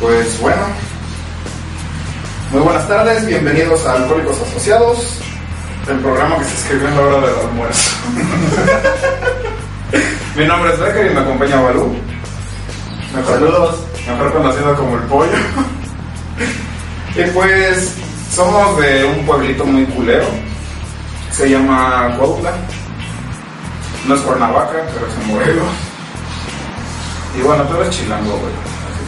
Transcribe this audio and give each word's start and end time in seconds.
Pues 0.00 0.40
bueno, 0.40 0.62
muy 2.52 2.62
buenas 2.62 2.88
tardes, 2.88 3.26
bienvenidos 3.26 3.84
a 3.84 3.94
Alcohólicos 3.94 4.40
Asociados, 4.40 5.18
el 5.88 5.98
programa 5.98 6.38
que 6.38 6.44
se 6.44 6.54
escribió 6.54 6.88
en 6.88 6.94
la 6.94 7.00
hora 7.02 7.26
del 7.26 7.38
almuerzo. 7.40 7.90
Mi 10.36 10.44
nombre 10.46 10.72
es 10.72 10.78
Becker 10.80 11.10
y 11.10 11.14
me 11.14 11.20
acompaña 11.20 11.60
Balú. 11.60 11.94
Mejor, 13.14 13.34
Saludos. 13.34 13.80
Mejor 14.06 14.32
conocido 14.32 14.76
como 14.76 14.96
el 14.96 15.02
pollo. 15.02 15.32
y 17.16 17.22
pues 17.32 17.96
somos 18.30 18.80
de 18.80 19.04
un 19.04 19.26
pueblito 19.26 19.64
muy 19.64 19.84
culero, 19.86 20.26
se 21.32 21.50
llama 21.50 22.14
Cuautla. 22.16 22.52
No 24.06 24.14
es 24.14 24.20
Cuernavaca, 24.20 24.84
pero 24.94 25.06
es 25.06 25.14
en 25.14 25.26
Morelos. 25.26 25.66
Y 27.38 27.42
bueno, 27.42 27.62
tú 27.64 27.76
eres 27.80 27.90
chilango, 27.90 28.30
güey. 28.38 28.52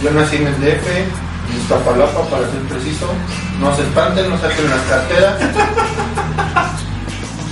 Yo 0.03 0.11
nací 0.13 0.37
en 0.37 0.47
el 0.49 0.55
DF, 0.61 0.87
en 0.97 1.57
Iztapalapa 1.59 2.23
para 2.29 2.43
ser 2.51 2.61
preciso. 2.69 3.07
No 3.61 3.75
se 3.75 3.83
espanten, 3.83 4.29
no 4.31 4.39
saquen 4.39 4.71
las 4.71 4.81
carteras. 4.83 5.35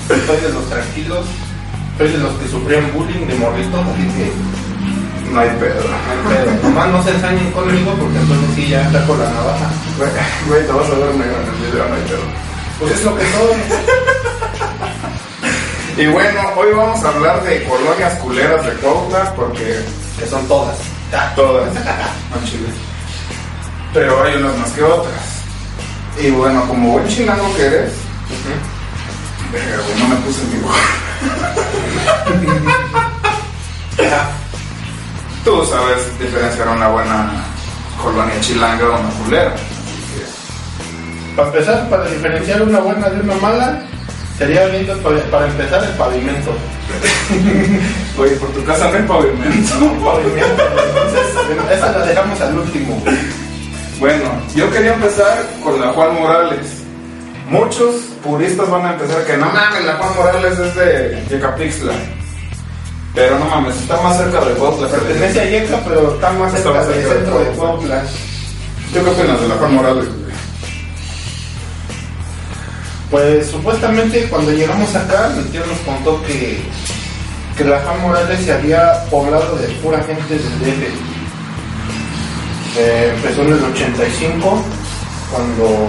Soy 0.08 0.36
de 0.40 0.48
los 0.52 0.68
tranquilos. 0.68 1.26
Soy 1.98 2.08
de 2.08 2.18
los 2.18 2.32
que 2.34 2.48
sufrían 2.48 2.92
bullying 2.92 3.26
de 3.26 3.34
morritos, 3.36 3.80
así 3.80 4.06
que 4.16 4.32
No 5.32 5.40
hay 5.40 5.48
pedo. 5.58 5.80
no 5.82 5.96
hay 5.96 6.36
pedo. 6.44 6.68
Nomás 6.68 6.88
no 6.88 7.02
se 7.02 7.10
ensañen 7.10 7.50
conmigo 7.52 7.92
porque 7.98 8.18
entonces 8.18 8.48
sí 8.54 8.68
ya 8.68 8.82
está 8.86 9.04
con 9.06 9.18
la 9.18 9.30
navaja. 9.30 9.70
Güey, 10.46 10.66
te 10.66 10.72
vas 10.72 10.86
a 10.86 10.90
ver 10.94 11.14
negro 11.16 11.36
en 11.40 11.48
el 11.48 11.70
video, 11.72 11.88
no 11.88 11.94
hay 11.94 12.02
pedo. 12.02 12.26
Pues 12.78 12.92
es 12.92 13.04
lo 13.04 13.16
que 13.16 13.22
soy. 13.22 13.56
Y 15.98 16.06
bueno, 16.08 16.40
hoy 16.56 16.68
vamos 16.76 17.02
a 17.02 17.08
hablar 17.08 17.42
de 17.42 17.64
colonias 17.64 18.14
culeras 18.18 18.66
de 18.66 18.72
Cuautla 18.72 19.32
porque 19.34 19.80
Que 20.18 20.26
son 20.26 20.46
todas. 20.48 20.76
todas, 21.34 21.74
no 21.74 22.44
chile. 22.44 22.68
Pero 23.92 24.22
hay 24.22 24.36
unas 24.36 24.56
más 24.58 24.70
que 24.72 24.82
otras. 24.82 25.42
Y 26.18 26.30
bueno, 26.30 26.66
como 26.66 26.92
buen 26.92 27.06
chilango 27.08 27.54
que 27.54 27.66
eres, 27.66 27.92
verga, 29.52 29.82
güey, 29.82 29.98
no 29.98 30.08
me 30.08 30.16
puse 30.16 30.40
en 30.42 30.52
dibujo. 30.52 30.74
Tú 35.44 35.64
sabes 35.64 36.18
diferenciar 36.18 36.68
una 36.68 36.88
buena 36.88 37.30
colonia 38.02 38.40
chilanga 38.40 38.84
de 38.84 38.90
una 38.90 39.10
culera. 39.10 39.54
Para 41.36 41.48
empezar, 41.48 41.88
para 41.88 42.04
diferenciar 42.04 42.62
una 42.62 42.80
buena 42.80 43.08
de 43.10 43.20
una 43.20 43.34
mala, 43.36 43.80
sería 44.38 44.66
lindo 44.68 44.96
pa- 44.98 45.10
para 45.30 45.46
empezar 45.46 45.82
el 45.84 45.90
pavimento. 45.90 46.50
Güey, 48.16 48.34
por 48.36 48.48
tu 48.50 48.64
casa 48.64 48.90
no 48.90 48.96
hay 48.96 49.02
pavimento. 49.02 49.74
Pavimento, 50.04 50.62
entonces 50.88 51.78
esa 51.78 51.92
la 51.98 52.06
dejamos 52.06 52.40
al 52.40 52.58
último. 52.58 53.02
Bueno, 54.00 54.24
yo 54.54 54.70
quería 54.70 54.94
empezar 54.94 55.44
con 55.62 55.80
la 55.80 55.88
Juan 55.92 56.14
Morales. 56.14 56.82
Muchos 57.48 57.94
puristas 58.24 58.68
van 58.70 58.86
a 58.86 58.92
empezar 58.94 59.24
que 59.24 59.36
no 59.36 59.46
mames, 59.46 59.84
la 59.84 59.94
Juan 59.96 60.16
Morales 60.16 60.58
es 60.58 60.74
de 60.74 61.22
Yecapixtla. 61.30 61.92
Pero 63.14 63.38
no 63.38 63.44
mames, 63.46 63.76
está 63.76 64.00
más 64.02 64.16
cerca 64.16 64.40
de 64.44 64.52
Cuautla. 64.54 64.88
Pertenece 64.88 65.40
a 65.40 65.44
Yeca, 65.44 65.78
pero 65.86 66.14
está 66.14 66.30
más 66.32 66.52
Está 66.54 66.62
cerca 66.70 66.78
más 66.78 66.88
del 66.88 66.96
cerca 66.96 67.08
de 67.14 67.20
centro 67.20 67.38
de 67.38 67.44
Cuautla. 67.50 67.88
Cuautla. 68.00 68.02
¿Tú 68.92 69.04
qué 69.04 69.10
opinas 69.10 69.40
de 69.40 69.48
la 69.48 69.54
Juan 69.56 69.74
Morales? 69.74 70.04
Pues 73.10 73.46
supuestamente 73.46 74.28
cuando 74.28 74.50
llegamos 74.50 74.94
acá, 74.96 75.30
mi 75.36 75.44
tío 75.44 75.64
nos 75.64 75.78
contó 75.78 76.20
que, 76.24 76.58
que 77.56 77.64
la 77.64 77.78
Juan 77.80 78.02
Morales 78.02 78.44
se 78.44 78.52
había 78.52 79.04
poblado 79.10 79.56
de 79.56 79.68
pura 79.76 80.02
gente 80.02 80.34
del 80.34 80.58
DF. 80.58 81.16
Eh, 82.78 83.12
empezó 83.14 83.42
en 83.42 83.52
el 83.52 83.64
85, 83.64 84.62
cuando 85.30 85.88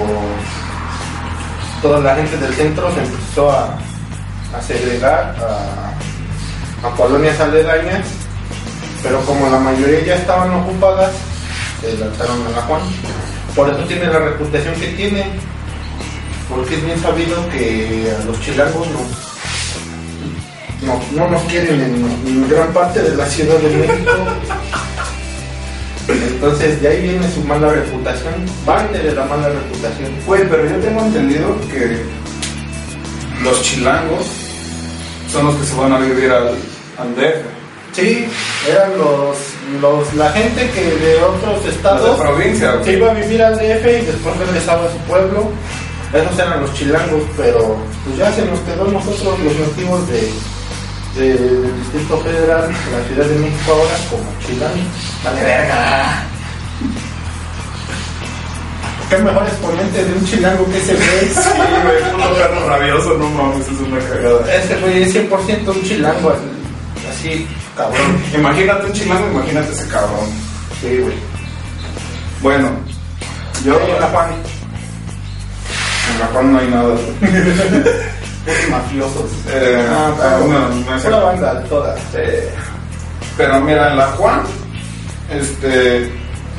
toda 1.82 2.00
la 2.02 2.16
gente 2.16 2.38
del 2.38 2.54
centro 2.54 2.94
se 2.94 3.00
empezó 3.00 3.52
a, 3.52 3.78
a 4.56 4.62
segregar 4.62 5.36
a, 5.40 6.88
a 6.88 6.92
colonias 6.92 7.40
aledañas, 7.40 8.06
pero 9.02 9.20
como 9.22 9.50
la 9.50 9.60
mayoría 9.60 10.06
ya 10.06 10.16
estaban 10.16 10.52
ocupadas, 10.52 11.14
se 11.82 11.98
lanzaron 11.98 12.46
a 12.46 12.50
la 12.58 12.62
Juan. 12.62 12.82
Por 13.56 13.70
eso 13.70 13.84
tiene 13.86 14.06
la 14.06 14.20
reputación 14.20 14.76
que 14.76 14.88
tiene, 14.90 15.26
porque 16.50 16.76
es 16.76 16.86
bien 16.86 17.02
sabido 17.02 17.50
que 17.50 18.14
a 18.20 18.26
los 18.26 18.40
chilangos 18.42 18.88
no, 18.88 20.88
no, 20.88 21.02
no 21.16 21.30
nos 21.32 21.42
quieren 21.44 21.82
en, 21.82 22.28
en 22.28 22.50
gran 22.50 22.72
parte 22.74 23.02
de 23.02 23.16
la 23.16 23.26
Ciudad 23.26 23.58
de 23.58 23.78
México. 23.78 24.12
Entonces 26.08 26.82
de 26.82 26.88
ahí 26.88 27.02
viene 27.02 27.30
su 27.32 27.42
mala 27.42 27.70
reputación, 27.70 28.34
parte 28.66 28.98
de 29.00 29.14
la 29.14 29.26
mala 29.26 29.50
reputación. 29.50 30.12
Güey, 30.26 30.48
pero 30.50 30.66
yo 30.66 30.76
tengo 30.78 31.02
entendido 31.02 31.56
que 31.70 31.98
los 33.44 33.62
chilangos 33.62 34.26
son 35.32 35.48
los 35.48 35.56
que 35.56 35.66
se 35.66 35.76
van 35.76 35.94
a 35.94 36.00
vivir 36.00 36.32
al, 36.32 36.48
al 36.98 37.16
DF. 37.16 37.46
Sí, 37.94 38.28
eran 38.70 38.98
los, 38.98 39.38
los 39.82 40.14
la 40.14 40.32
gente 40.32 40.70
que 40.70 40.84
de 40.84 41.16
otros 41.24 41.56
Los 41.56 41.64
de 41.64 41.70
estados 41.72 42.20
provincia, 42.20 42.84
se 42.84 42.94
iba 42.94 43.12
a 43.12 43.14
vivir 43.14 43.42
al 43.42 43.56
DF 43.56 43.86
y 43.86 44.06
después 44.06 44.38
regresaba 44.38 44.86
a 44.86 44.92
su 44.92 44.98
pueblo. 45.00 45.50
Esos 46.14 46.40
eran 46.40 46.62
los 46.62 46.74
chilangos, 46.74 47.22
pero 47.36 47.78
pues 48.06 48.18
ya 48.18 48.32
se 48.34 48.46
nos 48.46 48.60
quedó 48.62 48.88
a 48.88 48.92
nosotros 48.92 49.40
los 49.40 49.56
nativos 49.60 50.08
de, 50.08 50.32
de- 51.16 51.34
del 51.38 51.78
Distrito 51.82 52.18
Federal, 52.22 52.70
la 52.72 53.08
Ciudad 53.08 53.26
de 53.26 53.36
México 53.40 53.72
ahora, 53.72 53.96
como 54.10 54.24
chilangos. 54.46 54.80
Vale 55.24 55.44
verga. 55.44 56.24
¿Qué 59.10 59.18
mejor 59.20 59.44
exponente 59.48 60.04
de 60.04 60.14
un 60.14 60.26
chilango 60.26 60.66
que 60.66 60.78
ese 60.80 60.94
güey? 60.94 61.08
Sí, 61.34 61.50
güey, 61.84 62.12
puto 62.12 62.34
perro 62.36 62.68
rabioso, 62.70 63.14
no 63.18 63.30
mames, 63.30 63.66
es 63.68 63.80
una 63.80 64.00
cagada. 64.00 64.54
Ese 64.56 64.76
güey 64.78 65.04
es 65.04 65.16
100% 65.16 65.68
un 65.70 65.84
chilango, 65.84 66.34
así, 67.10 67.48
cabrón. 67.76 68.22
Imagínate 68.36 68.86
un 68.88 68.94
chilango, 68.94 69.28
imagínate 69.32 69.72
ese 69.72 69.88
cabrón. 69.88 70.28
Sí, 70.82 70.98
güey. 70.98 71.14
Bueno, 72.42 72.70
yo 73.64 73.80
Yo, 73.88 74.00
la 74.00 74.08
Juan, 74.08 74.30
en 76.18 76.22
la 76.22 76.28
Juan 76.34 76.54
no 76.54 76.60
hay 76.60 76.68
nada. 76.68 76.96
mafiosos. 78.72 79.32
Eh, 79.50 79.86
Ah, 79.90 80.14
ah, 80.22 80.40
no, 80.42 80.70
no 80.70 81.00
cierto. 81.00 81.26
banda, 81.26 81.64
todas. 81.70 82.00
Eh, 82.16 82.50
pero 83.38 83.60
mira, 83.62 83.92
en 83.92 83.98
la 83.98 84.08
Juan, 84.08 84.42
este, 85.32 86.10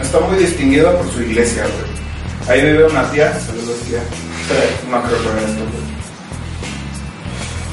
está 0.01 0.21
muy 0.21 0.39
distinguida 0.39 0.93
por 0.93 1.11
su 1.13 1.23
iglesia, 1.23 1.63
güey. 1.65 1.99
Ahí 2.61 2.65
vive 2.67 2.85
una 2.87 3.03
tía, 3.11 3.33
saludos 3.47 3.77
tía. 3.89 4.01
No 4.91 5.03
creo 5.03 5.19
que 5.19 5.41
esto, 5.45 5.65
güey. 5.65 5.89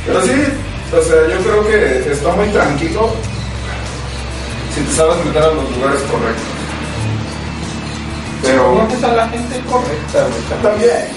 Pero 0.08 0.22
sí, 0.24 0.44
o 0.92 1.02
sea, 1.02 1.16
yo 1.36 1.44
creo 1.44 1.68
que 1.68 2.12
está 2.12 2.32
muy 2.34 2.48
tranquilo 2.50 3.12
si 4.74 4.82
te 4.82 4.92
sabes 4.94 5.24
meter 5.26 5.42
a 5.44 5.48
los 5.48 5.72
lugares 5.78 6.02
correctos. 6.02 6.44
Pero 8.44 8.74
Conoces 8.76 9.04
a 9.04 9.08
la 9.14 9.28
gente 9.30 9.60
correcta, 9.72 10.20
güey. 10.28 10.62
también, 10.62 11.08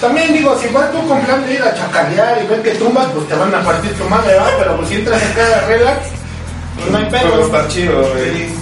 También 0.00 0.32
digo, 0.32 0.56
si 0.60 0.68
vas 0.68 0.92
tú 0.92 1.06
con 1.08 1.20
plan 1.22 1.44
de 1.44 1.54
ir 1.54 1.62
a 1.62 1.74
chacalear 1.74 2.40
y 2.42 2.46
ver 2.46 2.62
que 2.62 2.70
tumbas, 2.72 3.06
pues 3.14 3.26
te 3.28 3.34
van 3.34 3.52
a 3.54 3.62
partir 3.64 3.92
tu 3.94 4.04
madre, 4.04 4.34
¿va? 4.36 4.46
Pero 4.58 4.76
pues 4.76 4.88
si 4.88 4.94
entras 4.96 5.20
acá 5.22 5.44
de 5.44 5.60
relax, 5.66 5.98
pues 6.76 6.90
no 6.92 6.98
hay 6.98 7.08
pero 7.10 7.30
pedo. 7.32 7.46
está 7.46 7.68
chido, 7.68 8.00
güey. 8.12 8.32
Sí. 8.34 8.54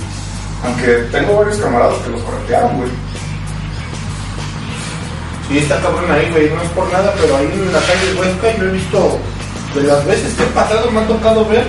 Aunque 0.65 0.87
tengo 1.13 1.37
varios 1.37 1.59
camaradas 1.59 1.95
que 2.05 2.11
los 2.11 2.23
corretearon, 2.23 2.77
güey. 2.79 2.91
Sí, 5.49 5.59
está 5.59 5.77
cabrón 5.81 6.11
ahí, 6.11 6.29
güey, 6.31 6.51
no 6.51 6.61
es 6.63 6.69
por 6.71 6.91
nada, 6.93 7.13
pero 7.21 7.37
ahí 7.37 7.47
en 7.53 7.73
la 7.73 7.79
calle 7.81 8.15
Huesca 8.19 8.57
yo 8.59 8.65
he 8.65 8.71
visto, 8.73 9.19
de 9.75 9.83
las 9.83 10.05
veces 10.07 10.35
que 10.35 10.43
he 10.43 10.47
pasado 10.47 10.91
me 10.91 11.01
ha 11.01 11.07
tocado 11.07 11.45
ver 11.47 11.65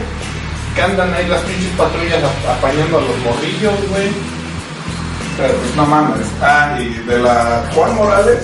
que 0.75 0.81
andan 0.81 1.14
ahí 1.14 1.28
las 1.28 1.42
pinches 1.42 1.69
patrullas 1.78 2.24
ap- 2.24 2.58
apañando 2.58 2.98
a 2.98 3.02
los 3.02 3.18
morrillos, 3.19 3.90
güey. 3.90 4.10
Pero 5.38 5.54
pues 5.54 5.75
no 5.75 5.86
mames. 5.86 6.25
Ah, 6.42 6.75
y 6.80 6.90
de 7.06 7.19
la 7.19 7.64
Juan 7.75 7.96
Morales 7.96 8.40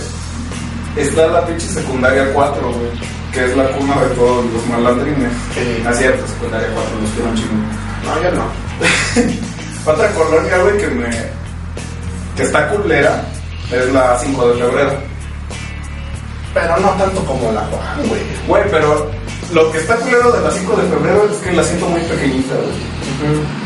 está 1.01 1.27
la 1.27 1.45
pinche 1.45 1.67
secundaria 1.67 2.31
4, 2.33 2.61
güey. 2.61 3.13
Que 3.31 3.45
es 3.45 3.57
la 3.57 3.67
cuna 3.71 3.99
de 4.01 4.09
todos 4.15 4.45
los 4.45 4.67
malandrines. 4.67 5.31
Sí. 5.53 5.81
No 5.83 5.89
es 5.89 5.97
cierto, 5.97 6.27
secundaria 6.27 6.69
4, 6.73 7.01
los 7.01 7.09
quiero 7.11 7.29
un 7.29 7.35
chingo. 7.35 7.53
No, 8.05 8.21
yo 8.21 8.31
no. 8.31 8.45
Otra 9.91 10.09
colonia, 10.11 10.57
güey, 10.59 10.77
que 10.77 10.87
me. 10.87 11.09
que 12.35 12.43
está 12.43 12.69
culera 12.69 13.23
es 13.71 13.91
la 13.91 14.19
5 14.19 14.47
de 14.49 14.61
febrero. 14.61 14.93
Pero 16.53 16.77
no 16.77 16.89
tanto 16.91 17.25
como 17.25 17.51
la 17.51 17.61
Juan, 17.61 18.07
güey. 18.07 18.21
Güey, 18.47 18.63
pero 18.69 19.09
lo 19.51 19.71
que 19.71 19.79
está 19.79 19.95
culero 19.95 20.31
de 20.31 20.41
la 20.41 20.51
5 20.51 20.75
de 20.75 20.83
febrero 20.83 21.27
es 21.31 21.37
que 21.37 21.51
la 21.53 21.63
siento 21.63 21.87
muy 21.87 22.01
pequeñita, 22.01 22.53
güey. 22.53 23.63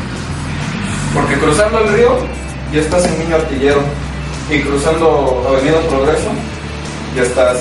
Porque 1.14 1.38
cruzando 1.38 1.78
el 1.80 1.92
río 1.92 2.18
ya 2.72 2.80
estás 2.80 3.04
en 3.04 3.18
Niño 3.18 3.36
Artillero. 3.36 3.82
Y 4.50 4.60
cruzando 4.62 5.44
Avenida 5.46 5.78
Progreso 5.90 6.30
ya 7.14 7.22
estás 7.22 7.58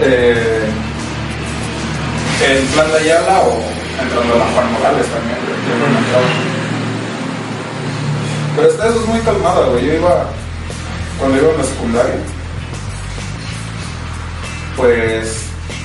eh, 0.00 0.68
en 2.48 2.66
Plan 2.68 2.90
de 2.90 2.98
Ayala 2.98 3.40
o 3.40 3.62
entrando 4.02 4.34
a 4.34 4.38
la 4.38 4.46
Juan 4.52 4.72
Morales 4.72 5.06
también. 5.06 5.38
Yo 5.68 5.78
no 5.78 5.86
me. 5.92 6.50
Pero 8.56 8.68
esta 8.68 8.88
eso 8.88 9.00
es 9.00 9.06
muy 9.06 9.20
calmada, 9.20 9.66
güey. 9.66 9.86
Yo 9.86 9.94
iba, 9.94 10.26
cuando 11.18 11.38
iba 11.38 11.50
en 11.50 11.58
la 11.58 11.64
secundaria, 11.64 12.14
pues 14.76 15.44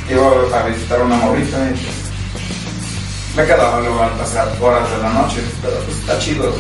iba 0.10 0.60
a 0.60 0.68
visitar 0.68 1.02
a 1.02 1.04
una 1.04 1.16
morrita 1.18 1.58
y 1.70 3.38
me 3.38 3.46
quedaba 3.46 3.82
luego 3.82 4.02
al 4.02 4.12
pasar 4.12 4.48
horas 4.62 4.90
de 4.92 4.98
la 5.00 5.10
noche, 5.10 5.42
pero 5.62 5.78
pues 5.80 5.98
está 5.98 6.18
chido. 6.20 6.56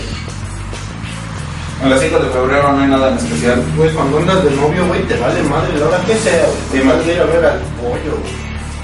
En 1.83 1.89
la 1.89 1.97
5 1.97 2.19
de 2.19 2.29
febrero 2.29 2.71
no 2.71 2.81
hay 2.81 2.87
nada 2.89 3.09
en 3.09 3.17
especial. 3.17 3.61
Güey, 3.75 3.91
cuando 3.91 4.17
andas 4.19 4.43
de 4.43 4.51
novio, 4.51 4.87
güey, 4.87 5.03
te 5.03 5.17
vale 5.17 5.43
madre 5.43 5.77
la 5.77 5.87
hora 5.87 5.99
que 6.05 6.15
sea, 6.15 6.45
Te 6.71 6.81
vas 6.81 7.05
a 7.05 7.11
ir 7.11 7.19
a 7.19 7.25
ver 7.25 7.45
al 7.45 7.59
pollo, 7.79 8.17
güey. 8.21 8.33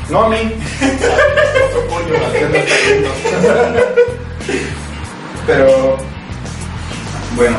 No 0.10 0.24
a 0.24 0.30
mí. 0.30 0.38
Pero, 5.48 5.98
bueno, 7.36 7.58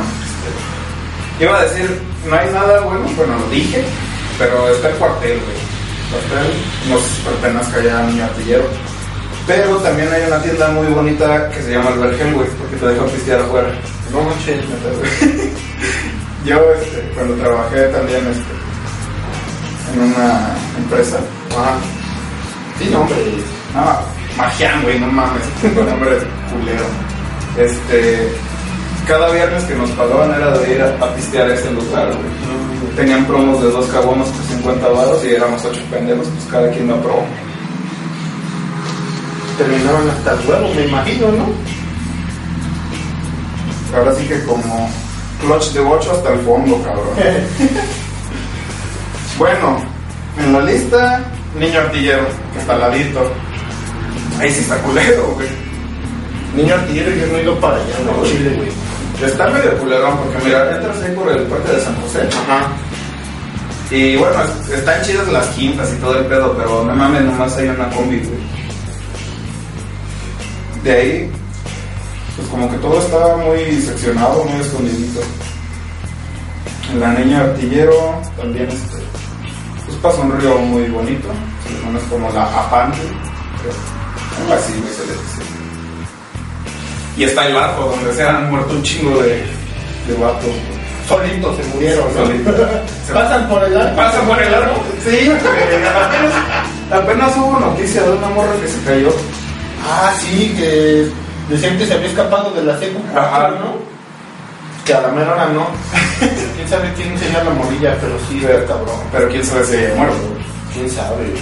iba 1.41 1.59
a 1.59 1.63
decir, 1.65 2.01
no 2.29 2.37
hay 2.37 2.51
nada 2.51 2.81
bueno, 2.83 3.07
bueno, 3.17 3.39
lo 3.39 3.49
dije, 3.49 3.83
pero 4.39 4.69
está 4.69 4.89
el 4.91 4.95
cuartel, 4.97 5.41
güey. 5.41 5.57
El 5.57 6.11
cuartel 6.11 6.53
nos 6.89 7.03
pertenezca 7.25 7.83
ya 7.83 7.99
a 7.99 8.03
Niño 8.05 8.25
Artillero. 8.25 8.65
Pero 9.47 9.77
también 9.79 10.13
hay 10.13 10.23
una 10.27 10.41
tienda 10.41 10.69
muy 10.69 10.87
bonita 10.89 11.51
que 11.51 11.63
se 11.63 11.73
llama 11.73 11.91
El 11.91 11.99
Vergel, 11.99 12.35
güey, 12.35 12.49
porque 12.51 12.77
te 12.77 12.87
dejan 12.87 13.09
pistear 13.09 13.41
afuera. 13.41 13.73
No 14.13 14.23
manches, 14.23 14.65
me. 14.69 15.53
Yo, 16.51 16.57
este, 16.75 17.01
cuando 17.15 17.35
trabajé 17.37 17.83
también 17.89 18.21
este, 18.27 19.95
en 19.95 20.01
una 20.13 20.57
empresa, 20.79 21.19
Ah. 21.57 21.77
Sí, 22.79 22.89
no, 22.91 23.01
hombre. 23.03 23.17
no, 23.75 23.99
Magian, 24.37 24.83
güey, 24.83 24.99
no 24.99 25.07
mames, 25.09 25.43
nombre 25.63 26.19
culero. 26.51 26.85
Este, 27.59 28.33
cada 29.07 29.31
viernes 29.31 29.63
que 29.65 29.75
nos 29.75 29.91
pagaban 29.91 30.35
era 30.35 30.57
de 30.59 30.75
ir 30.75 30.83
a, 30.83 31.05
a 31.05 31.15
pistear 31.15 31.51
a 31.51 31.55
ese 31.55 31.71
lugar, 31.73 32.07
güey. 32.09 32.97
Tenían 32.97 33.25
promos 33.27 33.63
de 33.63 33.71
dos 33.71 33.87
cabonos 33.87 34.29
por 34.29 34.45
50 34.47 34.89
baros 34.89 35.25
y 35.25 35.35
éramos 35.35 35.65
ocho 35.65 35.81
pendejos, 35.91 36.27
pues 36.29 36.45
cada 36.51 36.71
quien 36.71 36.89
lo 36.89 37.01
probó. 37.03 37.25
Terminaban 39.59 40.09
hasta 40.11 40.33
el 40.33 40.49
huevo, 40.49 40.75
me 40.75 40.87
imagino, 40.87 41.27
¿no? 41.33 41.47
Ahora 43.95 44.15
sí 44.15 44.25
que 44.27 44.43
como 44.45 44.89
clutch 45.41 45.73
de 45.73 45.81
8 45.81 46.13
hasta 46.13 46.33
el 46.33 46.41
fondo, 46.41 46.83
cabrón. 46.83 47.09
Bueno, 49.39 49.79
en 50.39 50.53
la 50.53 50.61
lista, 50.61 51.21
Niño 51.59 51.81
Artillero, 51.81 52.27
que 52.53 52.59
está 52.61 52.75
al 52.75 52.81
ladito. 52.81 53.33
Ahí 54.39 54.51
sí 54.51 54.61
está 54.61 54.77
culero, 54.79 55.33
güey. 55.35 55.49
Niño 56.55 56.75
artillero, 56.75 57.11
yo 57.15 57.27
no 57.29 57.39
he 57.39 57.43
ido 57.43 57.59
para 57.61 57.77
allá, 57.77 57.95
No. 58.05 58.25
Chile, 58.27 58.55
güey. 58.57 59.29
Está 59.31 59.47
medio 59.49 59.77
culerón 59.79 60.17
porque 60.19 60.45
mira, 60.45 60.77
entras 60.77 61.01
ahí 61.03 61.15
por 61.15 61.31
el 61.31 61.43
puente 61.45 61.73
de 61.73 61.81
San 61.81 61.95
José. 62.03 62.21
Ajá. 62.29 62.69
Y 63.91 64.17
bueno, 64.17 64.37
es- 64.43 64.71
están 64.79 65.03
chidas 65.03 65.29
las 65.29 65.47
quintas 65.49 65.91
y 65.93 65.97
todo 66.01 66.19
el 66.19 66.27
pedo, 66.27 66.55
pero 66.57 66.85
no 66.85 66.95
mames, 66.95 67.23
nomás 67.25 67.57
hay 67.57 67.69
una 67.69 67.89
combi, 67.91 68.19
güey. 68.19 68.39
De 70.85 70.93
ahí, 70.93 71.31
pues 72.43 72.51
como 72.51 72.71
que 72.71 72.77
todo 72.79 72.99
estaba 73.01 73.37
muy 73.37 73.81
seccionado, 73.81 74.45
muy 74.45 74.61
escondidito. 74.61 75.21
La 76.99 77.13
niña 77.15 77.41
artillero 77.41 78.21
también 78.37 78.69
este, 78.69 78.99
pues 79.87 79.97
pasa 80.03 80.21
un 80.21 80.39
río 80.41 80.59
muy 80.59 80.85
bonito, 80.89 81.29
no 81.91 81.99
es 81.99 82.05
como 82.05 82.31
la 82.31 82.43
Apante, 82.45 82.99
algo 84.41 84.55
así, 84.55 84.73
le 84.75 84.81
dice. 84.81 85.43
Y 87.17 87.25
está 87.25 87.47
el 87.47 87.55
barco 87.55 87.85
donde 87.97 88.13
se 88.15 88.23
han 88.23 88.51
muerto 88.51 88.75
un 88.75 88.83
chingo 88.83 89.23
de, 89.23 89.45
de 90.09 90.15
vatos. 90.21 90.51
Solitos 91.09 91.57
se 91.57 91.65
murieron, 91.75 92.07
¿no? 92.15 92.27
Solitos. 92.27 92.55
Se- 93.07 93.13
Pasan 93.15 93.49
por 93.49 93.63
el 93.65 93.77
arco. 93.77 93.97
Pasa 93.97 94.21
por 94.23 94.41
el 94.43 94.55
árbol. 94.55 94.77
Sí. 95.05 95.31
Apenas, 95.31 96.33
apenas 96.91 97.37
hubo 97.37 97.59
noticia 97.61 98.03
de 98.03 98.11
una 98.13 98.29
morra 98.29 98.53
que 98.61 98.69
se 98.69 98.81
cayó. 98.83 99.11
Ah, 99.85 100.13
sí, 100.21 100.55
que 100.57 101.09
decían 101.49 101.77
que 101.79 101.87
se 101.87 101.95
había 101.95 102.09
escapado 102.09 102.51
de 102.53 102.63
la 102.65 102.79
secu 102.79 103.01
Ajá. 103.17 103.49
¿no? 103.51 103.77
Que 104.85 104.95
a 104.95 105.01
la 105.03 105.09
mera 105.09 105.33
hora 105.33 105.47
no. 105.47 105.67
Quién 106.57 106.69
sabe 106.69 106.93
quién 106.95 107.19
sería 107.19 107.45
la 107.45 107.51
morilla, 107.51 107.97
pero 108.01 108.15
sí, 108.29 108.41
Pero, 108.45 108.67
cabrón. 108.67 109.01
pero 109.13 109.29
quién 109.29 109.45
sabe 109.45 109.65
si 109.65 109.77
muerto. 109.97 110.17
güey. 110.17 110.45
Quién 110.75 110.91
sabe. 110.91 111.35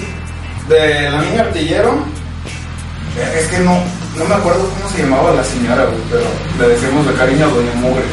De 0.69 1.11
la 1.11 1.21
niña 1.23 1.41
artillero, 1.43 1.95
es 3.37 3.47
que 3.49 3.59
no, 3.59 3.79
no 4.17 4.25
me 4.25 4.35
acuerdo 4.35 4.69
cómo 4.69 4.89
se 4.91 5.03
llamaba 5.03 5.33
la 5.33 5.43
señora, 5.45 5.85
güey, 5.85 5.99
pero 6.11 6.23
le 6.61 6.75
decíamos 6.75 7.07
de 7.07 7.15
cariño 7.15 7.47
a 7.47 7.49
Doña 7.49 7.75
Mugres. 7.77 8.07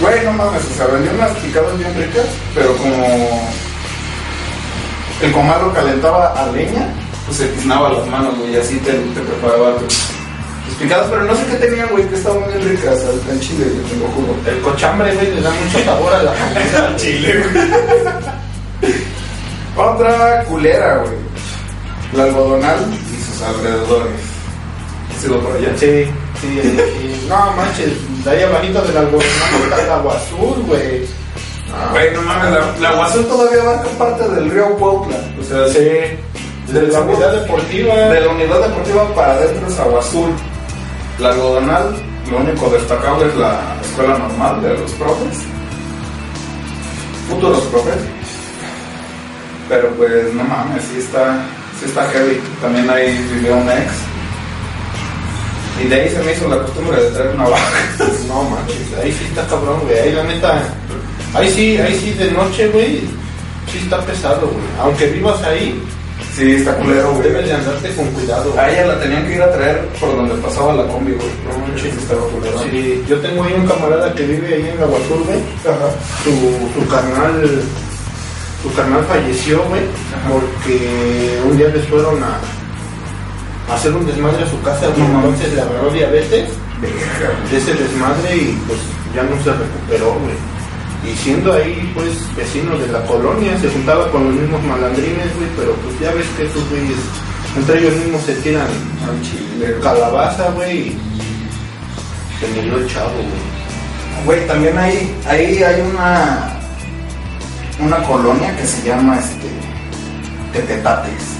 Güey, 0.00 0.24
no 0.24 0.32
mames, 0.32 0.62
o 0.64 0.74
sea, 0.76 0.86
vendía 0.86 1.12
unas 1.12 1.30
picadas 1.38 1.76
bien 1.78 1.94
ricas, 1.94 2.24
pero 2.54 2.74
como 2.76 3.50
el 5.22 5.32
comal 5.32 5.60
lo 5.62 5.72
calentaba 5.74 6.28
a 6.28 6.46
leña, 6.52 6.88
pues 7.30 7.38
se 7.38 7.46
tiznaba 7.54 7.90
las 7.92 8.06
manos, 8.08 8.36
güey, 8.38 8.54
y 8.54 8.56
así 8.56 8.76
te, 8.78 8.90
te 8.92 9.20
preparaba 9.20 9.76
tus, 9.78 9.94
tus 10.66 10.74
picadas, 10.80 11.06
pero 11.10 11.24
no 11.24 11.34
sé 11.36 11.42
qué 11.50 11.56
tenían, 11.66 11.88
güey, 11.90 12.04
que 12.08 12.16
estaban 12.16 12.44
bien 12.48 12.68
ricas 12.68 12.98
al- 13.04 13.30
en 13.32 13.40
Chile, 13.40 13.66
yo 13.76 13.82
te 13.88 13.96
lo 13.96 14.06
juro. 14.08 14.34
El 14.46 14.58
cochambre, 14.62 15.14
güey, 15.14 15.34
le 15.34 15.40
da 15.42 15.50
mucho 15.50 15.84
sabor 15.84 16.12
a 16.14 16.22
la 16.24 16.32
comida. 16.34 16.96
Chile, 16.96 17.44
güey. 17.52 18.90
Otra 19.76 20.44
culera, 20.44 20.98
güey. 20.98 21.14
La 22.14 22.24
algodonal 22.24 22.76
y 22.92 23.22
sus 23.24 23.42
alrededores. 23.42 24.12
¿Has 25.16 25.24
ido 25.24 25.40
por 25.40 25.56
allá? 25.56 25.68
Sí, 25.78 26.04
sí, 26.40 26.60
sí. 26.62 27.26
No 27.28 27.52
manches, 27.52 28.24
de 28.24 28.30
ahí 28.30 28.42
abajito 28.42 28.82
del 28.82 28.96
algodón 28.96 29.26
está 29.64 29.84
el 29.84 29.90
agua 29.90 30.16
azul, 30.16 30.64
güey. 30.66 31.06
Ah, 31.72 31.88
Güey, 31.92 32.12
no 32.12 32.22
mames, 32.22 32.50
la, 32.50 32.74
la 32.80 32.96
Guazú 32.96 33.22
todavía 33.22 33.62
abarca 33.62 33.88
parte 33.90 34.28
del 34.28 34.50
río 34.50 34.70
Cuautla. 34.76 35.16
O 35.40 35.44
sea, 35.44 35.68
Sí. 35.68 35.78
De 36.72 36.86
la 36.86 37.00
unidad 37.00 37.32
deportiva. 37.32 37.94
de 37.94 38.20
la 38.20 38.28
unidad 38.28 38.68
deportiva 38.68 39.14
para 39.14 39.32
adentro 39.32 39.66
es 39.66 39.78
Agua 39.80 39.98
Azul. 39.98 40.30
La 41.18 41.30
algodonal, 41.30 41.96
lo 42.30 42.36
único 42.38 42.70
destacable 42.70 43.26
es 43.26 43.34
la 43.34 43.76
escuela 43.82 44.16
normal 44.18 44.62
de 44.62 44.78
los 44.78 44.92
profes. 44.92 45.38
Futuros 47.28 47.62
profes. 47.64 47.96
Pero 49.68 49.88
pues 49.96 50.32
no 50.32 50.44
mames, 50.44 50.82
sí 50.92 51.00
está, 51.00 51.44
sí 51.80 51.86
está 51.86 52.08
heavy. 52.10 52.40
También 52.62 52.88
ahí 52.88 53.18
vivió 53.32 53.56
un 53.56 53.68
ex. 53.68 53.92
Y 55.82 55.88
de 55.88 56.00
ahí 56.02 56.08
se 56.08 56.22
me 56.22 56.32
hizo 56.32 56.48
la 56.48 56.62
costumbre 56.62 57.02
de 57.02 57.10
traer 57.10 57.34
una 57.34 57.44
vaca. 57.48 57.60
No 58.28 58.44
manches, 58.44 58.94
ahí 59.02 59.10
sí 59.10 59.24
está 59.24 59.44
cabrón, 59.48 59.80
güey. 59.82 59.98
Ahí 59.98 60.12
la 60.12 60.22
neta. 60.22 60.62
Ahí 61.34 61.50
sí, 61.50 61.76
ahí 61.78 61.98
sí 61.98 62.12
de 62.12 62.30
noche, 62.30 62.68
güey. 62.68 63.00
Sí 63.72 63.78
está 63.82 64.00
pesado, 64.02 64.46
güey. 64.46 64.64
Aunque 64.78 65.06
vivas 65.08 65.42
ahí, 65.42 65.82
Sí, 66.40 66.52
está 66.52 66.74
culero, 66.76 67.12
güey. 67.12 67.28
debes 67.28 67.46
de 67.48 67.52
andarte 67.52 67.94
con 67.94 68.06
cuidado. 68.12 68.54
A 68.58 68.70
ella 68.70 68.86
la 68.86 68.98
tenían 69.00 69.26
que 69.26 69.34
ir 69.34 69.42
a 69.42 69.52
traer 69.52 69.86
por 70.00 70.16
donde 70.16 70.34
pasaba 70.36 70.72
la 70.72 70.86
combi, 70.86 71.12
güey. 71.12 71.28
No 71.44 71.52
Sí, 71.52 71.60
manches, 71.60 71.94
estaba 71.98 72.22
culero. 72.28 72.58
Sí, 72.62 73.04
yo 73.06 73.20
tengo 73.20 73.44
ahí 73.44 73.52
un 73.58 73.66
camarada 73.66 74.14
que 74.14 74.22
vive 74.24 74.54
ahí 74.54 74.68
en 74.72 74.80
la 74.80 74.86
Guatur, 74.86 75.22
güey. 75.26 75.38
Su, 76.24 76.80
su 76.80 76.88
carnal, 76.88 77.60
su 78.62 78.72
carnal 78.74 79.04
falleció, 79.04 79.62
güey, 79.64 79.82
Ajá. 80.16 80.30
porque 80.32 81.40
un 81.44 81.58
día 81.58 81.68
les 81.68 81.86
fueron 81.88 82.22
a, 82.24 82.40
hacer 83.74 83.92
un 83.92 84.06
desmadre 84.06 84.42
a 84.42 84.48
su 84.50 84.60
casa, 84.62 84.86
güey. 84.96 85.08
No. 85.08 85.18
Entonces 85.20 85.52
le 85.52 85.60
agarró 85.60 85.90
diabetes 85.90 86.48
de 87.50 87.56
ese 87.58 87.74
desmadre 87.74 88.34
y 88.34 88.58
pues 88.66 88.78
ya 89.14 89.22
no 89.24 89.36
se 89.44 89.52
recuperó, 89.52 90.14
güey. 90.14 90.36
Y 91.04 91.16
siendo 91.16 91.52
ahí, 91.52 91.90
pues, 91.94 92.12
vecino 92.36 92.76
de 92.78 92.88
la 92.88 93.02
colonia, 93.06 93.58
se 93.58 93.68
juntaba 93.70 94.10
con 94.10 94.24
los 94.24 94.34
mismos 94.34 94.62
malandrines, 94.64 95.34
güey, 95.36 95.48
pero 95.56 95.72
pues 95.76 95.98
ya 96.00 96.12
ves 96.12 96.26
que 96.36 96.44
esos 96.44 96.68
güeyes, 96.68 96.98
entre 97.56 97.78
ellos 97.78 97.94
mismos 97.96 98.22
se 98.22 98.34
tiran 98.34 98.66
Al 99.08 99.22
chile, 99.22 99.70
güey. 99.72 99.80
calabaza, 99.80 100.50
güey, 100.50 100.78
y 100.88 100.98
se 102.38 102.46
murió 102.54 102.76
el 102.76 102.86
chavo, 102.86 103.14
güey. 103.14 104.26
Güey, 104.26 104.46
también 104.46 104.76
hay, 104.76 105.16
ahí 105.26 105.62
hay 105.62 105.80
una 105.80 106.56
una 107.80 108.02
colonia 108.04 108.54
que 108.56 108.66
se 108.66 108.86
llama 108.86 109.18
este 109.18 109.48
Tetetates. 110.52 111.36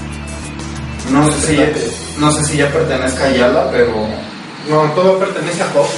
No 1.11 1.31
sé 1.31 1.47
si 1.47 2.19
no 2.19 2.31
sé 2.31 2.43
si 2.45 2.57
ya 2.57 2.69
pertenezca 2.71 3.25
a 3.25 3.27
Ayala, 3.27 3.69
pero 3.71 4.07
No, 4.69 4.83
todo 4.91 5.17
pertenece 5.17 5.63
a 5.63 5.67
güey. 5.67 5.89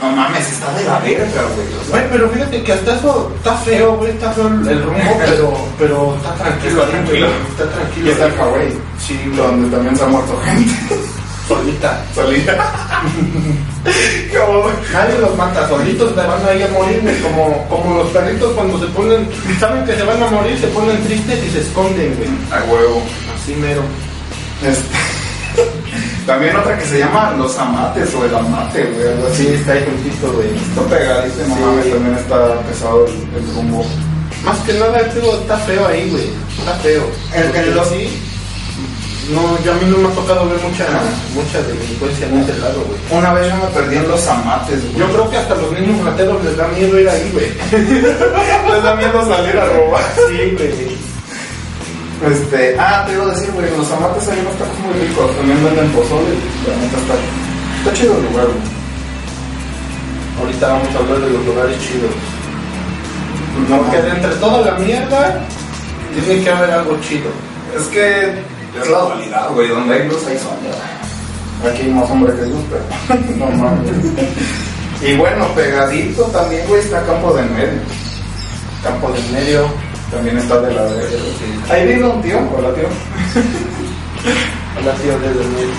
no 0.00 0.10
mames, 0.16 0.50
está 0.50 0.72
de 0.72 0.84
la 0.84 0.98
verga, 1.00 1.42
güey. 1.54 1.66
O 1.80 1.84
sea, 1.84 1.90
Güey, 1.90 2.10
pero 2.10 2.30
fíjate 2.30 2.62
que 2.62 2.72
hasta 2.72 2.94
eso 2.96 3.32
está 3.36 3.54
feo, 3.58 3.96
güey, 3.98 4.10
está 4.12 4.32
feo 4.32 4.48
el 4.48 4.66
el 4.68 4.82
rumbo, 4.82 5.18
pero, 5.24 5.52
pero 5.78 6.16
está 6.16 6.34
tranquilo. 6.34 6.82
Está 6.82 6.90
tranquilo. 6.90 7.26
Está 7.50 7.64
tranquilo. 7.70 8.06
y 8.06 8.10
está 8.10 8.24
el 8.26 8.32
Hawái, 8.32 8.78
Sí, 9.06 9.20
donde 9.36 9.68
también 9.76 9.96
se 9.96 10.04
ha 10.04 10.06
muerto 10.06 10.40
gente. 10.44 10.74
solita. 11.48 12.04
Solita. 12.14 12.56
Como- 14.36 14.70
Nadie 14.92 15.18
los 15.20 15.36
mata, 15.36 15.68
solitos 15.68 16.08
se 16.10 16.14
van 16.16 16.44
ahí 16.48 16.62
a 16.62 16.68
morir, 16.68 17.02
como, 17.22 17.68
como 17.68 17.98
los 17.98 18.10
perritos 18.10 18.52
cuando 18.54 18.78
se 18.80 18.86
ponen, 18.86 19.28
saben 19.60 19.84
que 19.84 19.94
se 19.94 20.02
van 20.02 20.22
a 20.22 20.26
morir, 20.28 20.58
se 20.58 20.66
ponen 20.68 21.02
tristes 21.04 21.44
y 21.44 21.50
se 21.50 21.60
esconden, 21.60 22.14
güey. 22.16 22.28
A 22.50 22.64
huevo. 22.64 23.02
Así 23.36 23.54
mero. 23.54 23.82
Este, 24.64 24.96
También 26.26 26.56
otra 26.56 26.76
que 26.76 26.84
se 26.84 26.98
llama 26.98 27.34
Los 27.38 27.56
Amates 27.58 28.12
o 28.14 28.24
El 28.24 28.34
Amate, 28.34 28.82
güey, 28.84 29.08
algo 29.08 29.28
así. 29.28 29.44
Sí, 29.46 29.54
está 29.54 29.72
ahí 29.72 29.84
juntito, 29.86 30.32
güey. 30.32 30.48
Está 30.56 30.82
pegadito, 30.82 31.36
no 31.48 31.54
Sí. 31.54 31.60
mames, 31.60 31.90
también 31.92 32.14
está 32.16 32.60
pesado 32.62 33.06
el, 33.06 33.12
el 33.42 33.54
rumbo. 33.54 33.84
Más 34.44 34.58
que 34.60 34.72
nada, 34.74 35.02
digo, 35.14 35.32
está 35.40 35.56
feo 35.58 35.86
ahí, 35.86 36.10
güey. 36.10 36.28
Está 36.58 36.74
feo. 36.82 37.04
El- 37.34 37.44
Porque 37.44 37.60
el- 37.60 37.84
sí, 37.86 38.18
no, 39.34 39.42
yo 39.64 39.72
a 39.72 39.74
mí 39.76 39.86
no 39.90 39.98
me 39.98 40.08
ha 40.08 40.12
tocado 40.14 40.48
ver 40.48 40.58
mucha, 40.62 40.86
mucha 41.34 41.62
delincuencia 41.62 42.26
en 42.28 42.38
ese 42.38 42.58
lado, 42.58 42.84
güey. 42.86 42.98
Una 43.18 43.32
vez 43.34 43.48
yo 43.48 43.56
me 43.56 43.66
perdí 43.74 43.96
en 43.96 44.08
Los 44.08 44.26
Amates, 44.26 44.82
güey. 44.82 44.98
Yo 44.98 45.12
creo 45.12 45.30
que 45.30 45.36
hasta 45.36 45.54
los 45.56 45.72
niños 45.72 46.04
rateros 46.04 46.44
les 46.44 46.56
da 46.56 46.66
miedo 46.68 46.98
ir 47.00 47.08
ahí, 47.08 47.30
güey. 47.32 47.50
les 48.72 48.82
da 48.82 48.94
miedo 48.96 49.26
salir 49.28 49.56
a 49.58 49.64
robar. 49.66 50.02
Sí, 50.28 50.56
güey. 50.56 50.95
Este, 52.24 52.76
ah, 52.78 53.04
te 53.06 53.12
iba 53.12 53.24
a 53.24 53.28
decir, 53.28 53.50
güey, 53.52 53.70
Los 53.76 53.90
Amates 53.92 54.28
hay 54.28 54.40
unos 54.40 54.54
tacos 54.56 54.78
muy 54.80 54.94
ricos. 55.06 55.36
También 55.36 55.64
venden 55.64 55.88
pozole 55.90 56.32
y 56.32 56.68
la 56.68 56.76
neta 56.76 56.96
está, 56.96 57.14
está 57.78 57.92
chido 57.92 58.16
el 58.16 58.24
lugar, 58.24 58.46
güey. 58.46 58.76
Ahorita 60.40 60.68
vamos 60.68 60.94
a 60.94 60.98
hablar 60.98 61.20
de 61.20 61.30
los 61.30 61.46
lugares 61.46 61.78
chidos. 61.80 62.10
No, 63.68 63.78
Porque 63.78 64.02
de 64.02 64.10
entre 64.10 64.30
toda 64.36 64.60
la 64.70 64.78
mierda, 64.78 65.40
tiene 66.12 66.42
que 66.42 66.50
haber 66.50 66.70
algo 66.70 66.98
chido. 67.00 67.30
Es 67.76 67.84
que 67.86 68.28
es 68.80 68.90
la 68.90 68.98
dualidad, 68.98 69.50
güey. 69.52 69.68
Donde 69.68 69.94
hay 69.94 70.08
luz 70.08 70.26
hay 70.26 70.38
sombra. 70.38 71.70
Aquí 71.70 71.82
hay 71.82 71.90
más 71.90 72.10
hombre 72.10 72.34
que 72.34 72.46
luz, 72.46 72.64
pero 72.70 73.20
no 73.36 73.46
mames. 73.46 73.90
Y 75.02 75.14
bueno, 75.16 75.46
pegadito 75.54 76.22
también, 76.24 76.66
güey, 76.68 76.80
está 76.80 77.02
Campo 77.04 77.32
de 77.34 77.42
Medio. 77.44 77.80
Campo 78.82 79.10
del 79.10 79.32
medio. 79.32 79.68
También 80.10 80.38
está 80.38 80.60
de 80.60 80.72
la 80.72 80.84
de... 80.84 81.18
Ahí 81.70 81.94
vino 81.94 82.10
un 82.10 82.22
tío, 82.22 82.38
hola 82.56 82.72
tío. 82.74 82.88
Hola, 84.78 84.94
tío, 84.94 85.18
desde 85.18 85.42
el 85.42 85.48
medio. 85.48 85.74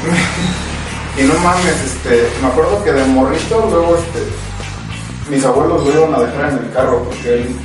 Y 1.17 1.23
no 1.23 1.33
mames, 1.39 1.81
este, 1.83 2.27
me 2.41 2.47
acuerdo 2.47 2.83
que 2.83 2.91
de 2.91 3.03
morrito, 3.05 3.67
luego, 3.71 3.95
este, 3.95 5.31
mis 5.31 5.43
abuelos 5.45 5.83
lo 5.83 5.91
iban 5.91 6.15
a 6.15 6.19
dejar 6.19 6.51
en 6.51 6.57
el 6.59 6.71
carro 6.73 7.03
porque 7.05 7.33
él, 7.35 7.55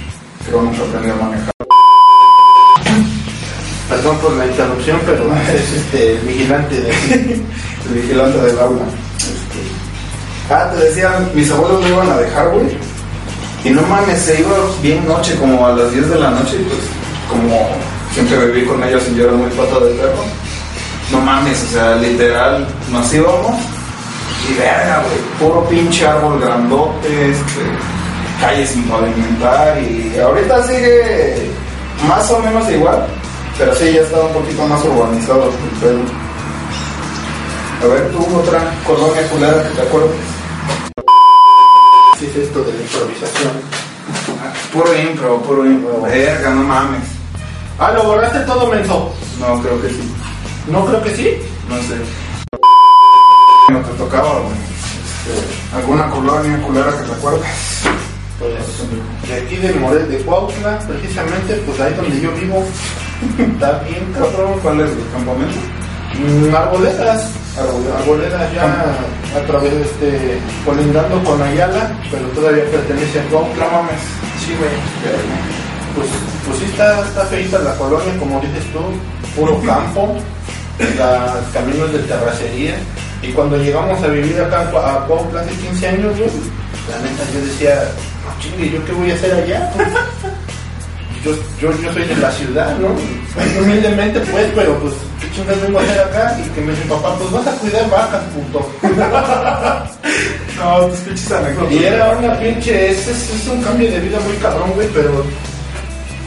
creo, 0.47 0.62
nunca 0.62 0.83
aprendió 0.83 1.14
a 1.14 1.16
manejar. 1.16 1.52
Perdón 3.88 4.19
por 4.19 4.33
la 4.33 4.47
interrupción, 4.47 5.00
pero 5.04 5.35
es 5.35 5.73
este, 5.73 6.12
el 6.12 6.21
vigilante 6.21 6.81
de 6.81 6.90
aquí. 6.90 7.42
el 7.88 7.95
vigilante 7.95 8.38
del 8.38 8.59
aula. 8.59 8.85
Este, 9.19 10.54
ah, 10.54 10.71
te 10.73 10.85
decía, 10.85 11.28
mis 11.35 11.50
abuelos 11.50 11.83
lo 11.83 11.88
iban 11.88 12.11
a 12.11 12.16
dejar, 12.19 12.50
güey. 12.50 12.91
Y 13.64 13.71
no 13.71 13.83
mames, 13.83 14.21
se 14.21 14.40
iba 14.40 14.57
bien 14.83 15.07
noche, 15.07 15.37
como 15.37 15.66
a 15.66 15.73
las 15.73 15.92
10 15.92 16.11
de 16.11 16.19
la 16.19 16.31
noche, 16.31 16.57
y 16.61 16.64
pues, 16.64 16.81
como 17.28 17.69
siempre 18.12 18.47
viví 18.47 18.66
con 18.66 18.83
ellos 18.83 19.02
y 19.11 19.16
yo 19.16 19.25
era 19.25 19.33
muy 19.33 19.50
pata 19.50 19.78
de 19.85 19.95
perro. 19.95 20.25
No 21.12 21.21
mames, 21.21 21.62
o 21.62 21.73
sea, 21.75 21.95
literal, 21.97 22.66
nos 22.90 23.14
íbamos 23.14 23.54
y 24.50 24.54
verga, 24.54 25.04
güey, 25.04 25.19
puro 25.38 25.69
pinche 25.69 26.07
árbol 26.07 26.40
grandote, 26.40 27.31
este, 27.31 27.61
calles 28.40 28.71
sin 28.71 28.83
pavimentar 28.85 29.81
y 29.81 30.19
ahorita 30.19 30.66
sigue 30.66 31.50
más 32.09 32.28
o 32.31 32.40
menos 32.40 32.69
igual, 32.71 33.07
pero 33.59 33.75
sí, 33.76 33.92
ya 33.92 34.00
está 34.00 34.21
un 34.21 34.33
poquito 34.33 34.66
más 34.66 34.83
urbanizado 34.85 35.45
el 35.45 35.78
pedo. 35.78 36.00
A 37.83 37.95
ver, 37.95 38.11
tú 38.11 38.37
otra 38.37 38.61
colonia 38.87 39.28
culera 39.28 39.62
que 39.62 39.75
te 39.75 39.83
acuerdes. 39.83 40.31
Sí, 42.23 42.29
es 42.29 42.37
esto 42.37 42.62
de 42.62 42.73
la 42.73 42.83
improvisación. 42.83 43.52
Puro 44.73 44.97
impro, 44.97 45.43
puro 45.43 45.67
impro. 45.67 46.02
Verga, 46.02 46.50
no 46.50 46.62
mames. 46.62 47.02
Ah, 47.81 47.91
¿lo 47.91 48.05
borraste 48.05 48.38
todo, 48.47 48.69
menso? 48.69 49.12
No, 49.41 49.61
creo 49.61 49.83
que 49.83 49.88
sí. 49.88 50.14
No 50.69 50.87
creo 50.87 51.02
que 51.02 51.17
sí. 51.17 51.37
No 51.69 51.76
sé. 51.79 51.97
No 53.73 53.81
te 53.81 53.93
tocaba, 53.99 54.38
güey. 54.38 54.55
Este, 54.55 55.76
¿Alguna 55.76 56.09
colonia 56.11 56.62
culera 56.62 56.97
que 56.97 57.02
te 57.09 57.12
acuerdes? 57.12 57.50
Pues 58.38 59.29
de 59.29 59.35
aquí 59.35 59.57
de 59.57 59.73
Morel 59.81 60.09
de 60.09 60.19
Cuautla, 60.19 60.79
precisamente, 60.79 61.55
pues 61.67 61.81
ahí 61.81 61.95
donde 61.95 62.21
yo 62.21 62.31
vivo, 62.37 62.64
está 63.52 63.81
bien 63.81 64.12
cabrón. 64.12 64.61
¿Cuál 64.62 64.81
es 64.83 64.91
el 64.91 65.11
campamento? 65.12 65.59
Mm, 66.21 66.55
Arboledas. 66.55 67.31
Arboledas 67.59 68.55
ya 68.55 68.95
a 69.36 69.40
través 69.46 69.72
de 69.72 69.82
este, 69.82 70.38
colindando 70.64 71.22
con 71.24 71.40
Ayala, 71.42 71.90
pero 72.10 72.26
todavía 72.28 72.64
pertenece 72.70 73.20
a 73.20 73.24
Cuautla. 73.24 73.64
No 73.66 73.72
mames. 73.72 74.00
Sí, 74.44 74.54
güey. 74.58 74.70
Pues, 75.94 76.08
pues 76.46 76.58
sí 76.58 76.64
está, 76.66 77.00
está 77.06 77.22
feita 77.26 77.58
la 77.58 77.74
colonia, 77.76 78.16
como 78.18 78.40
dices 78.40 78.64
tú, 78.72 78.80
puro 79.38 79.60
campo, 79.62 80.16
la- 80.98 81.40
caminos 81.52 81.92
de 81.92 81.98
terracería. 82.00 82.74
Y 83.22 83.28
cuando 83.32 83.56
llegamos 83.56 84.02
a 84.02 84.08
vivir 84.08 84.40
acá 84.40 84.62
a 84.62 84.72
Cua- 84.72 84.96
a 85.02 85.06
Cuautla 85.06 85.40
hace 85.40 85.50
15 85.54 85.88
años, 85.88 86.16
güey, 86.18 86.30
la 86.90 86.98
neta 86.98 87.22
yo 87.32 87.40
decía, 87.46 87.82
no 88.24 88.42
chingue, 88.42 88.70
¿yo 88.70 88.84
qué 88.84 88.92
voy 88.92 89.10
a 89.10 89.14
hacer 89.14 89.32
allá? 89.34 89.70
Yo, 91.24 91.30
yo, 91.60 91.70
yo 91.80 91.92
soy 91.92 92.02
de 92.02 92.16
la 92.16 92.32
ciudad, 92.32 92.76
¿no? 92.78 92.88
Humildemente 93.62 94.18
pues, 94.32 94.44
pero 94.56 94.76
pues, 94.80 94.92
¿qué 94.92 95.12
chingas 95.34 95.60
vengo 95.62 95.78
a 95.78 95.82
hacer 95.82 96.00
acá? 96.00 96.38
Y 96.44 96.48
que 96.50 96.60
me 96.60 96.72
dice 96.72 96.84
papá, 96.88 97.14
pues 97.18 97.30
vas 97.32 97.46
a 97.46 97.52
cuidar 97.58 97.90
vacas, 97.90 98.22
puto. 98.34 98.70
No, 100.58 100.86
tus 100.86 100.98
pinches 101.00 101.32
anécdotas. 101.32 101.72
Y 101.72 101.84
era 101.84 102.10
una 102.16 102.38
pinche, 102.38 102.90
es, 102.90 103.08
es, 103.08 103.30
es 103.30 103.48
un 103.48 103.62
cambio 103.62 103.90
de 103.90 103.98
vida 104.00 104.18
muy 104.20 104.36
cabrón, 104.36 104.70
güey, 104.74 104.86
pero 104.94 105.24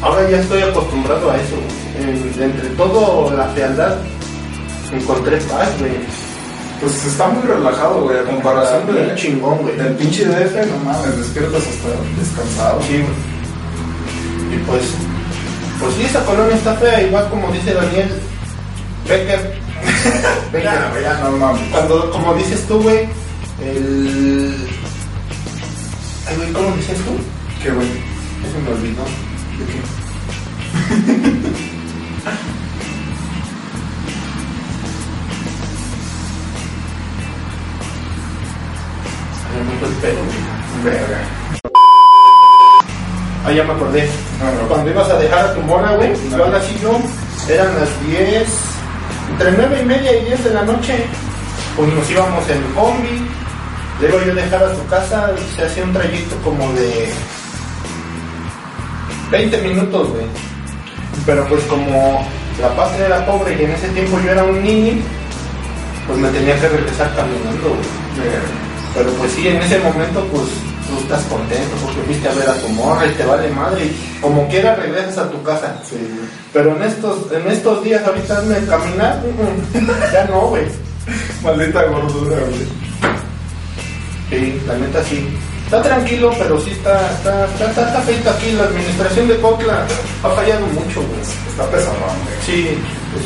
ahora 0.02 0.30
ya 0.30 0.38
estoy 0.40 0.62
acostumbrado 0.62 1.32
a 1.32 1.36
eso. 1.38 1.56
güey. 1.56 2.04
En- 2.10 2.44
entre 2.44 2.68
todo 2.72 3.32
la 3.38 3.46
fealdad, 3.50 3.96
encontré 4.92 5.38
paz, 5.38 5.70
güey. 5.80 5.92
Pues 6.82 7.06
está 7.06 7.28
muy 7.30 7.44
relajado, 7.48 8.02
güey, 8.02 8.18
a 8.20 8.24
comparación 8.24 8.86
Bien 8.92 9.08
de, 9.08 9.16
chingón, 9.16 9.58
güey. 9.60 9.78
del 9.78 9.94
pinche 9.94 10.26
DF, 10.26 10.54
no 10.70 10.78
mames, 10.92 11.18
despiertas 11.18 11.62
hasta 11.64 12.20
descansado. 12.20 12.82
Sí, 12.82 12.94
güey. 12.98 14.56
Y 14.60 14.64
pues, 14.66 14.84
pues 15.80 15.96
sí, 15.96 16.04
esa 16.04 16.26
colonia 16.26 16.56
está 16.56 16.74
fea, 16.76 17.02
igual 17.04 17.30
como 17.30 17.50
dice 17.54 17.74
Daniel 17.74 18.10
Becker. 19.08 19.54
Becker. 20.52 21.02
Ya, 21.02 21.20
no 21.24 21.32
mames. 21.38 21.62
Cuando, 21.72 22.12
como 22.12 22.34
dices 22.36 22.66
tú, 22.68 22.82
güey, 22.82 23.08
el... 23.62 24.68
Ay, 26.28 26.36
güey, 26.38 26.52
¿cómo 26.54 26.76
dices 26.76 26.98
tú? 27.06 27.12
¿Qué, 27.62 27.70
güey? 27.72 27.88
Eso 27.88 28.60
me 28.64 28.70
olvidó. 28.72 29.04
¿De 29.58 29.66
qué? 29.66 29.80
Ay, 39.56 39.62
me 39.64 39.74
el 40.10 40.16
güey. 40.16 40.56
Verga. 40.84 41.20
Ah, 43.46 43.52
ya 43.52 43.64
me 43.64 43.74
acordé. 43.74 44.10
Bueno, 44.42 44.68
Cuando 44.68 44.90
ibas 44.90 45.10
a 45.10 45.20
dejar 45.20 45.46
a 45.46 45.54
tu 45.54 45.62
mona, 45.62 45.92
güey, 45.96 46.14
yo 46.32 46.46
así 46.46 46.78
yo, 46.82 46.98
eran 47.48 47.76
las 47.76 48.08
10, 48.08 48.75
entre 49.32 49.52
9 49.52 49.80
y 49.82 49.86
media 49.86 50.18
y 50.18 50.26
10 50.26 50.44
de 50.44 50.54
la 50.54 50.62
noche, 50.64 51.06
pues 51.76 51.94
nos 51.94 52.10
íbamos 52.10 52.50
en 52.50 52.62
combi, 52.74 53.28
luego 54.02 54.22
yo 54.26 54.36
dejar 54.36 54.64
a 54.64 54.76
su 54.76 54.86
casa, 54.88 55.32
se 55.56 55.66
hacía 55.66 55.84
un 55.84 55.94
trayecto 55.94 56.36
como 56.44 56.72
de 56.74 57.12
20 59.32 59.62
minutos, 59.62 60.10
güey. 60.10 60.26
Pero 61.26 61.48
pues 61.48 61.64
como 61.64 62.28
la 62.62 62.76
patria 62.76 63.08
era 63.08 63.26
pobre 63.26 63.56
y 63.60 63.64
en 63.64 63.72
ese 63.72 63.88
tiempo 63.90 64.20
yo 64.24 64.32
era 64.32 64.44
un 64.44 64.64
niño, 64.64 65.02
pues 66.08 66.20
me 66.20 66.30
tenía 66.30 66.60
que 66.60 66.68
regresar 66.68 67.14
caminando, 67.16 67.70
güey. 67.70 68.30
Pero 68.94 69.10
pues 69.12 69.32
sí, 69.34 69.48
en 69.48 69.58
ese 69.58 69.80
momento 69.80 70.26
pues 70.32 70.44
tú 70.88 71.00
estás 71.00 71.24
contento 71.26 71.76
porque 71.84 72.02
fuiste 72.02 72.30
a 72.30 72.34
ver 72.34 72.50
a 72.50 72.54
tu 72.56 72.70
morra 72.70 73.06
y 73.08 73.12
te 73.12 73.26
vale 73.26 73.50
madre 73.50 73.86
y 73.86 74.20
como 74.22 74.48
quiera 74.48 74.76
regresas 74.76 75.18
a 75.20 75.30
tu 75.30 75.42
casa. 75.44 75.76
Sí. 75.88 75.98
Pero 76.54 76.76
en 76.76 76.84
estos, 76.84 77.32
en 77.32 77.48
estos 77.48 77.84
días 77.84 78.06
ahorita 78.06 78.38
hazme 78.38 78.66
caminar, 78.66 79.22
ya 80.14 80.26
no, 80.26 80.48
güey. 80.48 80.66
Maldita 81.44 81.84
gordura, 81.84 82.38
güey. 82.40 82.68
Sí, 84.30 84.62
la 84.68 84.78
neta 84.78 85.04
sí. 85.04 85.28
Está 85.66 85.82
tranquilo, 85.82 86.32
pero 86.38 86.60
sí 86.62 86.72
está, 86.72 87.12
está, 87.12 87.46
está, 87.46 87.66
está, 87.66 87.88
está 87.88 88.02
feito 88.02 88.30
aquí. 88.30 88.52
La 88.52 88.66
administración 88.66 89.28
de 89.28 89.38
Cocla 89.40 89.86
ha 90.24 90.30
fallado 90.30 90.66
mucho, 90.68 91.02
güey. 91.02 91.22
Está 91.50 91.66
güey. 91.66 91.84
Sí, 92.46 92.78
pues, 93.12 93.26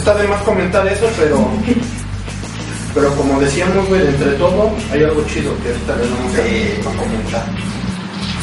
está 0.00 0.14
de 0.14 0.28
más 0.28 0.42
comentar 0.42 0.86
eso, 0.86 1.08
pero 1.18 1.36
pero 2.94 3.14
como 3.16 3.38
decíamos, 3.40 3.86
güey, 3.88 4.00
entre 4.06 4.32
todo 4.32 4.70
hay 4.92 5.04
algo 5.04 5.24
chido 5.26 5.52
que 5.62 5.68
ahorita 5.70 5.96
les 5.96 6.10
vamos 6.10 6.34
a- 6.34 6.90
a 6.90 6.96
comentar. 6.96 7.44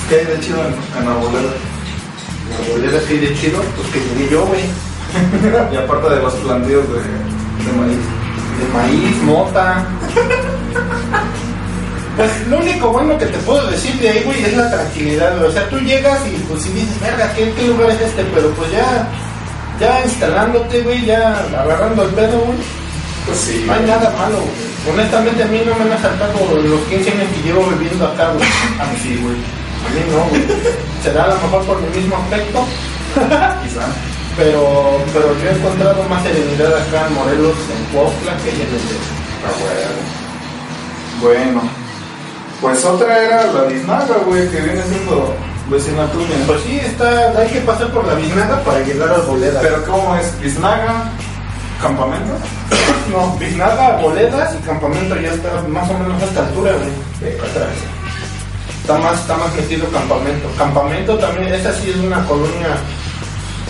¿Qué 0.10 0.16
hay 0.20 0.26
de 0.26 0.40
chido 0.40 0.58
en, 0.66 1.02
en 1.02 1.08
Arboleda? 1.08 1.52
La 2.52 2.74
bolera 2.74 2.98
así 3.00 3.18
de 3.18 3.34
chido, 3.36 3.60
pues 3.76 3.88
que 3.90 4.00
llegué 4.00 4.32
yo, 4.32 4.46
güey. 4.46 4.62
Y 5.74 5.78
aparte 5.78 6.10
de 6.16 6.22
los 6.22 6.34
plantíos 6.36 6.84
de, 6.90 6.96
de 6.96 7.78
maíz. 7.80 7.98
De 8.60 8.74
maíz, 8.74 9.18
mota. 9.24 9.86
Pues 12.16 12.48
lo 12.48 12.60
único 12.60 12.90
bueno 12.92 13.18
que 13.18 13.26
te 13.26 13.38
puedo 13.40 13.66
decir 13.70 13.94
de 14.00 14.10
ahí, 14.10 14.24
güey, 14.24 14.42
es 14.44 14.56
la 14.56 14.70
tranquilidad, 14.72 15.38
güey. 15.38 15.50
O 15.50 15.52
sea, 15.52 15.68
tú 15.70 15.78
llegas 15.80 16.20
y 16.28 16.38
pues 16.48 16.62
si 16.64 16.70
dices, 16.70 17.00
verga, 17.02 17.34
¿qué, 17.36 17.52
qué 17.54 17.68
lugar 17.68 17.90
es 17.90 18.00
este? 18.02 18.24
Pero 18.34 18.50
pues 18.52 18.72
ya, 18.72 19.08
ya 19.80 20.02
instalándote, 20.06 20.82
güey, 20.82 21.06
ya 21.06 21.36
agarrando 21.60 22.04
el 22.04 22.10
pedo, 22.12 22.40
güey. 22.40 22.58
Pues 23.26 23.38
sí. 23.40 23.64
No 23.66 23.74
hay 23.74 23.82
nada 23.86 24.10
malo, 24.18 24.38
güey. 24.38 24.94
Honestamente 24.94 25.42
a 25.44 25.48
mí 25.48 25.62
no 25.66 25.74
me 25.76 25.82
han 25.86 25.94
asaltado 25.98 26.34
los 26.62 26.80
15 26.82 27.12
años 27.12 27.28
que 27.34 27.42
llevo 27.42 27.66
viviendo 27.72 28.06
acá, 28.08 28.30
güey. 28.32 28.46
A 28.80 28.86
mí 28.86 28.98
sí, 29.02 29.18
güey. 29.22 29.36
A 29.36 29.90
mí 29.94 30.02
no, 30.12 30.24
güey. 30.30 30.46
Será 31.04 31.24
a 31.26 31.28
lo 31.30 31.36
mejor 31.36 31.64
por 31.66 31.82
mi 31.82 31.90
mismo 31.98 32.16
aspecto, 32.18 32.66
Quizá. 33.64 33.86
pero, 34.38 35.00
pero 35.14 35.28
yo 35.40 35.50
he 35.50 35.54
encontrado 35.54 36.04
más 36.10 36.24
serenidad 36.24 36.74
acá 36.74 37.08
en 37.08 37.14
Morelos, 37.14 37.56
en 37.70 37.94
Cuautla, 37.94 38.34
que 38.44 38.50
allá 38.50 38.64
en 38.64 38.74
el 38.74 38.82
DF. 38.82 39.06
Ah, 39.46 41.22
Bueno. 41.22 41.62
Pues 42.62 42.84
otra 42.86 43.18
era 43.20 43.52
la 43.52 43.62
biznaga, 43.64 44.16
güey, 44.26 44.50
que 44.50 44.62
viene 44.62 44.82
siendo 44.84 45.36
vecina 45.70 46.08
tuya. 46.12 46.36
Pues 46.48 46.62
sí, 46.64 46.80
está, 46.84 47.38
hay 47.38 47.48
que 47.50 47.60
pasar 47.62 47.90
por 47.92 48.08
la 48.08 48.16
biznaga 48.16 48.60
para 48.64 48.80
llegar 48.80 49.10
a 49.10 49.16
Arboleda. 49.16 49.60
Pero 49.62 49.84
¿cómo 49.86 50.16
es? 50.16 50.40
¿Biznaga? 50.42 51.12
¿Campamento? 51.82 52.34
No, 53.12 53.36
biznaga, 53.38 53.98
Arboledas 53.98 54.56
y 54.56 54.66
campamento 54.66 55.16
ya 55.16 55.32
está 55.32 55.62
más 55.68 55.90
o 55.90 55.94
menos 55.94 56.22
a 56.22 56.26
esta 56.26 56.40
altura, 56.42 56.72
güey. 56.74 57.34
atrás. 57.34 57.70
Está 58.82 58.98
más, 59.00 59.20
está 59.20 59.38
más 59.38 59.56
metido 59.56 59.88
campamento. 59.90 60.48
Campamento 60.58 61.18
también, 61.18 61.54
esa 61.54 61.74
sí 61.74 61.90
es 61.90 61.98
una 61.98 62.24
colonia 62.26 62.78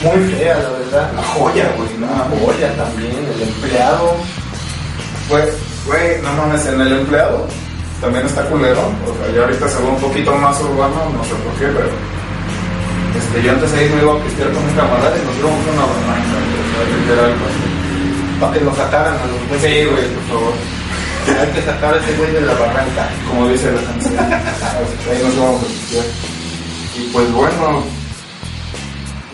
muy 0.03 0.31
fea, 0.33 0.57
la 0.57 0.69
verdad. 0.69 1.11
La 1.15 1.23
joya, 1.23 1.71
güey, 1.77 1.97
mames. 1.97 2.39
joya 2.41 2.75
también, 2.75 3.15
el 3.33 3.41
empleado. 3.41 4.15
Pues, 5.29 5.55
güey, 5.85 6.21
no 6.21 6.33
mames, 6.33 6.65
en 6.65 6.81
el 6.81 6.93
empleado 6.99 7.47
también 8.01 8.25
está 8.25 8.43
culero. 8.45 8.81
O 8.81 9.13
sea, 9.17 9.33
ya 9.33 9.41
ahorita 9.41 9.67
se 9.67 9.81
ve 9.81 9.89
un 9.89 9.97
poquito 9.97 10.35
más 10.35 10.59
urbano, 10.61 11.09
no 11.15 11.23
sé 11.23 11.33
por 11.41 11.53
qué, 11.57 11.67
pero. 11.67 11.89
Este, 13.15 13.41
yo 13.41 13.51
antes 13.51 13.71
ahí 13.73 13.89
me 13.89 14.01
iba 14.01 14.13
a 14.13 14.23
pistear 14.23 14.51
con 14.51 14.63
un 14.63 14.75
camarada 14.75 15.15
y 15.15 15.25
nos 15.25 15.37
íbamos 15.37 15.65
a 15.65 15.71
una 15.71 15.85
sea, 15.87 16.99
literal, 16.99 17.33
pues. 17.39 17.64
Para 18.39 18.53
que 18.53 18.61
lo 18.61 18.75
sacaran 18.75 19.15
a 19.15 19.25
los 19.25 19.47
güeyes. 19.49 19.61
Sí, 19.61 19.85
güey, 19.91 20.07
por 20.15 20.23
favor. 20.39 20.53
Hay 21.39 21.47
que 21.53 21.61
sacar 21.63 21.93
a 21.93 21.97
ese 21.97 22.13
güey 22.17 22.31
de 22.33 22.41
la 22.41 22.53
barranca. 22.53 23.09
Como 23.27 23.47
dice 23.49 23.71
la 23.71 23.81
canción. 23.81 24.13
ahí 24.19 25.23
nos 25.23 25.33
íbamos 25.33 25.61
a 25.63 25.65
pistear. 25.67 26.05
Y 26.97 27.01
pues 27.11 27.31
bueno, 27.33 27.83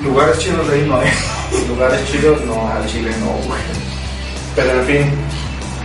lugares 0.01 0.37
chidos 0.39 0.67
de 0.69 0.75
ahí 0.75 0.85
no 0.87 0.97
hay. 0.99 1.09
Lugares 1.67 1.99
chidos, 2.11 2.41
no. 2.45 2.67
Al 2.71 2.85
Chile 2.87 3.11
no, 3.19 3.31
güey. 3.47 3.59
Pero 4.55 4.71
en 4.81 4.85
fin, 4.85 5.11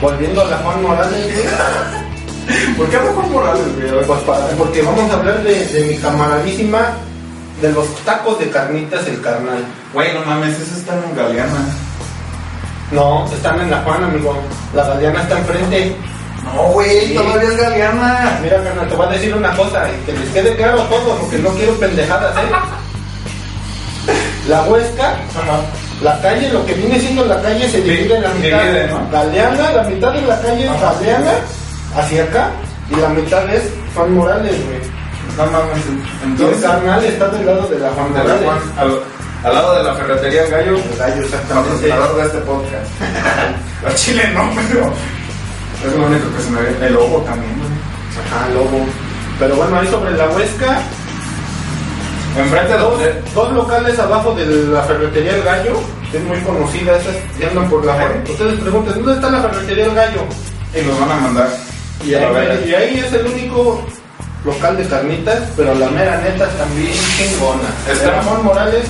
volviendo 0.00 0.42
a 0.42 0.44
la 0.46 0.56
Juan 0.58 0.82
Morales, 0.82 1.25
güey. 1.35 2.75
¿Por 2.76 2.88
qué 2.88 2.96
no 2.99 3.12
Juan 3.12 3.32
Morales, 3.32 3.75
güey? 3.76 3.88
A 3.88 3.94
ver, 3.94 4.06
Pues 4.06 4.20
para- 4.20 4.46
porque 4.50 4.82
vamos 4.82 5.11
a 5.11 5.14
hablar 5.14 5.42
de, 5.42 5.66
de 5.66 5.85
mi 5.87 5.96
camaradísima, 5.99 6.92
de 7.61 7.73
los 7.73 7.87
tacos 8.04 8.38
de 8.38 8.49
carnitas, 8.50 9.06
el 9.08 9.20
carnal. 9.20 9.64
Güey, 9.92 10.14
no 10.14 10.25
mames, 10.25 10.54
eso 10.61 10.76
está 10.76 10.94
en 10.94 11.16
Galeana. 11.16 11.66
No, 12.93 13.26
están 13.33 13.61
en 13.61 13.71
la 13.71 13.78
Juan, 13.83 14.05
amigo. 14.05 14.37
La 14.75 14.85
Galeana 14.87 15.23
está 15.23 15.38
enfrente. 15.38 15.97
No, 16.45 16.62
güey, 16.73 17.09
Sí. 17.09 17.14
todavía 17.14 17.49
es 17.50 17.57
Galeana. 17.57 18.38
Mira, 18.43 18.62
carnal, 18.62 18.88
te 18.88 18.95
voy 18.95 19.07
a 19.07 19.11
decir 19.11 19.35
una 19.35 19.57
cosa, 19.57 19.85
y 19.90 20.07
que 20.07 20.12
les 20.12 20.29
quede 20.31 20.57
claro 20.57 20.83
a 20.83 20.88
todos, 20.88 21.18
porque 21.20 21.38
no 21.38 21.49
quiero 21.51 21.75
pendejadas, 21.75 22.37
¿eh? 22.37 22.40
La 24.49 24.62
Huesca, 24.62 25.14
la 26.03 26.20
calle, 26.20 26.49
lo 26.51 26.64
que 26.64 26.75
viene 26.75 27.01
siendo 27.01 27.25
la 27.25 27.42
calle 27.42 27.68
se 27.68 27.81
divide 27.83 28.16
en 28.16 28.22
la 28.22 28.29
mitad. 28.29 28.61
divide, 28.62 28.87
¿no? 28.88 29.11
Galeana, 29.11 29.72
la 29.72 29.83
mitad 29.85 30.12
de 30.12 30.22
la 30.22 30.40
calle 30.40 30.66
es. 30.66 30.81
Galeana, 30.81 31.33
hacia 31.96 32.22
acá, 32.22 32.51
y 32.90 32.94
la 33.01 33.09
mitad 33.09 33.53
es 33.53 33.64
Juan 33.94 34.14
Morales, 34.14 34.53
güey. 34.64 34.79
No 35.37 35.46
mames, 35.46 35.85
Y 35.85 35.90
el 36.25 36.31
entonces. 36.31 36.62
carnal 36.62 37.05
está 37.05 37.29
del 37.29 37.44
lado 37.46 37.66
de 37.68 37.79
la 37.81 37.90
Juan 37.90 38.12
la 38.14 38.22
Morales. 38.22 38.44
Juan, 38.44 38.88
al, 39.42 39.46
al 39.51 39.55
lado 39.55 39.77
de 39.77 39.83
la 39.85 39.94
ferretería 39.94 40.44
El 40.44 40.51
Gallo, 40.51 40.77
El 40.77 40.99
gallo, 40.99 41.22
exactamente. 41.22 41.70
patrocinador 41.70 42.16
de 42.16 42.22
este 42.22 42.38
podcast. 42.38 42.90
A 43.87 43.94
Chile 43.94 44.31
no, 44.35 44.51
pero. 44.70 44.92
Es 45.87 45.94
lo 45.96 46.07
único 46.07 46.37
que 46.37 46.42
se 46.42 46.51
me 46.51 46.61
ve. 46.62 46.87
El 46.87 46.94
lobo 46.94 47.18
también, 47.22 47.53
güey. 47.59 47.70
Ajá, 48.27 48.49
lobo. 48.55 48.85
Pero 49.38 49.57
bueno, 49.57 49.79
ahí 49.79 49.87
sobre 49.88 50.12
la 50.12 50.29
Huesca, 50.31 50.79
Enfrente 52.38 52.72
de 52.72 52.79
dos, 52.79 53.01
dos 53.35 53.53
locales 53.53 53.99
abajo 53.99 54.35
de 54.35 54.44
la 54.46 54.83
ferretería 54.83 55.37
El 55.37 55.42
Gallo, 55.42 55.81
que 56.11 56.18
es 56.18 56.25
muy 56.25 56.38
conocida, 56.40 56.96
esas 56.96 57.16
que 57.38 57.46
andan 57.46 57.68
por 57.68 57.85
la 57.85 57.94
Ajá. 57.94 58.09
Ustedes 58.29 58.61
preguntan, 58.61 58.94
¿dónde 58.94 59.12
está 59.14 59.31
la 59.31 59.40
ferretería 59.40 59.85
El 59.87 59.94
Gallo? 59.94 60.20
Y 60.75 60.87
nos 60.87 61.01
van 61.01 61.11
a 61.12 61.16
mandar. 61.16 61.49
Y 62.05 62.14
ahí, 62.14 62.94
y 62.94 62.99
es 62.99 63.12
el 63.12 63.27
único 63.27 63.83
local 64.44 64.77
de 64.77 64.87
carnitas, 64.87 65.42
pero 65.57 65.75
la 65.75 65.88
mera 65.88 66.18
neta 66.18 66.46
también 66.51 66.92
chingona. 67.16 68.22
Juan 68.22 68.44
Morales, 68.44 68.85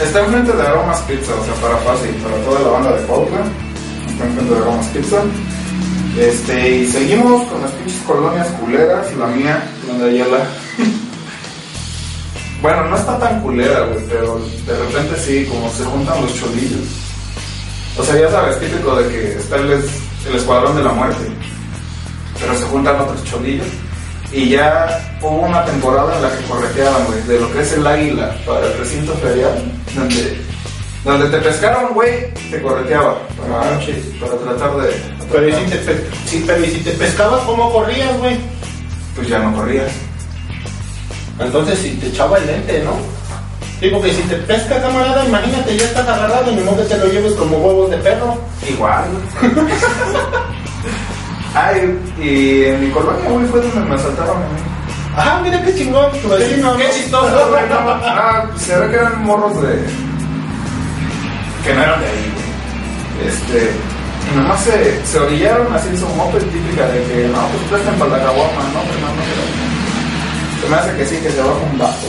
Está 0.00 0.20
enfrente 0.24 0.52
de 0.52 0.62
Aromas 0.62 1.00
Pizza, 1.02 1.34
o 1.34 1.44
sea, 1.44 1.54
para 1.54 1.76
fácil, 1.78 2.10
para 2.22 2.36
toda 2.44 2.60
la 2.60 2.68
banda 2.68 2.92
de 2.96 3.06
Cuautla. 3.06 3.40
Está 4.08 4.24
enfrente 4.26 4.54
de 4.54 4.60
Aromas 4.60 4.86
Pizza. 4.86 5.22
Este, 6.16 6.70
y 6.70 6.86
seguimos 6.86 7.42
con 7.48 7.60
las 7.60 7.70
pinches 7.72 8.00
colonias 8.02 8.46
culeras, 8.60 9.16
la 9.16 9.26
mía, 9.26 9.62
la 9.88 10.04
de 10.04 10.10
Ayala. 10.10 10.46
bueno, 12.62 12.84
no 12.88 12.96
está 12.96 13.18
tan 13.18 13.40
culera, 13.42 13.86
güey, 13.86 14.04
pero 14.08 14.40
de 14.66 14.78
repente 14.78 15.16
sí, 15.20 15.44
como 15.46 15.68
se 15.70 15.84
juntan 15.84 16.22
los 16.22 16.34
cholillos. 16.34 16.86
O 17.98 18.04
sea, 18.04 18.20
ya 18.20 18.30
sabes, 18.30 18.60
típico 18.60 18.94
de 18.94 19.08
que 19.08 19.32
está 19.32 19.56
el, 19.56 19.72
el 19.72 20.36
escuadrón 20.36 20.76
de 20.76 20.82
la 20.84 20.92
muerte, 20.92 21.26
pero 22.38 22.56
se 22.56 22.64
juntan 22.66 23.00
otros 23.00 23.24
cholillos. 23.24 23.66
Y 24.32 24.50
ya 24.50 25.16
hubo 25.22 25.40
una 25.46 25.64
temporada 25.64 26.14
en 26.16 26.22
la 26.22 26.30
que 26.36 26.44
correteaban, 26.44 27.04
güey, 27.06 27.22
de 27.22 27.40
lo 27.40 27.50
que 27.52 27.60
es 27.62 27.72
el 27.72 27.86
águila 27.86 28.36
para 28.46 28.66
el 28.66 28.78
recinto 28.78 29.14
ferial, 29.14 29.72
donde, 29.94 30.40
donde 31.04 31.28
te 31.30 31.38
pescaron, 31.38 31.94
güey, 31.94 32.32
te 32.50 32.60
correteaba 32.60 33.18
para, 33.38 33.70
Manches. 33.70 34.04
para 34.20 34.32
tratar 34.36 34.76
de... 34.82 34.90
pero 35.32 35.48
y 35.48 35.52
si 35.54 35.64
te, 35.70 35.76
pe- 35.78 36.06
sí, 36.26 36.44
pero 36.46 36.62
y 36.64 36.68
si 36.70 36.80
te 36.80 36.90
pescabas, 36.92 37.40
¿cómo 37.44 37.72
corrías, 37.72 38.18
güey? 38.18 38.36
Pues 39.16 39.28
ya 39.28 39.38
no 39.38 39.54
corrías. 39.56 39.90
Entonces 41.40 41.78
si 41.78 41.90
te 41.92 42.08
echaba 42.08 42.36
el 42.38 42.46
lente, 42.46 42.82
¿no? 42.84 42.96
Digo 43.80 44.02
que 44.02 44.12
si 44.12 44.22
te 44.22 44.34
pesca 44.36 44.82
camarada, 44.82 45.24
imagínate, 45.24 45.76
ya 45.76 45.84
estás 45.84 46.06
agarrado, 46.06 46.50
ni 46.52 46.62
modo 46.62 46.76
que 46.78 46.94
te 46.94 46.96
lo 46.98 47.06
lleves 47.06 47.32
como 47.34 47.56
huevos 47.58 47.90
de 47.90 47.96
perro. 47.98 48.36
Igual. 48.68 49.04
Ay, 51.54 51.98
y 52.20 52.64
en 52.64 52.80
mi 52.80 52.90
colonia, 52.90 53.28
güey, 53.28 53.46
fue 53.46 53.60
donde 53.60 53.80
me 53.88 53.94
asaltaron 53.94 54.36
a 54.36 54.40
mí. 54.40 54.60
Ajá, 55.16 55.40
mira 55.42 55.62
qué 55.64 55.74
chingón, 55.74 56.12
tu 56.22 56.28
vecino. 56.28 56.76
Qué 56.76 56.90
chistoso, 56.90 57.48
güey. 57.50 57.68
no, 57.68 57.90
Ah, 58.04 58.44
se 58.56 58.78
ve 58.78 58.88
que 58.90 58.96
eran 58.96 59.24
morros 59.24 59.60
de. 59.62 59.84
que 61.64 61.74
no 61.74 61.82
eran 61.82 62.00
de 62.00 62.06
ahí, 62.06 62.32
güey. 62.34 63.28
Este. 63.28 63.70
Y 64.30 64.36
nomás 64.36 64.60
se, 64.60 65.06
se 65.06 65.18
orillaron 65.18 65.72
así 65.74 65.88
en 65.88 65.98
su 65.98 66.06
moped 66.10 66.42
típica 66.42 66.86
de 66.88 67.02
que 67.04 67.28
no, 67.32 67.40
pues 67.48 67.62
presten 67.70 67.94
para 67.98 68.10
la 68.10 68.18
caguama, 68.24 68.62
no, 68.74 68.80
pues 68.82 69.00
no, 69.00 69.06
no, 69.08 69.22
pero. 69.24 69.42
Se 70.62 70.68
me 70.68 70.76
hace 70.76 70.96
que 70.98 71.06
sí, 71.06 71.16
que 71.22 71.30
se 71.30 71.40
baja 71.40 71.58
un 71.72 71.78
vato. 71.78 72.06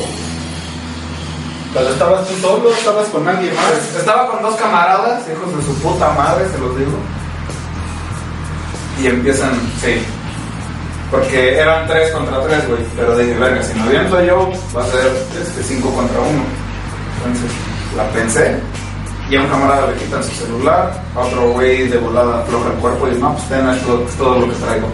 Pero 1.74 1.90
estabas 1.90 2.28
tú 2.28 2.36
solo, 2.42 2.72
estabas 2.74 3.08
con 3.08 3.28
alguien 3.28 3.56
más. 3.56 3.66
Pues, 3.72 3.96
estaba 3.96 4.28
con 4.28 4.42
dos 4.42 4.56
camaradas, 4.56 5.22
hijos 5.32 5.56
de 5.56 5.64
su 5.64 5.74
puta 5.82 6.10
madre, 6.14 6.46
se 6.52 6.58
los 6.58 6.78
digo. 6.78 6.98
Y 9.02 9.08
empiezan, 9.08 9.52
sí. 9.82 10.02
Porque 11.10 11.58
eran 11.58 11.88
tres 11.88 12.12
contra 12.12 12.42
tres, 12.44 12.68
güey. 12.68 12.82
Pero 12.96 13.18
dije, 13.18 13.34
verga, 13.36 13.64
si 13.64 13.74
me 13.76 13.82
aviento 13.84 14.24
yo, 14.24 14.52
va 14.76 14.84
a 14.84 14.88
ser 14.88 15.12
este, 15.42 15.64
cinco 15.64 15.94
contra 15.94 16.20
uno. 16.20 16.44
Entonces, 17.18 17.52
la 17.96 18.08
pensé. 18.10 18.60
Y 19.30 19.36
a 19.36 19.42
un 19.42 19.48
camarada 19.48 19.92
le 19.92 19.98
quitan 19.98 20.24
su 20.24 20.32
celular. 20.32 21.04
A 21.16 21.20
otro 21.20 21.52
güey 21.52 21.88
de 21.88 21.98
volada 21.98 22.42
afloja 22.42 22.70
el 22.70 22.76
cuerpo 22.76 23.08
y 23.08 23.10
dice, 23.12 23.22
no, 23.22 23.34
pues 23.34 23.50
ten, 23.50 23.70
esto 23.70 24.06
es 24.08 24.16
todo 24.16 24.40
lo 24.40 24.48
que 24.48 24.56
traigo. 24.60 24.88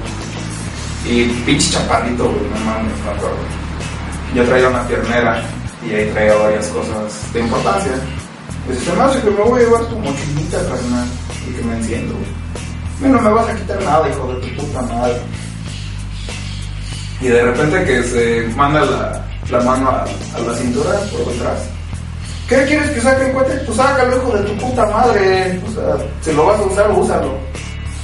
Y 1.06 1.26
pinche 1.46 1.72
chaparrito, 1.72 2.24
güey, 2.24 2.50
no 2.50 2.66
mames, 2.66 2.94
me 3.04 3.12
acuerdo. 3.12 3.38
Yo 4.34 4.44
traía 4.46 4.70
una 4.70 4.88
piernera 4.88 5.42
y 5.88 5.94
ahí 5.94 6.10
traía 6.12 6.36
varias 6.36 6.68
cosas 6.68 7.34
de 7.34 7.40
importancia. 7.42 7.92
Pues 8.66 8.80
se 8.80 8.94
me 8.94 9.02
hace 9.02 9.22
que 9.22 9.30
me 9.30 9.42
voy 9.44 9.62
a 9.62 9.64
llevar 9.64 9.86
tu 9.86 10.00
mochilita, 10.00 10.58
carnal, 10.58 11.08
y 11.48 11.54
que 11.54 11.64
me 11.64 11.78
enciendo, 11.78 12.14
güey. 12.14 12.45
No 13.02 13.22
me 13.22 13.30
vas 13.30 13.50
a 13.50 13.56
quitar 13.56 13.82
nada, 13.84 14.10
hijo 14.10 14.34
de 14.34 14.48
tu 14.48 14.56
puta 14.56 14.82
madre. 14.82 15.16
Y 17.22 17.28
de 17.28 17.42
repente 17.44 17.84
que 17.86 18.04
se 18.04 18.54
manda 18.56 18.82
la, 18.86 19.26
la 19.50 19.60
mano 19.64 19.90
a, 19.90 20.04
a 20.04 20.40
la 20.40 20.54
cintura 20.56 20.92
por 21.12 21.32
detrás 21.32 21.70
¿Qué 22.48 22.64
quieres 22.66 22.92
que 22.92 23.02
saque 23.02 23.32
cuate? 23.32 23.54
Pues 23.66 23.76
sácalo, 23.76 24.18
hijo 24.18 24.38
de 24.38 24.44
tu 24.44 24.58
puta 24.58 24.86
madre. 24.86 25.60
O 25.68 25.72
sea, 25.72 26.06
si 26.22 26.32
lo 26.32 26.46
vas 26.46 26.60
a 26.60 26.64
usar, 26.64 26.92
úsalo. 26.92 27.34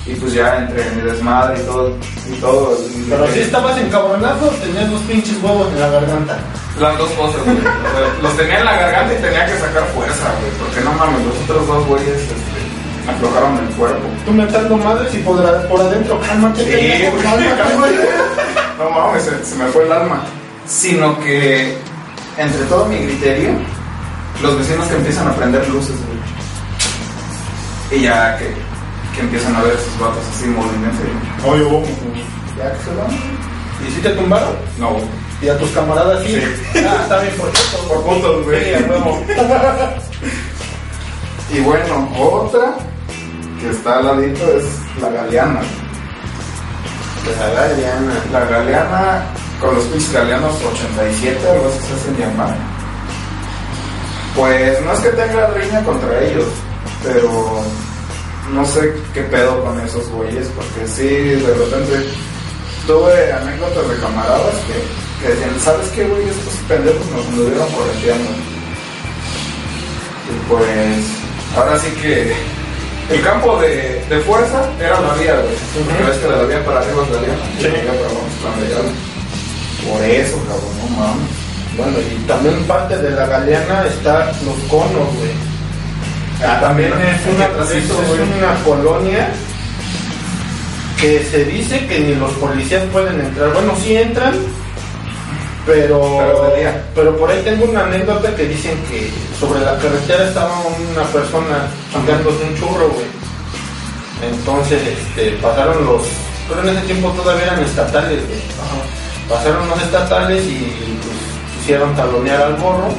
Y 0.08 0.16
pues 0.16 0.34
ya 0.34 0.58
entre 0.58 0.84
mi 0.96 1.02
desmadre 1.04 1.60
y 1.62 1.64
todo. 1.64 1.96
Y 2.28 2.34
todo 2.42 2.76
Pero 3.08 3.28
si 3.34 3.42
estabas 3.42 3.78
encabronado, 3.78 4.48
tenías 4.64 4.90
los 4.90 5.02
pinches 5.02 5.38
huevos 5.44 5.72
en 5.74 5.80
la 5.80 5.90
garganta. 5.90 6.40
Las 6.80 6.98
dos 6.98 7.10
cosas, 7.12 7.44
güey. 7.46 7.58
Los 8.24 8.36
tenía 8.36 8.60
en 8.60 8.66
la 8.66 8.78
garganta 8.78 9.14
y 9.14 9.22
tenía 9.22 9.46
que 9.46 9.60
sacar 9.60 9.84
fuerza, 9.94 10.34
güey. 10.40 10.52
Porque 10.58 10.82
no 10.82 10.94
mames, 10.94 11.24
los 11.24 11.38
otros 11.44 11.68
dos 11.68 11.86
güeyes 11.86 12.18
este, 12.18 12.34
aflojaron 13.08 13.58
el 13.58 13.74
cuerpo. 13.76 14.08
Tú 14.26 14.32
mentando 14.32 14.78
madres 14.78 15.14
y 15.14 15.18
por, 15.20 15.38
por 15.68 15.82
adentro, 15.82 16.20
cálmate, 16.20 16.64
Sí, 16.64 16.72
cálmate. 17.58 18.10
No 18.78 18.90
mames, 18.90 19.24
se, 19.24 19.46
se 19.46 19.56
me 19.56 19.66
fue 19.66 19.86
el 19.86 19.92
alma. 19.92 20.24
Sino 20.66 21.20
que 21.20 21.78
entre 22.38 22.64
todo 22.66 22.86
mi 22.86 22.98
griterío, 22.98 23.52
los 24.42 24.58
vecinos 24.58 24.88
que 24.88 24.96
empiezan 24.96 25.28
a 25.28 25.34
prender 25.36 25.68
luces, 25.70 25.96
güey. 27.90 28.00
Y 28.00 28.04
ya 28.04 28.38
que, 28.38 28.54
que 29.16 29.22
empiezan 29.22 29.56
a 29.56 29.62
ver 29.64 29.74
esos 29.74 30.00
vatos 30.00 30.24
así 30.34 30.46
en 30.46 30.56
movimiento. 30.56 31.02
Oye, 31.46 31.64
vamos, 31.64 31.90
ya 32.58 32.72
que 32.72 32.84
se 32.84 32.96
van. 32.96 33.12
¿Y 33.88 33.92
si 33.92 34.02
te 34.02 34.10
tumbaron? 34.12 34.56
No, 34.78 34.98
Y 35.42 35.50
a 35.50 35.58
tus 35.58 35.72
camaradas 35.72 36.24
sí. 36.24 36.42
Ah, 36.76 37.00
está 37.02 37.20
bien, 37.20 37.34
por 37.36 37.50
cierto. 37.52 37.88
por 37.88 38.04
puntos, 38.04 38.46
güey. 38.46 38.76
Sí. 38.76 38.84
Y 41.54 41.60
bueno, 41.60 42.10
otra 42.18 42.76
que 43.62 43.70
está 43.70 44.00
al 44.00 44.06
ladito 44.06 44.44
es 44.58 44.66
la 45.00 45.10
galeana. 45.10 45.62
La 47.40 47.62
galeana. 47.62 48.14
La 48.32 48.46
galeana, 48.46 49.24
con 49.60 49.76
los 49.76 49.84
pinches 49.86 50.12
galeanos 50.12 50.56
87, 50.56 51.50
algo 51.50 51.68
así 51.68 51.80
se 51.88 51.94
hacen 51.94 52.18
llamar. 52.18 52.56
Pues 54.36 54.82
no 54.82 54.94
es 54.94 55.00
que 55.00 55.10
tenga 55.10 55.48
riña 55.48 55.84
contra 55.84 56.24
ellos, 56.24 56.48
pero 57.04 57.62
no 58.52 58.66
sé 58.66 58.94
qué 59.14 59.22
pedo 59.24 59.64
con 59.64 59.80
esos 59.82 60.10
güeyes, 60.10 60.48
porque 60.56 60.88
sí, 60.88 61.08
de 61.08 61.54
repente 61.54 62.10
tuve 62.88 63.32
anécdotas 63.32 63.90
de 63.90 63.96
camaradas 63.98 64.56
que, 64.66 65.24
que 65.28 65.34
decían, 65.34 65.60
¿sabes 65.60 65.88
qué, 65.90 66.08
güey? 66.08 66.28
Estos 66.28 66.56
pendejos 66.68 67.06
nos 67.12 67.26
anduvieron 67.28 67.70
correteando. 67.72 68.32
Y 70.32 70.50
pues, 70.50 71.06
ahora 71.56 71.78
sí 71.78 71.92
que 72.02 72.34
el 73.12 73.22
campo 73.24 73.58
de, 73.58 74.04
de 74.10 74.20
fuerza 74.22 74.70
era 74.80 75.00
la 75.02 75.14
vía, 75.16 75.36
güey. 75.36 76.08
Ves 76.08 76.18
que 76.18 76.28
de 76.28 76.36
la 76.36 76.44
vía 76.44 76.66
para 76.66 76.80
arriba 76.80 77.04
es 77.04 77.12
la 77.12 77.20
vía, 77.20 77.36
la 77.74 77.94
para 77.94 78.10
abajo 78.10 78.28
la 78.44 78.68
vía. 78.68 78.78
Por 79.92 80.04
eso, 80.04 80.38
cabrón, 80.48 80.78
no 80.80 80.98
mames. 80.98 81.42
Bueno, 81.78 81.98
y 82.00 82.28
también 82.28 82.64
parte 82.66 82.98
de 82.98 83.12
la 83.12 83.26
galeana 83.26 83.86
está 83.88 84.26
los 84.46 84.56
conos, 84.70 85.16
güey. 85.16 85.32
Ah, 86.44 86.60
También 86.60 86.92
es 86.94 87.36
una, 87.36 87.46
es 87.46 87.90
una 88.38 88.64
colonia 88.64 89.30
que 91.00 91.24
se 91.26 91.46
dice 91.46 91.86
que 91.88 92.00
ni 92.00 92.16
los 92.16 92.32
policías 92.34 92.84
pueden 92.92 93.20
entrar. 93.20 93.54
Bueno, 93.54 93.74
sí 93.82 93.96
entran, 93.96 94.34
pero, 95.66 96.20
Pero 96.96 97.18
por 97.18 97.30
ahí 97.30 97.42
tengo 97.44 97.66
una 97.66 97.84
anécdota 97.84 98.36
que 98.36 98.48
dicen 98.48 98.78
que 98.90 99.12
sobre 99.40 99.62
la 99.62 99.78
carretera 99.78 100.28
estaba 100.28 100.60
una 100.60 101.04
persona 101.04 101.68
chingándose 101.92 102.44
un 102.44 102.56
churro, 102.56 102.90
güey. 102.90 103.06
Entonces 104.22 104.82
este, 104.88 105.32
pasaron 105.42 105.86
los, 105.86 106.04
pero 106.48 106.62
en 106.62 106.78
ese 106.78 106.86
tiempo 106.88 107.10
todavía 107.10 107.46
eran 107.46 107.64
estatales, 107.64 108.26
güey. 108.28 108.42
Pasaron 109.30 109.68
los 109.70 109.82
estatales 109.82 110.44
y 110.44 110.98
pues, 111.02 111.18
quisieron 111.58 111.96
talonear 111.96 112.42
al 112.42 112.58
morro. 112.58 112.90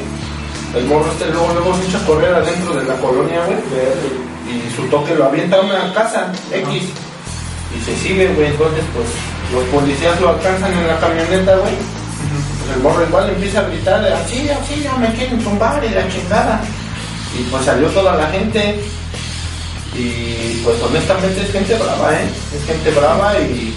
El 0.75 0.85
morro 0.87 1.11
este 1.13 1.27
luego, 1.27 1.53
luego 1.53 1.77
se 1.77 1.89
echa 1.89 1.99
a 1.99 2.07
correr 2.07 2.35
adentro 2.35 2.75
de 2.75 2.85
la 2.85 2.95
colonia, 2.95 3.45
güey. 3.45 3.59
Y 4.49 4.75
su 4.75 4.83
toque 4.85 5.15
lo 5.15 5.27
avienta 5.27 5.57
a 5.57 5.61
una 5.61 5.93
casa 5.93 6.33
X. 6.51 6.83
Y 7.77 7.85
se 7.85 7.97
sigue, 7.97 8.29
güey. 8.35 8.49
Entonces, 8.49 8.85
pues, 8.95 9.07
los 9.53 9.65
policías 9.65 10.19
lo 10.21 10.31
alcanzan 10.31 10.73
en 10.73 10.89
la 10.89 10.99
camioneta, 10.99 11.57
güey. 11.57 11.75
Pues 12.63 12.77
el 12.77 12.83
morro 12.83 13.05
igual 13.05 13.31
empieza 13.31 13.61
a 13.61 13.63
gritar, 13.63 14.05
así, 14.05 14.49
así, 14.49 14.83
ya 14.83 14.95
me 14.97 15.13
quieren 15.15 15.43
tumbar 15.43 15.85
y 15.85 15.89
la 15.89 16.09
chingada. 16.09 16.61
Y 17.39 17.43
pues 17.45 17.65
salió 17.65 17.89
toda 17.89 18.17
la 18.17 18.27
gente. 18.29 18.81
Y 19.95 20.61
pues 20.65 20.81
honestamente 20.83 21.43
es 21.43 21.53
gente 21.53 21.75
brava, 21.77 22.15
¿eh? 22.15 22.31
Es 22.57 22.65
gente 22.65 22.91
brava 22.93 23.39
y 23.41 23.77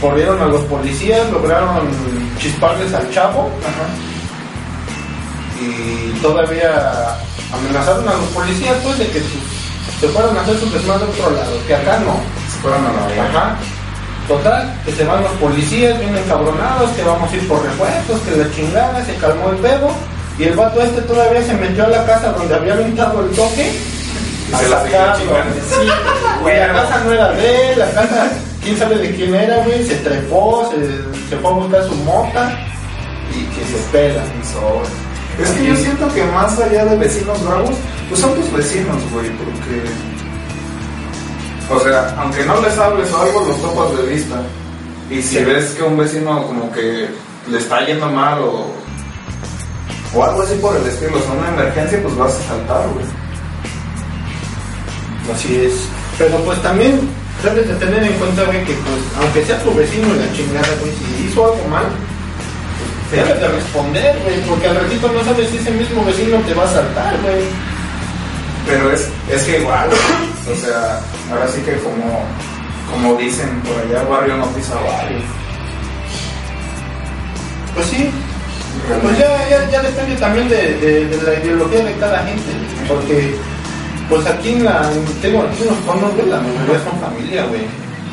corrieron 0.00 0.40
a 0.40 0.46
los 0.46 0.62
policías, 0.62 1.30
lograron 1.30 1.88
chisparles 2.38 2.92
al 2.92 3.10
chavo 3.10 3.50
y 5.60 6.18
todavía 6.20 7.16
amenazaron 7.52 8.08
a 8.08 8.12
los 8.12 8.28
policías 8.28 8.76
pues 8.82 8.98
de 8.98 9.06
que 9.08 9.20
se 10.00 10.08
fueran 10.08 10.36
a 10.36 10.42
hacer 10.42 10.58
su 10.58 10.70
desmadre 10.70 11.06
a 11.06 11.08
otro 11.08 11.30
lado, 11.30 11.58
que 11.66 11.74
acá 11.74 11.98
no. 12.00 12.20
Se 12.52 12.58
fueron 12.58 12.84
a 12.84 12.92
la. 12.92 13.24
Ajá. 13.24 13.56
Total, 14.28 14.74
que 14.84 14.92
se 14.92 15.04
van 15.04 15.22
los 15.22 15.32
policías 15.32 15.98
bien 16.00 16.16
encabronados, 16.16 16.90
que 16.90 17.02
vamos 17.02 17.32
a 17.32 17.36
ir 17.36 17.46
por 17.46 17.62
repuestos, 17.62 18.20
que 18.22 18.36
la 18.36 18.50
chingada, 18.52 19.04
se 19.04 19.14
calmó 19.16 19.50
el 19.50 19.56
pedo. 19.56 19.90
Y 20.38 20.44
el 20.44 20.56
vato 20.56 20.82
este 20.82 21.00
todavía 21.02 21.42
se 21.42 21.54
metió 21.54 21.84
a 21.84 21.88
la 21.88 22.04
casa 22.04 22.32
donde 22.32 22.54
había 22.54 22.74
aventado 22.74 23.24
el 23.24 23.30
toque. 23.30 23.72
Y 24.50 24.54
a 24.54 24.58
se 24.58 24.68
la. 24.68 25.16
Sí, 25.16 25.24
güey, 26.42 26.58
la 26.58 26.72
casa 26.72 27.02
no 27.04 27.12
era 27.12 27.32
de 27.32 27.72
él, 27.72 27.78
la 27.78 27.90
casa, 27.92 28.28
quién 28.62 28.76
sabe 28.76 28.98
de 28.98 29.14
quién 29.14 29.34
era, 29.34 29.64
güey. 29.64 29.86
Se 29.86 29.94
trepó, 29.96 30.70
se, 30.70 30.76
se 31.30 31.36
fue 31.36 31.50
a 31.50 31.54
buscar 31.54 31.84
su 31.84 31.94
mota 31.96 32.58
y 33.32 33.44
que 33.54 33.64
se 33.64 33.78
pela. 33.92 34.22
Es 35.40 35.50
que 35.50 35.66
yo 35.66 35.76
siento 35.76 36.12
que 36.14 36.24
más 36.24 36.58
allá 36.58 36.84
de 36.84 36.96
vecinos 36.96 37.44
bravos, 37.44 37.76
pues 38.08 38.20
son 38.20 38.34
tus 38.34 38.52
vecinos, 38.52 38.96
güey, 39.12 39.30
porque. 39.30 40.15
O 41.70 41.80
sea, 41.80 42.14
aunque 42.18 42.44
no 42.44 42.60
les 42.60 42.78
hables 42.78 43.10
o 43.12 43.20
algo, 43.22 43.44
los 43.48 43.60
topas 43.60 43.96
de 43.96 44.02
vista. 44.14 44.36
Y 45.10 45.22
si 45.22 45.38
Sí. 45.38 45.44
ves 45.44 45.70
que 45.76 45.82
un 45.82 45.96
vecino 45.96 46.46
como 46.46 46.70
que 46.72 47.08
le 47.48 47.58
está 47.58 47.84
yendo 47.84 48.08
mal 48.10 48.38
o. 48.40 48.66
O 50.14 50.24
algo 50.24 50.42
así 50.42 50.54
por 50.56 50.74
el 50.76 50.86
estilo, 50.86 51.16
o 51.18 51.20
sea, 51.20 51.32
una 51.32 51.48
emergencia, 51.48 52.00
pues 52.02 52.16
vas 52.16 52.34
a 52.34 52.48
saltar, 52.48 52.88
güey. 52.94 53.04
Así 55.34 55.56
es. 55.66 55.72
Pero 56.18 56.36
pues 56.38 56.60
también 56.62 57.00
debes 57.42 57.68
de 57.68 57.74
tener 57.74 58.02
en 58.02 58.12
cuenta, 58.14 58.44
güey, 58.44 58.64
que 58.64 58.72
pues, 58.72 59.00
aunque 59.20 59.44
sea 59.44 59.58
tu 59.62 59.74
vecino 59.74 60.06
y 60.14 60.18
la 60.18 60.32
chingada, 60.32 60.68
güey, 60.80 60.92
si 60.92 61.26
hizo 61.28 61.44
algo 61.44 61.68
mal, 61.68 61.84
pues, 63.10 63.22
debes 63.26 63.40
de 63.40 63.48
responder, 63.48 64.18
güey, 64.24 64.40
porque 64.48 64.68
al 64.68 64.76
ratito 64.76 65.12
no 65.12 65.24
sabes 65.24 65.50
si 65.50 65.56
ese 65.58 65.70
mismo 65.72 66.04
vecino 66.04 66.38
te 66.46 66.54
va 66.54 66.64
a 66.64 66.72
saltar, 66.72 67.16
güey. 67.22 67.44
Pero 68.66 68.90
es, 68.92 69.08
es 69.30 69.42
que 69.42 69.58
igual, 69.60 69.90
o 69.90 70.56
sea, 70.64 71.00
ahora 71.30 71.46
sí 71.48 71.60
que 71.62 71.76
como, 71.78 72.24
como 72.90 73.14
dicen 73.18 73.48
por 73.62 73.76
allá, 73.78 74.08
barrio 74.08 74.36
no 74.36 74.46
pisa 74.48 74.74
barrio. 74.74 75.18
Pues 77.74 77.86
sí. 77.88 78.10
Pues 79.02 79.18
ya, 79.18 79.48
ya, 79.48 79.70
ya 79.70 79.82
depende 79.82 80.16
también 80.16 80.48
de, 80.48 80.74
de- 80.78 81.06
de 81.06 81.22
la 81.22 81.34
ideología 81.42 81.84
de 81.84 81.92
cada 81.94 82.18
gente, 82.24 82.52
porque 82.86 83.34
pues 84.08 84.24
aquí 84.26 84.50
en 84.50 84.64
la, 84.64 84.88
tengo 85.20 85.42
aquí 85.42 85.62
en 85.62 85.68
los 85.68 85.78
conos, 85.78 86.14
güey, 86.14 86.26
la 86.28 86.40
mayoría 86.40 86.84
son 86.84 87.00
familia, 87.00 87.44
güey. 87.46 87.62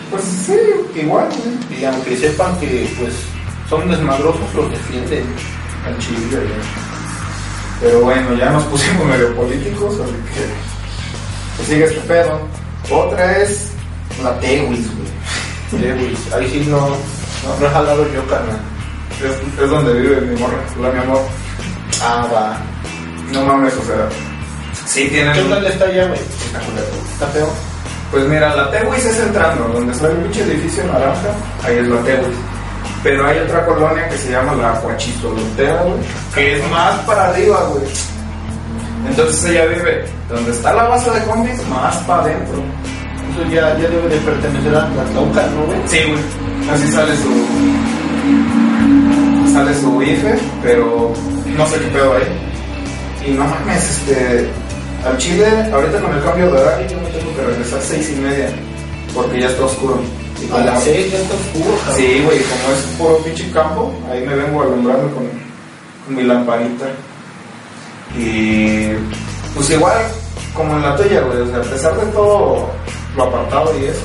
Pues 0.10 0.23
sí, 0.23 0.56
igual, 0.99 1.28
güey. 1.30 1.80
Y 1.82 1.86
aunque 1.86 2.17
sepan 2.17 2.58
que 2.60 2.89
pues 2.99 3.13
son 3.69 3.89
desmadrosos, 3.89 4.41
los 4.56 4.71
defienden. 4.71 5.26
al 5.86 5.97
chile. 5.99 6.17
güey. 6.32 6.47
Pero 7.82 7.99
bueno, 8.02 8.34
ya 8.36 8.49
nos 8.52 8.63
pusimos 8.63 9.06
medio 9.06 9.36
políticos, 9.36 9.95
así 10.02 10.13
que 10.34 10.45
pues 11.58 11.67
sigue 11.67 11.84
este 11.86 11.99
pedo. 12.02 12.39
Otra 12.89 13.37
es 13.37 13.71
la 14.23 14.39
Tewis, 14.39 14.87
güey. 14.95 15.95
Güey, 15.95 16.17
ahí 16.35 16.49
sí 16.49 16.67
no, 16.69 16.89
no, 16.89 17.59
no 17.59 17.65
he 17.65 17.69
jalado 17.69 18.05
yo, 18.13 18.25
carnal. 18.27 18.59
Es, 19.19 19.63
es 19.63 19.69
donde 19.69 19.93
vive 19.93 20.21
mi 20.21 20.39
morra, 20.39 20.57
la 20.81 20.91
mi 20.91 20.99
amor. 20.99 21.21
Ah, 22.01 22.27
va. 22.33 22.57
No 23.31 23.45
mames, 23.45 23.73
o 23.75 23.85
sea, 23.85 24.09
sí 24.85 25.07
tienen... 25.09 25.33
¿Qué 25.33 25.41
tal 25.43 25.65
está 25.65 25.85
allá, 25.85 26.07
güey? 26.07 26.19
Está 26.19 26.59
culero. 26.59 26.87
¿Está 27.13 27.27
feo? 27.27 27.47
Pues 28.11 28.25
mira, 28.27 28.55
la 28.55 28.69
Tewis 28.69 29.05
es 29.05 29.19
entrando, 29.19 29.67
donde 29.69 29.91
está 29.91 30.07
el 30.07 30.17
pinche 30.17 30.43
edificio 30.43 30.83
naranja, 30.85 31.29
ahí 31.63 31.77
es 31.77 31.87
la 31.87 32.01
Tewis. 32.01 32.37
Pero 33.01 33.27
hay 33.27 33.39
otra 33.39 33.65
colonia 33.65 34.07
que 34.07 34.17
se 34.17 34.31
llama 34.31 34.53
la 34.55 34.79
Huachistolotera, 34.79 35.81
güey, 35.83 35.99
que 36.35 36.57
es 36.57 36.69
más 36.69 36.99
para 36.99 37.29
arriba, 37.29 37.63
güey. 37.69 37.85
Entonces 39.09 39.43
ella 39.45 39.65
vive 39.65 40.05
donde 40.29 40.51
está 40.51 40.73
la 40.73 40.83
base 40.83 41.09
de 41.12 41.23
combis, 41.25 41.67
más 41.67 41.95
para 42.03 42.23
adentro. 42.23 42.62
Eso 43.31 43.43
ya, 43.49 43.77
ya 43.77 43.89
debe 43.89 44.09
de 44.09 44.17
pertenecer 44.17 44.75
a 44.75 44.89
la 44.89 45.03
Tauca, 45.13 45.45
¿no, 45.47 45.65
güey? 45.65 45.79
Sí, 45.88 45.99
güey. 46.07 46.23
Así 46.71 46.91
sale 46.91 47.15
su. 47.17 47.31
Sale 49.53 49.73
su 49.75 50.01
IFE, 50.01 50.39
pero 50.62 51.13
no 51.57 51.67
sé 51.67 51.79
qué 51.79 51.88
pedo 51.88 52.13
ahí. 52.15 52.23
Y 53.27 53.31
no 53.31 53.45
mames, 53.45 53.89
este. 53.89 54.49
Al 55.05 55.17
Chile, 55.17 55.45
ahorita 55.73 55.99
con 55.99 56.13
el 56.15 56.23
cambio 56.23 56.45
de 56.51 56.62
horario, 56.62 56.88
yo 56.88 56.97
me 56.97 57.09
tengo 57.09 57.36
que 57.36 57.41
regresar 57.43 57.79
a 57.79 57.81
seis 57.81 58.09
y 58.15 58.21
media. 58.21 58.49
Porque 59.13 59.41
ya 59.41 59.47
está 59.47 59.65
oscuro. 59.65 60.01
Y 60.41 60.51
A 60.51 60.57
las 60.65 60.83
6 60.83 61.12
ya 61.12 61.19
está 61.19 61.36
oscuro, 61.36 61.77
cabrón. 61.86 61.95
Sí, 61.95 62.21
güey, 62.25 62.39
como 62.39 62.73
es 62.73 62.79
puro 62.97 63.17
pinche 63.19 63.51
campo, 63.51 63.93
ahí 64.12 64.25
me 64.25 64.36
vengo 64.36 64.62
alumbrando 64.62 65.13
con, 65.13 65.23
con 66.05 66.15
mi 66.15 66.23
lamparita. 66.23 66.86
Y 68.17 68.89
pues 69.53 69.69
igual, 69.69 69.97
como 70.55 70.75
en 70.75 70.81
la 70.83 70.95
tuya, 70.95 71.21
güey, 71.21 71.41
o 71.41 71.47
sea, 71.47 71.57
a 71.57 71.61
pesar 71.61 71.95
de 71.95 72.05
todo 72.07 72.69
lo 73.15 73.23
apartado 73.23 73.77
y 73.79 73.85
eso, 73.85 74.01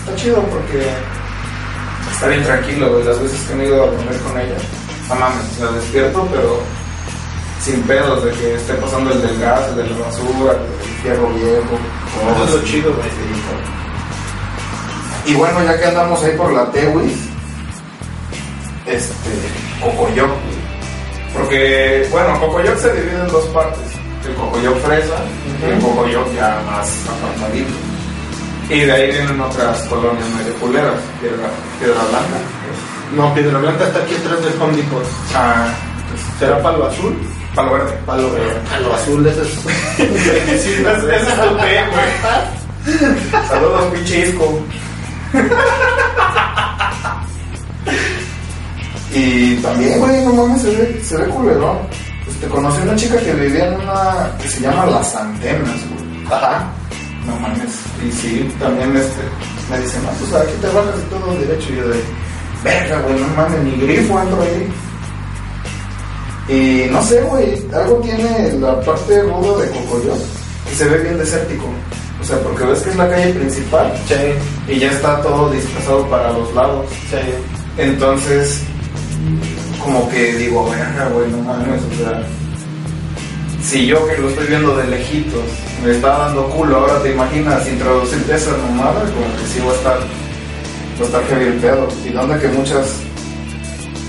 está 0.00 0.16
chido 0.16 0.42
porque 0.42 0.86
está 2.12 2.28
bien 2.28 2.44
tranquilo, 2.44 2.92
güey, 2.92 3.04
las 3.04 3.20
veces 3.20 3.40
que 3.48 3.54
me 3.54 3.64
he 3.64 3.66
ido 3.68 3.82
a 3.82 3.86
dormir 3.86 4.20
con 4.22 4.40
ella, 4.40 4.56
no 5.08 5.14
mames, 5.14 5.46
sea, 5.56 5.66
despierto, 5.68 6.26
pero 6.30 6.60
sin 7.62 7.82
pedos 7.82 8.24
de 8.24 8.30
que 8.32 8.54
esté 8.54 8.74
pasando 8.74 9.12
el 9.12 9.20
del 9.20 9.38
gas, 9.40 9.68
el 9.68 9.76
de 9.76 9.90
la 9.90 9.98
basura, 9.98 10.52
el 10.52 11.02
fierro 11.02 11.28
viejo. 11.34 11.78
Eso 12.32 12.44
es 12.44 12.54
lo 12.54 12.64
chido, 12.64 12.92
güey. 12.94 13.08
Y 15.26 15.34
bueno, 15.34 15.62
ya 15.62 15.78
que 15.78 15.84
andamos 15.84 16.22
ahí 16.22 16.36
por 16.36 16.52
la 16.52 16.70
Tewis, 16.70 17.12
este, 18.86 19.30
Cocoyoc, 19.82 20.28
güey. 20.28 20.58
Porque, 21.34 22.08
bueno, 22.10 22.40
Cocoyoc 22.40 22.78
se 22.78 22.92
divide 22.94 23.20
en 23.20 23.28
dos 23.28 23.44
partes. 23.46 23.97
El 24.26 24.34
Cocoyoc 24.34 24.76
fresa 24.80 25.14
y 25.60 25.70
el 25.70 25.78
Cocoyoc 25.80 26.34
ya 26.34 26.60
más 26.66 26.88
apartadito. 27.08 27.70
Y 28.70 28.80
de 28.80 28.92
ahí 28.92 29.10
vienen 29.10 29.40
otras 29.40 29.80
colonias 29.84 30.28
medio 30.36 30.52
culeras, 30.54 31.00
Piedra, 31.20 31.48
Piedra 31.78 32.02
Blanca. 32.10 32.38
No, 33.16 33.34
Piedra 33.34 33.58
Blanca 33.58 33.84
está 33.84 34.00
aquí 34.00 34.14
atrás 34.16 34.42
del 34.44 34.60
Home 34.60 34.76
Depot. 34.76 35.04
Ah, 35.34 35.68
¿Será 36.38 36.62
palo 36.62 36.86
azul? 36.86 37.16
Palo 37.54 37.72
Verde. 37.72 37.92
Palo 38.04 38.30
verde. 38.32 38.60
Palo 38.70 38.94
azul, 38.94 39.26
ese 39.26 39.42
es. 39.42 39.48
Sí, 40.62 40.70
ese 40.84 41.16
es 41.16 41.26
tu 41.42 41.54
güey. 41.54 41.78
Saludos, 43.48 43.84
pinche 43.94 44.28
isco. 44.28 44.60
y 49.14 49.56
también, 49.56 49.98
güey, 49.98 50.24
no 50.24 50.32
mames, 50.34 50.62
se 50.62 50.70
ve, 50.70 51.00
se 51.02 51.16
ve 51.16 51.24
culerón. 51.28 51.78
Este, 52.38 52.50
conocí 52.50 52.80
a 52.80 52.84
una 52.84 52.94
chica 52.96 53.18
que 53.18 53.32
vivía 53.32 53.66
en 53.66 53.80
una 53.80 54.30
que 54.40 54.48
se 54.48 54.60
llama 54.60 54.86
Las 54.86 55.12
Antenas, 55.16 55.80
güey. 55.90 56.24
Ajá. 56.26 56.70
No 57.26 57.34
mames. 57.40 57.74
Y 58.06 58.12
sí, 58.12 58.54
también 58.60 58.96
este, 58.96 59.22
me 59.68 59.78
dicen, 59.80 60.02
no, 60.04 60.10
pues 60.10 60.32
aquí 60.34 60.52
te 60.60 60.68
bajas 60.68 60.94
y 61.04 61.10
todo 61.10 61.34
derecho. 61.34 61.72
Y 61.72 61.76
yo 61.76 61.88
de, 61.88 62.00
verga, 62.62 63.00
güey, 63.00 63.20
no 63.20 63.26
mames, 63.36 63.60
ni 63.64 63.72
grifo 63.86 64.20
entro 64.20 64.40
ahí. 64.40 64.72
Y 66.48 66.90
no 66.92 67.02
sé, 67.02 67.20
güey, 67.22 67.60
algo 67.74 67.96
tiene 67.96 68.52
la 68.60 68.80
parte 68.82 69.20
ruda 69.22 69.60
de 69.60 69.70
Cocoyoc 69.70 70.18
que 70.68 70.74
se 70.76 70.88
ve 70.88 70.98
bien 70.98 71.18
desértico. 71.18 71.66
O 72.20 72.24
sea, 72.24 72.38
porque 72.40 72.64
ves 72.64 72.80
que 72.80 72.90
es 72.90 72.96
la 72.96 73.08
calle 73.08 73.32
principal 73.32 73.92
Sí, 74.08 74.72
y 74.72 74.78
ya 74.78 74.90
está 74.90 75.20
todo 75.22 75.50
dispersado 75.50 76.08
para 76.08 76.32
los 76.32 76.54
lados. 76.54 76.86
sí. 77.10 77.16
Entonces, 77.76 78.62
como 79.88 80.06
que 80.10 80.34
digo, 80.34 80.68
verga, 80.68 81.08
güey, 81.08 81.30
no 81.30 81.38
mames, 81.38 81.80
o 81.80 81.96
sea, 81.96 82.22
si 83.62 83.86
yo 83.86 84.06
que 84.06 84.18
lo 84.18 84.28
estoy 84.28 84.46
viendo 84.46 84.76
de 84.76 84.86
lejitos 84.86 85.44
me 85.82 85.92
está 85.92 86.08
dando 86.08 86.46
culo, 86.50 86.76
ahora 86.76 87.02
te 87.02 87.12
imaginas 87.12 87.66
introducirte 87.66 88.34
esa 88.34 88.50
mamada, 88.58 89.00
como 89.00 89.34
que 89.38 89.46
sí 89.50 89.60
va 89.66 89.72
a 89.72 89.76
estar, 89.76 89.98
va 89.98 91.00
a 91.00 91.04
estar 91.04 91.24
heavy 91.24 91.44
el 91.46 91.54
pedo. 91.54 91.88
Y 92.04 92.10
donde 92.10 92.38
que 92.38 92.48
muchas 92.48 92.86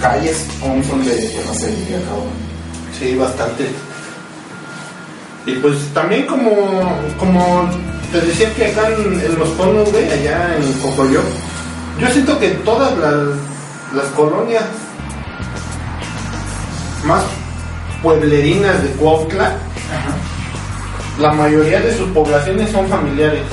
calles 0.01 0.45
aún 0.61 0.83
son 0.83 1.05
de 1.05 1.15
terracería, 1.15 2.01
cabrón. 2.03 2.35
Sí, 2.99 3.15
bastante. 3.15 3.67
Y 5.45 5.53
pues 5.59 5.77
también 5.93 6.25
como, 6.25 6.91
como 7.17 7.69
te 8.11 8.19
decía 8.19 8.53
que 8.53 8.65
acá 8.65 8.89
en, 8.89 9.39
los 9.39 9.49
conos, 9.51 9.89
güey, 9.91 10.11
allá 10.11 10.57
en 10.57 10.73
Cocoyoc, 10.73 11.23
yo 12.01 12.07
siento 12.09 12.37
que 12.37 12.49
todas 12.49 12.97
las, 12.97 13.15
las 13.95 14.05
colonias 14.13 14.65
más 17.03 17.23
pueblerinas 18.01 18.81
de 18.83 18.89
Cuautla, 18.91 19.53
la 21.19 21.33
mayoría 21.33 21.79
de 21.81 21.97
sus 21.97 22.09
poblaciones 22.11 22.71
son 22.71 22.87
familiares. 22.87 23.43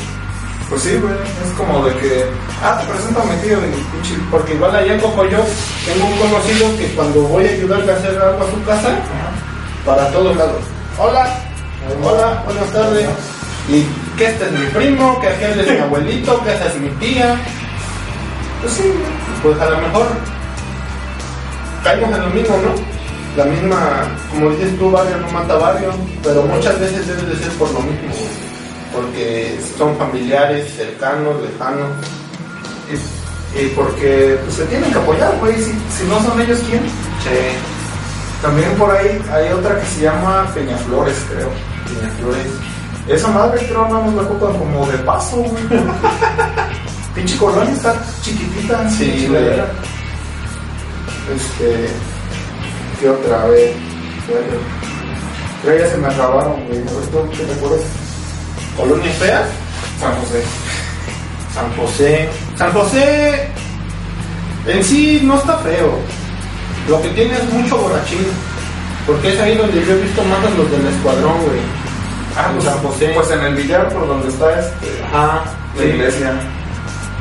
Pues 0.68 0.82
sí, 0.82 0.96
güey, 1.00 1.14
es 1.14 1.52
como 1.56 1.84
de 1.84 1.94
que, 1.96 2.24
ah, 2.62 2.80
te 2.80 2.92
presento 2.92 3.20
a 3.20 3.24
mi 3.24 3.36
tío 3.36 3.58
pinche. 3.60 4.14
Porque 4.30 4.54
igual 4.54 4.74
allá 4.74 4.94
en 4.94 5.00
Cocoyoc 5.00 5.46
tengo 5.84 6.06
un 6.06 6.18
conocido 6.18 6.76
que 6.76 6.86
cuando 6.94 7.22
voy 7.22 7.46
a 7.46 7.50
ayudarle 7.50 7.92
a 7.92 7.96
hacer 7.96 8.18
algo 8.18 8.44
a 8.44 8.50
su 8.50 8.64
casa, 8.64 8.88
para 9.84 10.10
todos 10.10 10.36
lados. 10.36 10.62
Hola, 10.98 11.28
hola, 12.02 12.42
buenas 12.44 12.72
tardes. 12.72 13.08
Y 13.68 13.84
que 14.16 14.26
este 14.26 14.46
es 14.46 14.52
mi 14.52 14.66
primo, 14.66 15.20
que 15.20 15.28
aquel 15.28 15.60
es 15.60 15.70
mi 15.70 15.78
abuelito, 15.78 16.42
que 16.42 16.52
esa 16.52 16.66
es 16.66 16.76
mi 16.76 16.88
tía. 16.90 17.36
Pues 18.60 18.72
sí. 18.72 18.92
Pues 19.42 19.60
a 19.60 19.70
lo 19.70 19.78
mejor 19.78 20.06
caemos 21.84 22.16
en 22.16 22.22
lo 22.22 22.30
mismo, 22.30 22.56
¿no? 22.56 22.95
La 23.36 23.44
misma, 23.44 24.04
como 24.30 24.50
dices 24.50 24.78
tú, 24.78 24.90
barrio 24.90 25.18
no 25.18 25.30
mata 25.30 25.56
barrio, 25.56 25.90
pero 26.22 26.42
muchas 26.42 26.80
veces 26.80 27.06
debe 27.06 27.22
de 27.22 27.36
ser 27.36 27.52
por 27.52 27.70
lo 27.70 27.80
mismo, 27.80 28.08
güey. 28.08 28.94
porque 28.94 29.58
son 29.76 29.94
familiares, 29.98 30.72
cercanos, 30.74 31.36
lejanos. 31.42 31.90
Y, 32.90 33.60
y 33.60 33.68
porque 33.76 34.38
pues, 34.42 34.54
se 34.54 34.64
tienen 34.66 34.90
que 34.90 34.98
apoyar, 34.98 35.36
güey, 35.38 35.54
si, 35.56 35.72
si 35.90 36.04
no 36.08 36.22
son 36.22 36.40
ellos, 36.40 36.58
¿quién? 36.70 36.80
Sí, 36.82 38.40
También 38.40 38.72
por 38.76 38.90
ahí 38.90 39.20
hay 39.30 39.52
otra 39.52 39.78
que 39.80 39.86
se 39.86 40.00
llama 40.02 40.50
Peñaflores, 40.54 41.18
creo. 41.28 41.50
Peñaflores. 41.88 42.46
Esa 43.06 43.28
madre 43.28 43.66
creo 43.66 43.86
no 43.86 44.02
nos 44.02 44.14
la 44.14 44.22
ocupan 44.22 44.58
como 44.58 44.86
de 44.86 44.98
paso, 44.98 45.36
güey. 45.36 45.62
Pinche 47.14 47.36
colonia 47.36 47.72
está 47.72 47.94
chiquitita. 48.22 48.88
Sí, 48.90 49.24
chulera. 49.26 49.66
Este. 51.34 52.15
¿Qué 53.00 53.08
otra 53.10 53.44
vez? 53.46 53.72
Creo 55.62 55.78
ya 55.78 55.90
se 55.90 55.96
me 55.98 56.06
acabaron, 56.08 56.64
güey. 56.66 56.78
A 56.78 56.82
ver, 56.82 57.06
¿tú 57.10 57.30
qué 57.36 57.44
te 57.44 57.52
acuerdas? 57.52 57.80
Colonia 58.76 59.12
fea, 59.12 59.46
San 60.00 60.14
José. 60.20 60.42
San 61.54 61.76
José. 61.76 62.28
San 62.56 62.72
José 62.72 63.48
en 64.66 64.84
sí 64.84 65.20
no 65.24 65.36
está 65.36 65.58
feo. 65.58 65.98
Lo 66.88 67.00
que 67.02 67.08
tiene 67.10 67.34
es 67.34 67.52
mucho 67.52 67.78
borrachín. 67.78 68.26
Porque 69.06 69.32
es 69.32 69.40
ahí 69.40 69.56
donde 69.56 69.84
yo 69.84 69.92
he 69.92 70.02
visto 70.02 70.22
más 70.24 70.38
a 70.44 70.50
los 70.50 70.70
del 70.70 70.86
escuadrón, 70.86 71.38
güey. 71.42 71.60
Ah, 72.36 72.46
En 72.48 72.54
pues, 72.54 72.64
San 72.64 72.78
José. 72.78 73.12
Pues 73.14 73.30
en 73.30 73.40
el 73.40 73.54
billar 73.54 73.88
por 73.92 74.08
donde 74.08 74.28
está 74.28 74.58
este, 74.58 75.02
Ajá. 75.04 75.44
la 75.78 75.84
iglesia. 75.84 76.32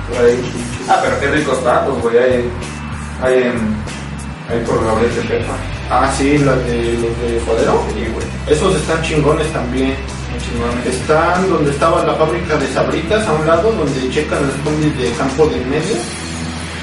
Por 0.09 0.25
ahí. 0.25 0.53
Ah, 0.89 0.99
pero 1.03 1.19
qué 1.19 1.27
ricos 1.27 1.63
tacos, 1.63 2.01
güey. 2.01 2.17
Hay, 2.17 2.49
hay 3.21 3.43
en. 3.43 3.75
Ahí 4.49 4.59
por 4.65 4.81
la 4.83 4.93
orilla 4.93 5.15
de 5.15 5.21
Pepa. 5.23 5.53
Ah, 5.89 6.11
sí, 6.17 6.37
los 6.37 6.57
de, 6.65 6.93
los 6.93 7.13
de 7.21 7.41
Jodero. 7.45 7.83
Sí, 7.93 8.05
güey. 8.13 8.25
Esos 8.47 8.75
están 8.75 9.01
chingones 9.01 9.51
también. 9.53 9.95
Están 10.85 11.49
donde 11.49 11.71
estaba 11.71 12.03
la 12.03 12.13
fábrica 12.15 12.55
de 12.57 12.67
sabritas 12.73 13.25
a 13.27 13.33
un 13.33 13.47
lado, 13.47 13.71
donde 13.71 14.09
checan 14.11 14.45
los 14.45 14.55
combis 14.63 14.95
de 14.97 15.11
campo 15.13 15.45
de 15.47 15.57
medio. 15.65 15.95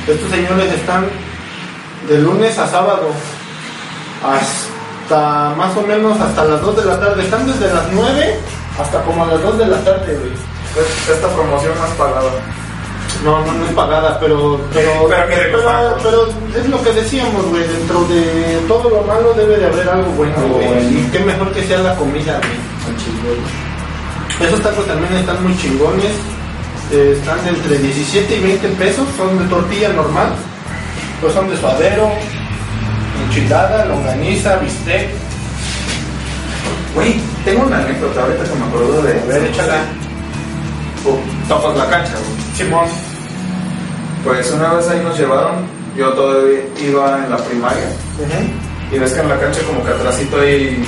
Estos 0.09 0.31
señores 0.31 0.73
están 0.73 1.07
de 2.09 2.19
lunes 2.19 2.59
a 2.59 2.67
sábado 2.67 3.11
hasta 4.25 5.55
más 5.57 5.77
o 5.77 5.83
menos 5.83 6.19
hasta 6.21 6.45
las 6.45 6.61
2 6.61 6.77
de 6.77 6.85
la 6.85 6.99
tarde. 7.01 7.23
Están 7.23 7.47
desde 7.47 7.73
las 7.73 7.85
9 7.93 8.37
hasta 8.81 9.03
como 9.03 9.25
a 9.25 9.27
las 9.29 9.43
2 9.43 9.59
de 9.59 9.67
la 9.67 9.79
tarde, 9.85 10.15
güey. 10.19 10.33
Es- 10.33 11.09
Esta 11.11 11.29
promoción 11.29 11.73
más 11.79 11.91
pagada. 11.91 12.31
No, 13.25 13.45
no, 13.45 13.53
no 13.53 13.67
es 13.67 13.73
pagada, 13.73 14.19
pero 14.19 14.61
pero, 14.73 15.09
Pero 16.03 16.29
es 16.57 16.69
lo 16.69 16.83
que 16.83 16.93
decíamos, 16.93 17.45
güey. 17.47 17.63
Dentro 17.67 18.05
de 18.05 18.61
todo 18.67 18.91
lo 18.91 19.03
malo 19.03 19.33
debe 19.35 19.59
de 19.59 19.67
haber 19.67 19.89
algo 19.89 20.11
bueno, 20.13 20.35
güey. 20.49 20.99
Y 20.99 21.09
qué 21.13 21.21
mejor 21.21 21.53
que 21.53 21.63
sea 21.63 21.79
la 21.79 21.95
comida, 21.95 22.39
güey. 22.39 24.49
Esos 24.49 24.61
tacos 24.61 24.85
también 24.87 25.13
están 25.15 25.41
muy 25.43 25.57
chingones. 25.57 26.13
Eh, 26.91 27.15
están 27.17 27.43
de 27.45 27.51
entre 27.51 27.79
17 27.79 28.37
y 28.37 28.41
20 28.41 28.69
pesos. 28.71 29.07
Son 29.17 29.39
de 29.39 29.45
tortilla 29.45 29.91
normal. 29.91 30.33
Pues 31.21 31.33
son 31.33 31.49
de 31.49 31.57
suadero, 31.57 32.11
enchilada, 33.29 33.85
longaniza, 33.85 34.57
bistec. 34.57 35.11
Güey, 36.97 37.15
tengo 37.45 37.67
una 37.67 37.79
anécdota 37.79 38.23
ahorita 38.23 38.43
que 38.43 38.59
me 38.59 38.65
acuerdo 38.65 39.03
de. 39.03 39.13
A 39.13 39.25
ver, 39.27 39.45
échala. 39.45 39.83
Oh, 41.07 41.19
Tapas 41.49 41.77
la 41.77 41.89
cancha, 41.89 42.15
güey. 42.15 42.57
Simón. 42.57 43.12
Pues 44.25 44.51
una 44.53 44.75
vez 44.75 44.89
ahí 44.89 45.01
nos 45.01 45.19
llevaron. 45.19 45.67
Yo 45.97 46.11
todavía 46.13 46.61
iba 46.81 47.25
en 47.25 47.31
la 47.31 47.37
primaria. 47.39 47.91
Y 48.91 48.99
ves 48.99 49.13
que 49.13 49.21
en 49.21 49.29
la 49.29 49.39
cancha, 49.39 49.61
como 49.67 49.85
que 49.85 49.91
atrásito 49.91 50.41
hay 50.41 50.85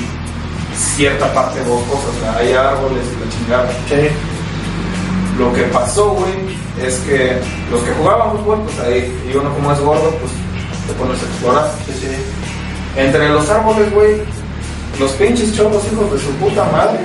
cierta 0.97 1.33
parte 1.35 1.61
boscosa. 1.63 2.09
O 2.09 2.21
sea, 2.21 2.37
hay 2.37 2.53
árboles 2.53 3.05
y 3.05 3.25
la 3.25 3.31
chingada. 3.31 3.69
Sí. 3.89 4.09
Lo 5.39 5.53
que 5.53 5.63
pasó, 5.65 6.11
güey, 6.11 6.33
es 6.87 6.97
que 7.01 7.37
los 7.71 7.83
que 7.83 7.93
jugábamos, 7.93 8.45
güey, 8.45 8.61
pues 8.61 8.79
ahí, 8.81 9.31
y 9.31 9.37
uno 9.37 9.53
como 9.53 9.73
es 9.73 9.81
gordo, 9.81 10.11
pues 10.21 10.33
te 10.87 10.93
pones 10.95 11.21
a 11.21 11.27
explorar. 11.27 11.71
Sí, 11.87 11.93
sí. 12.01 12.07
Entre 12.97 13.29
los 13.29 13.49
árboles, 13.51 13.93
güey, 13.93 14.23
los 15.01 15.11
pinches 15.13 15.57
chavos 15.57 15.83
hijos 15.93 16.13
de 16.13 16.19
su 16.19 16.31
puta 16.37 16.65
madre 16.71 17.01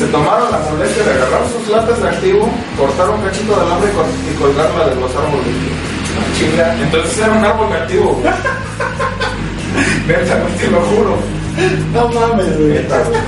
se 0.00 0.06
tomaron 0.06 0.50
la 0.50 0.58
molestia 0.70 1.04
de 1.04 1.10
agarrar 1.12 1.42
sus 1.52 1.68
latas 1.68 2.00
de 2.02 2.08
activo, 2.08 2.48
cortar 2.78 3.10
un 3.10 3.20
cachito 3.22 3.54
de 3.54 3.60
alambre 3.62 3.90
y, 3.90 3.94
col- 3.94 4.32
y 4.32 4.34
colgarla 4.40 4.88
de 4.88 4.94
los 4.96 5.10
árboles. 5.14 5.46
Chinga. 6.38 6.74
Entonces 6.82 7.18
era 7.18 7.32
un 7.32 7.44
árbol 7.44 7.68
de 7.70 7.76
activo. 7.76 8.22
Neta, 10.08 10.46
te 10.58 10.66
lo 10.70 10.80
juro. 10.80 11.16
No 11.92 12.08
mames, 12.08 12.56
güey. 12.58 12.70
Neta, 12.72 13.02
güey, 13.04 13.20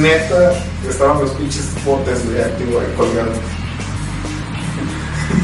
neta, 0.00 0.52
estaban 0.88 1.18
los 1.20 1.30
pinches 1.32 1.68
botes, 1.84 2.24
güey, 2.26 2.40
activo 2.40 2.80
ahí 2.80 2.86
colgando. 2.96 3.32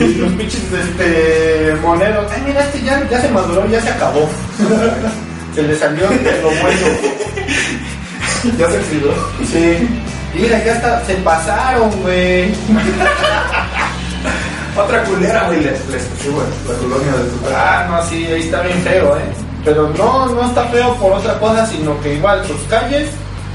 Y 0.01 0.15
los 0.15 0.33
pinches 0.33 0.63
este, 0.73 1.77
moneros. 1.83 2.27
Ay, 2.35 2.43
mira, 2.47 2.63
este 2.65 2.81
ya, 2.83 3.07
ya 3.11 3.21
se 3.21 3.29
maduró, 3.29 3.67
ya 3.69 3.81
se 3.83 3.91
acabó. 3.91 4.29
se 5.55 5.63
le 5.63 5.77
salió 5.77 6.09
de 6.09 6.41
lo 6.43 6.49
bueno. 6.49 6.87
Ya 8.57 8.71
se 8.71 8.77
exhibió. 8.79 9.11
Sí. 9.51 9.89
Mira, 10.39 10.65
ya 10.65 10.73
está, 10.75 11.05
se 11.05 11.15
pasaron, 11.17 11.91
güey. 12.01 12.55
Otra 14.77 15.03
culera, 15.03 15.47
güey, 15.47 15.65
les, 15.65 15.85
les, 15.89 16.03
sí, 16.03 16.29
güey, 16.29 16.47
la 16.69 16.75
colonia 16.75 17.13
de 17.13 17.25
tu 17.25 17.37
Ah, 17.53 17.87
no, 17.91 18.01
sí, 18.09 18.25
ahí 18.27 18.43
está 18.43 18.63
bien 18.63 18.81
feo, 18.83 19.17
¿eh? 19.17 19.23
Pero 19.65 19.89
no, 19.99 20.27
no 20.27 20.47
está 20.47 20.65
feo 20.67 20.95
por 20.95 21.15
otra 21.15 21.37
cosa, 21.41 21.67
sino 21.67 22.01
que 22.01 22.15
igual 22.15 22.47
sus 22.47 22.61
calles 22.69 23.11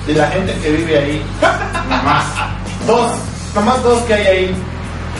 y 0.07 0.13
la 0.13 0.27
gente 0.27 0.53
que 0.61 0.71
vive 0.71 0.97
ahí. 0.97 1.25
Nomás. 1.89 2.25
Dos, 2.87 3.11
nomás 3.55 3.81
dos 3.81 4.01
que 4.03 4.13
hay 4.13 4.27
ahí. 4.27 4.53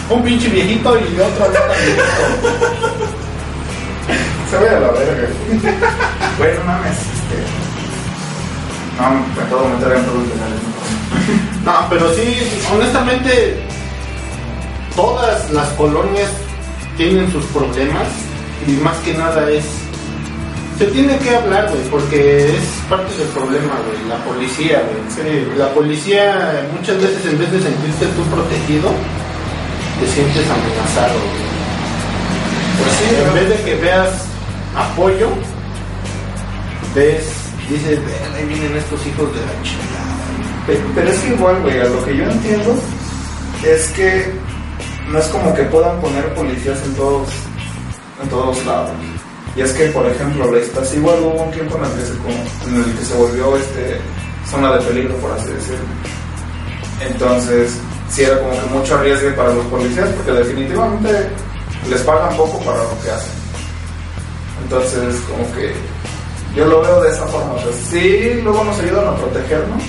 Un 0.10 0.21
pinche 0.21 0.49
viejito 0.49 0.97
y 0.99 1.17
otro 1.17 1.47
no 1.47 1.54
tan 1.54 1.69
viejito. 1.69 2.04
Se 4.52 4.58
ve 4.58 4.67
a 4.69 4.80
la 4.82 4.91
verga. 4.91 5.30
Güey, 6.38 6.58
no 6.58 6.63
mames, 6.65 6.91
este. 6.91 7.38
No, 8.99 9.12
me 9.13 9.45
puedo 9.49 9.69
meter 9.69 9.93
en 9.93 10.06
los 10.06 10.13
No, 11.65 11.73
pero 11.89 12.13
sí, 12.13 12.38
honestamente, 12.73 13.58
todas 14.95 15.49
las 15.52 15.69
colonias 15.69 16.30
tienen 16.97 17.32
sus 17.32 17.45
problemas 17.45 18.08
y 18.67 18.71
más 18.84 18.97
que 18.97 19.13
nada 19.13 19.49
es. 19.49 19.63
Se 20.78 20.86
tiene 20.88 21.17
que 21.19 21.36
hablar, 21.36 21.69
güey, 21.69 21.84
porque 21.89 22.49
es 22.58 22.63
parte 22.89 23.15
del 23.15 23.28
problema, 23.28 23.76
güey, 23.86 24.10
la 24.10 24.17
policía, 24.26 24.82
güey. 24.84 25.04
Sí. 25.32 25.47
La 25.58 25.69
policía 25.69 26.67
muchas 26.78 26.97
veces 27.02 27.26
en 27.28 27.38
vez 27.39 27.52
de 27.52 27.62
sentirte 27.62 28.06
tú 28.08 28.23
protegido, 28.23 28.89
te 29.99 30.08
sientes 30.08 30.45
amenazado, 30.49 31.13
güey. 31.13 31.54
Pues 32.80 32.91
sí, 32.97 33.15
En 33.26 33.34
vez 33.36 33.49
de 33.58 33.63
que 33.63 33.76
veas 33.80 34.10
apoyo, 34.76 35.30
ves, 36.95 37.23
dices, 37.69 37.99
"Ven, 38.04 38.34
ahí 38.36 38.45
vienen 38.45 38.76
estos 38.76 38.99
hijos 39.06 39.32
de 39.34 39.39
la 39.39 39.54
chingada. 39.63 40.03
Pe- 40.67 40.80
Pero 40.95 41.10
es 41.10 41.19
que 41.19 41.28
igual, 41.30 41.62
güey, 41.62 41.80
a 41.80 41.86
lo 41.86 42.06
que 42.06 42.17
yo 42.17 42.23
entiendo 42.23 42.76
es 43.65 43.88
que 43.89 44.34
no 45.10 45.19
es 45.19 45.26
como 45.28 45.54
que 45.54 45.63
puedan 45.63 45.99
poner 45.99 46.34
policías 46.34 46.80
en 46.86 46.93
todos, 46.95 47.28
en 48.21 48.30
todos 48.30 48.65
lados. 48.65 48.91
Y 49.56 49.62
es 49.62 49.71
que, 49.73 49.86
por 49.89 50.06
ejemplo, 50.08 50.52
la 50.52 50.60
Iztazi 50.60 50.97
igual 50.97 51.19
hubo 51.21 51.43
un 51.43 51.52
tiempo 51.52 51.78
en 51.78 51.84
el 51.86 51.91
que 51.91 52.06
se, 52.06 52.69
en 52.69 52.76
el 52.84 52.97
que 52.97 53.06
se 53.06 53.13
volvió 53.15 53.56
este, 53.58 53.97
zona 54.49 54.73
de 54.73 54.82
peligro, 54.82 55.15
por 55.17 55.32
así 55.34 55.49
decirlo. 55.49 55.86
Entonces, 57.02 57.78
sí 58.10 58.23
era 58.23 58.39
como 58.39 58.52
que 58.54 58.65
mucho 58.73 58.95
arriesgue 58.95 59.32
para 59.32 59.54
los 59.54 59.65
policías, 59.67 60.10
porque 60.10 60.32
definitivamente 60.32 61.30
les 61.89 62.02
pagan 62.02 62.36
poco 62.38 62.60
para 62.62 62.78
lo 62.78 62.99
que 63.04 63.12
hacen. 63.12 63.32
Entonces, 64.63 65.15
como 65.30 65.52
que 65.54 65.73
yo 66.56 66.65
lo 66.65 66.82
veo 66.82 67.02
de 67.02 67.10
esa 67.12 67.26
forma. 67.28 67.54
Pues 67.56 67.76
sí, 67.91 68.39
luego 68.43 68.63
nos 68.63 68.80
ayudan 68.80 69.08
a 69.08 69.15
protegernos, 69.17 69.84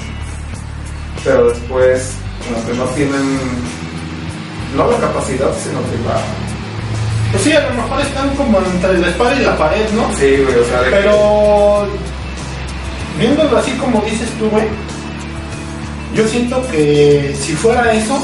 pero 1.24 1.48
después 1.48 2.12
como 2.46 2.66
que 2.66 2.74
no 2.74 2.84
tienen 2.94 3.38
no 4.76 4.90
la 4.90 4.98
capacidad 4.98 5.50
sino 5.62 5.80
que 5.90 5.96
la 6.06 6.20
Pues 7.32 7.42
sí, 7.42 7.52
a 7.52 7.60
lo 7.68 7.82
mejor 7.82 8.00
están 8.00 8.28
como 8.36 8.58
entre 8.58 8.98
la 8.98 9.08
espada 9.08 9.34
y 9.34 9.44
la 9.44 9.56
pared, 9.56 9.88
¿no? 9.94 10.08
sí 10.18 10.36
güey 10.44 10.56
o 10.58 10.64
sea 10.68 10.80
de 10.82 10.90
que- 10.90 10.96
Pero 10.96 11.86
viéndolo 13.18 13.56
así 13.58 13.70
como 13.72 14.00
dices 14.02 14.28
tú, 14.38 14.48
güey, 14.50 14.66
yo 16.14 16.26
siento 16.28 16.64
que 16.70 17.34
si 17.40 17.52
fuera 17.54 17.92
eso, 17.92 18.20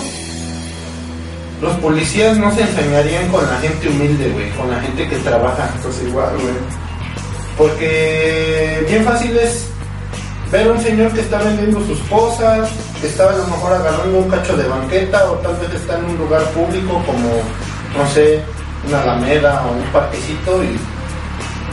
los 1.62 1.74
policías 1.76 2.36
no 2.38 2.54
se 2.54 2.62
enseñarían 2.62 3.28
con 3.28 3.44
la 3.46 3.56
gente 3.58 3.88
humilde, 3.88 4.30
güey, 4.30 4.50
con 4.50 4.70
la 4.70 4.80
gente 4.80 5.08
que 5.08 5.16
trabaja. 5.16 5.68
pues 5.82 6.00
igual 6.06 6.30
güey 6.34 6.54
Porque 7.58 8.84
bien 8.88 9.04
fácil 9.04 9.36
es 9.38 9.66
ver 10.50 10.68
a 10.68 10.72
un 10.72 10.80
señor 10.80 11.12
que 11.12 11.20
está 11.20 11.38
vendiendo 11.38 11.84
sus 11.86 11.98
cosas, 12.08 12.68
está 13.06 13.28
a 13.28 13.36
lo 13.36 13.46
mejor 13.46 13.72
agarrando 13.72 14.18
un 14.18 14.28
cacho 14.28 14.56
de 14.56 14.68
banqueta 14.68 15.30
o 15.30 15.34
tal 15.36 15.56
vez 15.56 15.72
está 15.74 15.98
en 15.98 16.04
un 16.04 16.18
lugar 16.18 16.42
público 16.50 17.02
como, 17.06 17.28
no 17.96 18.10
sé, 18.12 18.42
una 18.86 19.02
alameda 19.02 19.62
o 19.66 19.72
un 19.72 19.92
parquecito 19.92 20.62
y 20.62 20.78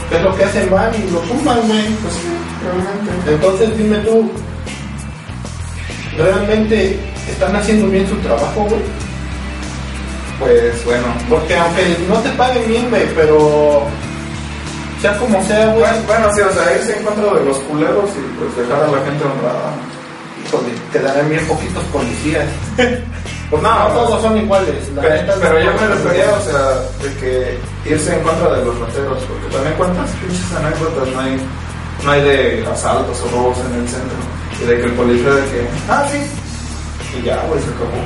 ¿qué 0.08 0.16
es 0.16 0.22
lo 0.22 0.34
que 0.36 0.44
hacen? 0.44 0.70
Van 0.70 0.94
y 0.94 1.10
lo 1.10 1.20
tumban, 1.20 1.60
güey. 1.66 1.86
pues 2.02 2.14
sí 2.14 2.28
realmente 2.64 3.34
Entonces 3.34 3.76
dime 3.76 3.98
tú, 3.98 4.30
¿realmente 6.16 6.98
están 7.30 7.54
haciendo 7.56 7.88
bien 7.88 8.08
su 8.08 8.16
trabajo, 8.16 8.62
güey? 8.62 9.08
pues 10.38 10.84
bueno 10.84 11.06
Porque 11.28 11.56
aunque 11.56 11.96
no 12.08 12.14
te 12.18 12.30
paguen 12.30 12.68
bien, 12.68 12.90
güey, 12.90 13.06
pero 13.14 13.82
sea 15.02 15.16
como 15.18 15.42
sea, 15.44 15.66
güey, 15.66 15.80
bueno, 15.80 16.02
bueno, 16.06 16.34
sí 16.34 16.40
o 16.40 16.52
sea 16.52 16.74
irse 16.74 16.96
en 16.96 17.04
contra 17.04 17.34
de 17.34 17.44
los 17.44 17.58
culeros 17.58 18.10
y 18.16 18.38
pues 18.38 18.56
dejar 18.56 18.82
a 18.82 18.88
la 18.88 19.04
gente 19.04 19.24
honrada 19.24 19.72
híjole, 20.48 20.72
quedarán 20.92 21.28
bien 21.28 21.46
poquitos 21.46 21.84
policías. 21.84 22.46
pues 23.50 23.62
No, 23.62 23.78
no, 23.78 23.86
todos 23.88 24.22
son 24.22 24.36
iguales. 24.38 24.88
la 24.94 25.02
pero, 25.02 25.14
neta, 25.14 25.34
pero 25.40 25.60
yo 25.60 25.72
me 25.72 25.86
refería, 25.88 26.24
o 26.32 26.40
sea, 26.42 26.68
de 27.02 27.16
que 27.20 27.58
irse 27.90 28.14
en 28.14 28.22
contra 28.22 28.54
de 28.54 28.64
los 28.64 28.78
rateros, 28.78 29.22
porque 29.24 29.54
también 29.54 29.74
cuántas 29.76 30.10
pinches 30.12 30.52
anécdotas 30.56 31.08
no 31.08 31.20
hay, 31.20 31.40
no 32.04 32.10
hay 32.10 32.22
de 32.22 32.66
asaltos 32.72 33.20
o 33.22 33.36
robos 33.36 33.58
en 33.58 33.80
el 33.80 33.88
centro, 33.88 34.18
y 34.62 34.64
de 34.66 34.76
que 34.76 34.84
el 34.86 34.92
policía 34.92 35.30
de 35.30 35.42
que, 35.42 35.68
ah, 35.88 36.06
sí, 36.10 36.18
y 37.18 37.22
ya, 37.24 37.42
güey, 37.48 37.60
se 37.60 37.68
acabó. 37.68 38.00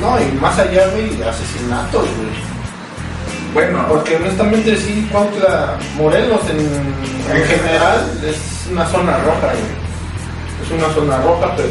No, 0.00 0.20
y 0.20 0.32
más 0.40 0.58
allá, 0.58 0.86
güey, 0.88 1.22
asesinatos, 1.22 2.02
güey. 2.02 2.56
Bueno, 3.54 3.86
Porque 3.88 4.16
honestamente 4.16 4.76
sí, 4.76 5.08
Cuautla, 5.10 5.78
Morelos 5.96 6.40
en, 6.50 6.58
en 7.34 7.44
general 7.44 8.04
es 8.22 8.66
una 8.70 8.86
zona 8.86 9.16
roja, 9.18 9.46
güey. 9.46 9.85
Es 10.66 10.72
una 10.72 10.92
zona 10.94 11.18
roja, 11.22 11.54
pero 11.56 11.68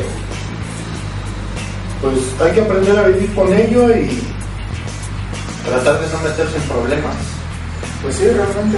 pues 2.02 2.16
hay 2.42 2.52
que 2.54 2.62
aprender 2.62 2.98
a 2.98 3.08
vivir 3.08 3.34
con 3.34 3.52
ello 3.54 3.90
y 3.96 4.22
tratar 5.66 6.00
de 6.00 6.14
no 6.14 6.20
meterse 6.22 6.58
en 6.58 6.64
problemas. 6.64 7.16
pues 8.02 8.16
sí, 8.16 8.24
realmente, 8.28 8.78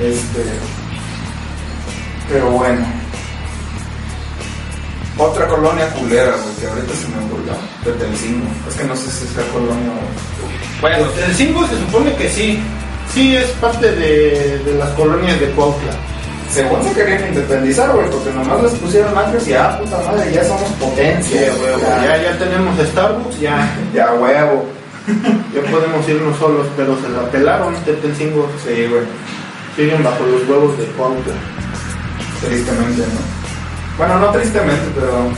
este, 0.00 0.44
pero 2.28 2.50
bueno. 2.50 2.84
Otra 5.18 5.48
colonia 5.48 5.88
culera, 5.94 6.32
güey, 6.32 6.70
ahorita 6.70 6.92
se 6.94 7.08
me 7.08 7.24
ocurrió, 7.24 7.54
Tetelcingo. 7.84 8.46
Es 8.68 8.74
que 8.74 8.84
no 8.84 8.94
sé 8.94 9.10
si 9.10 9.26
sea 9.28 9.42
colonia 9.50 9.90
o... 9.92 10.80
Bueno, 10.82 11.06
El 11.26 11.34
5 11.34 11.66
se 11.68 11.78
supone 11.78 12.14
que 12.16 12.28
sí, 12.28 12.60
sí 13.14 13.34
es 13.34 13.46
parte 13.52 13.92
de, 13.92 14.58
de 14.58 14.74
las 14.74 14.90
colonias 14.90 15.40
de 15.40 15.46
Cuautla. 15.52 15.92
Según 16.56 16.82
se 16.82 16.92
querían 16.94 17.28
independizar, 17.28 17.92
güey, 17.92 18.08
porque 18.10 18.32
nomás 18.32 18.62
les 18.62 18.72
pusieron 18.72 19.16
antes 19.16 19.46
y 19.46 19.52
ah, 19.52 19.78
puta 19.78 19.98
madre, 20.00 20.32
ya 20.32 20.44
somos 20.44 20.70
potencia, 20.80 21.52
güey. 21.58 22.04
Ya, 22.04 22.22
ya 22.22 22.38
tenemos 22.38 22.78
Starbucks, 22.78 23.40
ya, 23.40 23.68
Ya, 23.94 24.14
huevo. 24.14 24.64
ya 25.54 25.70
podemos 25.70 26.08
irnos 26.08 26.36
solos, 26.38 26.66
pero 26.76 26.96
se 27.00 27.08
la 27.10 27.22
pelaron, 27.30 27.74
Tetelcingo. 27.84 28.48
Sí, 28.64 28.86
güey, 28.86 29.04
Siguen 29.76 30.02
bajo 30.02 30.24
los 30.24 30.48
huevos 30.48 30.76
de 30.78 30.84
Cuautla. 30.96 31.34
tristemente, 32.40 33.02
¿no? 33.02 33.98
Bueno, 33.98 34.18
no 34.18 34.30
tristemente, 34.30 34.86
pero 34.94 35.30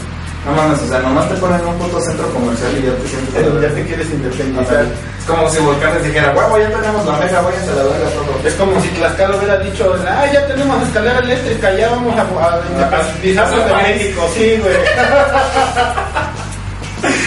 no 0.47 0.53
mames, 0.53 0.81
o 0.83 0.89
sea, 0.89 1.01
nomás 1.01 1.29
te 1.29 1.35
ponen 1.37 1.65
un 1.67 1.77
puto 1.79 2.01
centro 2.01 2.29
comercial 2.33 2.73
y 2.79 2.83
ya 2.87 2.95
te 2.95 3.09
sientes... 3.09 3.35
Ya 3.61 3.75
te 3.75 3.85
quieres 3.85 4.09
independizar. 4.11 4.85
es 4.85 5.25
como 5.27 5.51
si 5.51 5.59
Volcanes 5.59 6.05
dijera, 6.05 6.33
huevo, 6.33 6.57
ya 6.59 6.71
tenemos 6.71 7.05
la 7.05 7.19
mega, 7.19 7.43
váyanse 7.43 7.71
a 7.71 7.75
la 7.75 7.83
verga 7.83 8.09
todo. 8.11 8.49
Es 8.49 8.55
como 8.55 8.81
si 8.81 8.89
Tlaxcala 8.89 9.37
hubiera 9.37 9.59
dicho, 9.59 9.95
ah, 10.09 10.27
ya 10.33 10.47
tenemos 10.47 10.83
escalera 10.83 11.19
eléctrica, 11.19 11.75
ya 11.75 11.91
vamos 11.91 12.19
a, 12.19 12.25
independizarnos 12.71 13.63
de 13.65 13.75
México. 13.75 14.31
Sí, 14.35 14.57
güey. 14.63 14.75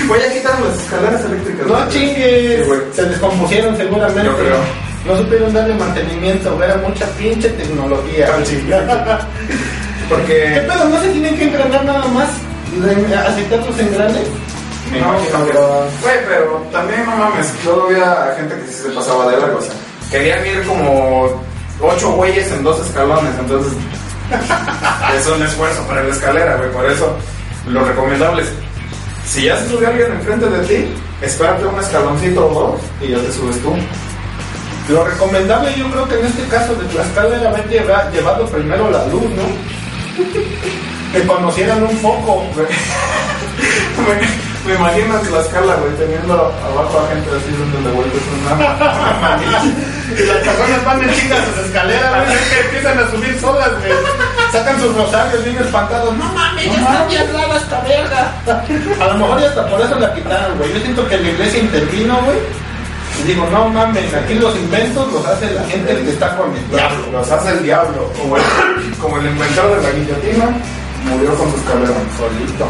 Voy 0.07 0.19
a 0.19 0.33
quitar 0.33 0.59
las 0.59 0.81
escaleras 0.81 1.23
eléctricas. 1.25 1.67
No 1.67 1.89
chingues. 1.89 2.67
Se 2.93 3.05
descompusieron 3.05 3.77
seguramente. 3.77 4.25
Yo 4.25 4.35
creo. 4.35 4.57
No 5.05 5.17
supieron 5.17 5.53
darle 5.53 5.75
mantenimiento, 5.75 6.63
era 6.63 6.77
mucha 6.77 7.05
pinche 7.17 7.49
tecnología. 7.49 8.25
Tan 8.27 8.43
chingada. 8.43 9.19
¿Qué 9.47 10.15
Porque... 10.15 10.63
pedo? 10.67 10.89
¿No 10.89 10.99
se 11.01 11.09
tienen 11.09 11.37
que 11.37 11.43
engranar 11.45 11.85
nada 11.85 12.07
más? 12.07 12.29
¿Le- 12.79 13.15
¿Aceitar 13.15 13.63
sus 13.65 13.79
engranes? 13.79 14.27
Me 14.91 14.99
No, 14.99 15.07
imagino 15.13 15.45
que-. 15.45 15.51
Güey, 16.01 16.25
pero 16.27 16.63
también 16.71 17.05
no 17.05 17.15
mames, 17.17 17.51
luego 17.65 17.87
había 17.87 18.33
gente 18.37 18.55
que 18.55 18.67
sí 18.67 18.73
se 18.83 18.89
pasaba 18.89 19.29
de 19.31 19.37
o 19.37 19.61
sea, 19.61 19.73
querían 20.09 20.45
ir 20.45 20.65
como 20.65 21.41
ocho 21.81 22.11
güeyes 22.13 22.51
en 22.51 22.63
dos 22.63 22.85
escalones, 22.85 23.31
entonces 23.39 23.73
es 25.15 25.27
un 25.27 25.41
esfuerzo 25.43 25.81
para 25.87 26.03
la 26.03 26.09
escalera, 26.13 26.55
güey, 26.57 26.71
por 26.71 26.85
eso 26.89 27.15
lo 27.67 27.83
recomendable 27.85 28.43
es, 28.43 28.49
si 29.25 29.43
ya 29.45 29.57
se 29.57 29.69
sube 29.69 29.85
alguien 29.85 30.11
enfrente 30.11 30.47
de 30.49 30.59
ti, 30.65 30.93
espérate 31.21 31.65
un 31.65 31.79
escaloncito 31.79 32.45
o 32.47 32.53
dos 32.71 32.81
y 33.01 33.11
ya 33.11 33.17
te 33.19 33.31
subes 33.31 33.61
tú. 33.61 33.73
Lo 34.89 35.05
recomendable 35.05 35.73
yo 35.77 35.89
creo 35.91 36.07
que 36.09 36.19
en 36.19 36.25
este 36.25 36.43
caso 36.47 36.73
de 36.75 36.85
Tlaxcala 36.87 37.39
era 37.39 37.49
haber 37.49 37.67
lleva- 37.69 38.09
llevado 38.11 38.45
primero 38.47 38.89
la 38.89 39.05
luz, 39.07 39.23
¿no? 39.23 39.43
Que 41.11 41.27
conocieran 41.27 41.83
un 41.83 41.97
foco. 41.97 42.43
me, 44.07 44.71
me 44.71 44.75
imagino 44.75 45.19
en 45.19 45.27
Tlaxcala, 45.27 45.75
güey, 45.75 45.93
teniendo 45.97 46.33
abajo 46.33 46.99
a 46.99 47.13
gente 47.13 47.29
así 47.35 47.51
dándole 47.57 47.95
vueltas 47.95 48.21
a 48.49 48.53
una. 48.53 49.71
Y 50.11 50.25
las 50.25 50.37
personas 50.39 50.83
van 50.85 51.01
en 51.01 51.15
chingas 51.15 51.39
sus 51.45 51.65
escaleras, 51.65 52.25
güey, 52.25 52.37
que 52.49 52.59
empiezan 52.65 52.99
a 52.99 53.11
subir 53.11 53.39
solas, 53.39 53.71
güey. 53.79 53.93
Sacan 54.51 54.81
sus 54.81 54.93
rosarios 54.93 55.43
bien 55.45 55.57
espantados. 55.57 56.17
No 56.17 56.25
mames, 56.33 56.65
ya 56.65 56.79
está 56.79 57.05
bien 57.07 57.33
rara 57.33 57.55
esta 57.55 57.81
verga. 57.81 58.33
A 58.99 59.07
lo 59.07 59.17
mejor 59.19 59.39
ya 59.39 59.47
hasta 59.47 59.67
por 59.67 59.79
eso 59.79 59.95
la 59.95 60.13
quitaron, 60.13 60.57
güey. 60.57 60.73
Yo 60.73 60.79
siento 60.81 61.07
que 61.07 61.17
la 61.17 61.29
iglesia 61.29 61.59
intervino, 61.61 62.19
güey. 62.25 62.37
Y 63.19 63.23
digo, 63.23 63.47
no 63.51 63.69
mames, 63.69 64.13
aquí 64.13 64.33
los 64.35 64.55
inventos 64.55 65.11
los 65.13 65.25
hace 65.25 65.51
la 65.51 65.63
gente 65.63 65.95
que 65.95 66.09
está 66.09 66.35
con 66.35 66.53
el 66.53 66.69
diablo. 66.69 67.11
Los 67.11 67.31
hace 67.31 67.51
el 67.51 67.63
diablo, 67.63 68.11
como 68.17 68.35
el, 68.35 68.43
como 68.99 69.17
el 69.17 69.27
inventor 69.27 69.75
de 69.77 69.81
la 69.81 69.91
guillotina, 69.91 70.49
murió 71.09 71.35
con 71.35 71.51
sus 71.51 71.59
escalera. 71.61 71.93
Solito. 72.17 72.67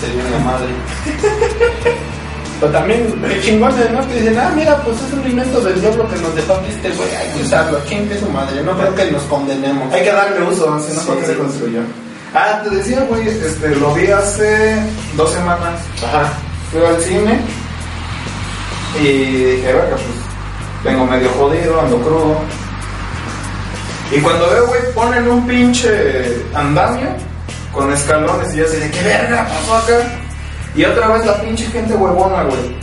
Sería 0.00 0.22
una 0.28 0.38
madre. 0.44 0.68
Pero 2.60 2.72
también, 2.72 3.22
qué 3.28 3.40
chingones, 3.42 3.90
¿no? 3.90 4.06
Que 4.08 4.14
dicen, 4.20 4.38
ah, 4.38 4.52
mira, 4.54 4.76
pues 4.82 4.96
es 5.02 5.12
un 5.12 5.26
invento 5.28 5.60
del 5.60 5.80
diablo 5.80 6.08
que 6.08 6.16
nos 6.16 6.34
dejó 6.34 6.60
este 6.68 6.90
güey. 6.90 7.10
Hay 7.16 7.28
que 7.36 7.42
usarlo, 7.42 7.80
chingue 7.88 8.18
su 8.18 8.28
madre. 8.30 8.62
No 8.62 8.76
creo 8.78 8.94
que 8.94 9.10
nos 9.10 9.22
condenemos. 9.24 9.92
Hay 9.92 10.02
que 10.02 10.12
darle 10.12 10.42
uso, 10.46 10.80
si 10.80 10.94
no, 10.96 11.02
¿por 11.02 11.16
qué 11.18 11.26
Sí. 11.26 11.32
se 11.32 11.38
construyó? 11.38 11.80
Ah, 12.32 12.60
te 12.62 12.70
decía, 12.70 13.00
güey, 13.08 13.28
este, 13.28 13.74
lo 13.76 13.92
vi 13.94 14.06
hace 14.08 14.76
dos 15.16 15.30
semanas. 15.32 15.80
Ajá. 16.04 16.32
Fui 16.72 16.80
al 16.84 17.00
cine 17.00 17.40
y 19.00 19.06
dije, 19.06 19.72
verga, 19.72 19.96
pues 19.96 20.84
vengo 20.84 21.06
medio 21.06 21.28
jodido, 21.30 21.80
ando 21.80 21.98
crudo. 21.98 22.36
Y 24.12 24.20
cuando 24.20 24.48
veo, 24.50 24.66
güey, 24.68 24.80
ponen 24.94 25.28
un 25.28 25.46
pinche 25.46 26.42
andamio 26.54 27.08
con 27.74 27.92
escalones 27.92 28.54
y 28.54 28.58
yo 28.58 28.64
así 28.66 28.76
de, 28.76 28.90
¿qué 28.90 29.02
verga 29.02 29.46
pasó 29.46 29.76
acá? 29.76 29.94
Y 30.74 30.84
otra 30.84 31.08
vez 31.08 31.26
la 31.26 31.40
pinche 31.40 31.66
gente 31.66 31.94
huevona, 31.94 32.44
güey. 32.44 32.76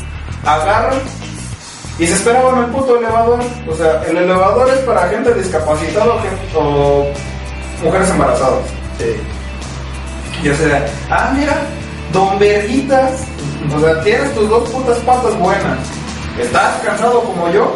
Agarran 0.46 1.00
y 2.00 2.08
se 2.08 2.14
esperaban 2.14 2.64
el 2.64 2.72
puto 2.72 2.98
elevador. 2.98 3.40
O 3.70 3.76
sea, 3.76 4.02
el 4.08 4.18
elevador 4.18 4.70
es 4.70 4.80
para 4.80 5.08
gente 5.10 5.34
discapacitada 5.34 6.14
o, 6.56 6.60
o 6.60 7.14
mujeres 7.84 8.10
embarazadas. 8.10 8.66
Sí. 8.98 9.16
Yo 10.44 10.56
sé, 10.56 10.72
ah, 11.10 11.32
mira, 11.36 11.56
don 12.12 12.40
Verguitas. 12.40 13.22
O 13.76 13.80
sea, 13.80 14.02
tienes 14.02 14.34
tus 14.34 14.50
dos 14.50 14.70
putas 14.70 14.98
patas 15.00 15.38
buenas. 15.38 15.78
¿Estás 16.40 16.82
cansado 16.84 17.22
como 17.24 17.50
yo? 17.52 17.76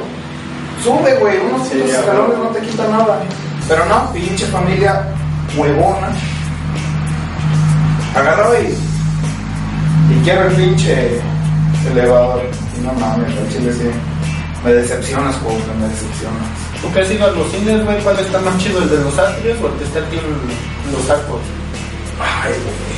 Sube, 0.84 1.16
güey, 1.16 1.38
unos 1.40 1.68
Sí, 1.68 1.82
escalones 1.82 2.38
no 2.38 2.48
te 2.50 2.62
quitan 2.62 2.92
nada. 2.92 3.20
Pero 3.68 3.86
no, 3.86 4.12
pinche 4.14 4.46
familia 4.48 5.04
huevona. 5.58 6.10
Agarró 8.16 8.54
y. 8.62 8.74
Y 10.14 10.24
quiero 10.24 10.48
el 10.48 10.54
pinche 10.56 11.20
elevador. 11.92 12.42
Y 12.78 12.86
no 12.86 12.94
mames, 12.94 13.38
al 13.38 13.50
chile 13.50 13.74
sí. 13.74 13.90
Me 14.64 14.74
decepcionas, 14.74 15.36
juego, 15.38 15.60
me 15.80 15.88
decepcionas. 15.88 16.48
¿Tú 16.82 16.92
qué 16.94 17.02
has 17.02 17.12
ido 17.12 17.26
a 17.26 17.32
los 17.32 17.52
cines, 17.52 17.84
güey? 17.84 18.02
¿Cuál 18.02 18.20
está 18.20 18.40
más 18.40 18.58
chido, 18.58 18.82
el 18.82 18.90
de 18.90 18.98
los 18.98 19.18
atrios 19.18 19.58
o 19.62 19.68
el 19.68 19.74
que 19.74 19.84
está 19.84 20.00
aquí 20.00 20.18
en 20.18 20.92
los 20.92 21.10
arcos? 21.10 21.42
Ay, 22.20 22.54
güey. 22.64 22.96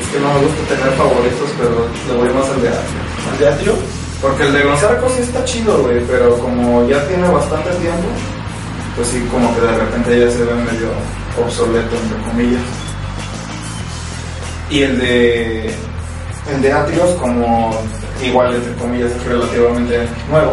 Es 0.00 0.08
que 0.08 0.20
no 0.20 0.32
me 0.32 0.40
gusta 0.40 0.74
tener 0.74 0.92
favoritos, 0.94 1.50
pero 1.58 1.88
le 2.08 2.14
voy 2.16 2.28
más 2.32 2.48
al 2.48 2.62
de 2.62 2.68
Atrio. 2.68 3.00
¿El 3.32 3.38
de 3.38 3.48
atrio? 3.48 3.74
Porque 4.22 4.42
el 4.44 4.52
de 4.52 4.64
los 4.64 4.82
arcos 4.82 5.12
sí 5.12 5.22
está 5.22 5.44
chido, 5.44 5.82
güey, 5.82 6.00
pero 6.06 6.38
como 6.38 6.88
ya 6.88 7.06
tiene 7.08 7.28
bastante 7.28 7.70
tiempo, 7.76 8.08
pues 8.96 9.08
sí, 9.08 9.26
como 9.30 9.54
que 9.54 9.60
de 9.60 9.76
repente 9.76 10.20
ya 10.20 10.30
se 10.30 10.44
ve 10.44 10.54
medio 10.54 10.88
obsoleto, 11.36 11.96
entre 11.96 12.30
comillas. 12.30 12.83
Y 14.70 14.82
el 14.82 14.98
de. 14.98 15.74
El 16.54 16.60
de 16.60 16.72
Atrios, 16.72 17.10
como 17.20 17.74
igual, 18.22 18.54
entre 18.54 18.74
comillas, 18.74 19.10
es 19.12 19.24
relativamente 19.24 20.06
nuevo, 20.30 20.52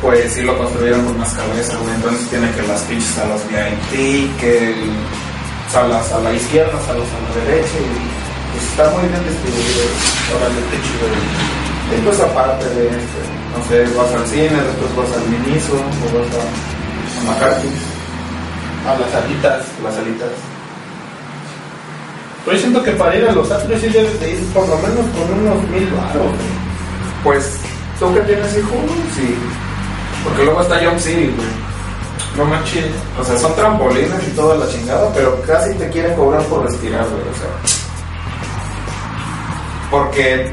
pues 0.00 0.32
sí 0.32 0.40
lo 0.42 0.56
construyeron 0.56 1.04
con 1.04 1.18
más 1.18 1.32
cabeza. 1.34 1.76
Entonces 1.96 2.28
tiene 2.28 2.50
que 2.52 2.62
las 2.62 2.80
pinches 2.82 3.10
salas 3.10 3.42
VIP, 3.48 4.30
que 4.40 4.68
el- 4.72 4.92
salas 5.70 6.10
a 6.12 6.18
la 6.20 6.32
izquierda, 6.32 6.72
salas 6.86 7.08
a 7.08 7.18
la 7.38 7.44
derecha, 7.44 7.76
y 7.76 8.52
pues 8.52 8.64
está 8.70 8.88
muy 8.90 9.08
bien 9.08 9.20
distribuido. 9.28 9.84
Chido, 10.80 11.06
güey. 11.08 11.98
Y 11.98 12.02
pues 12.04 12.20
aparte 12.20 12.64
de 12.70 12.86
este, 12.88 13.20
no 13.52 13.60
sé, 13.68 13.96
vas 13.96 14.12
al 14.14 14.26
cine, 14.26 14.48
después 14.64 14.96
vas 14.96 15.12
al 15.18 15.28
Miniso, 15.28 15.74
o 15.74 16.18
vas 16.18 16.30
a, 16.40 16.42
a 17.44 18.92
A 18.92 18.98
las 18.98 19.14
alitas. 19.14 19.60
las 19.82 19.96
alitas. 19.96 20.30
Pero 22.44 22.56
yo 22.56 22.60
siento 22.62 22.82
que 22.82 22.90
para 22.92 23.16
ir 23.16 23.26
a 23.26 23.32
los 23.32 23.50
atrios 23.50 23.80
sí 23.80 23.88
debes 23.88 24.20
de 24.20 24.30
ir 24.32 24.44
por 24.52 24.68
lo 24.68 24.76
menos 24.76 25.06
con 25.16 25.38
unos 25.40 25.62
mil 25.70 25.86
baros. 25.90 26.32
Pues, 27.22 27.56
¿tú 27.98 28.12
que 28.14 28.20
tienes 28.20 28.56
hijo? 28.58 28.74
Sí. 29.16 29.34
Porque 30.24 30.44
luego 30.44 30.60
está 30.60 30.78
Jump 30.84 30.98
City, 30.98 31.32
güey. 31.34 31.48
No 32.36 32.44
manches. 32.44 32.84
O 33.18 33.24
sea, 33.24 33.38
son 33.38 33.54
trampolines 33.54 34.28
y 34.28 34.30
toda 34.36 34.56
la 34.56 34.68
chingada, 34.68 35.10
pero 35.14 35.40
casi 35.42 35.72
te 35.74 35.88
quieren 35.88 36.14
cobrar 36.16 36.42
por 36.42 36.64
respirar, 36.64 37.04
güey. 37.04 37.22
O 37.22 37.34
sea, 37.38 37.48
porque 39.90 40.52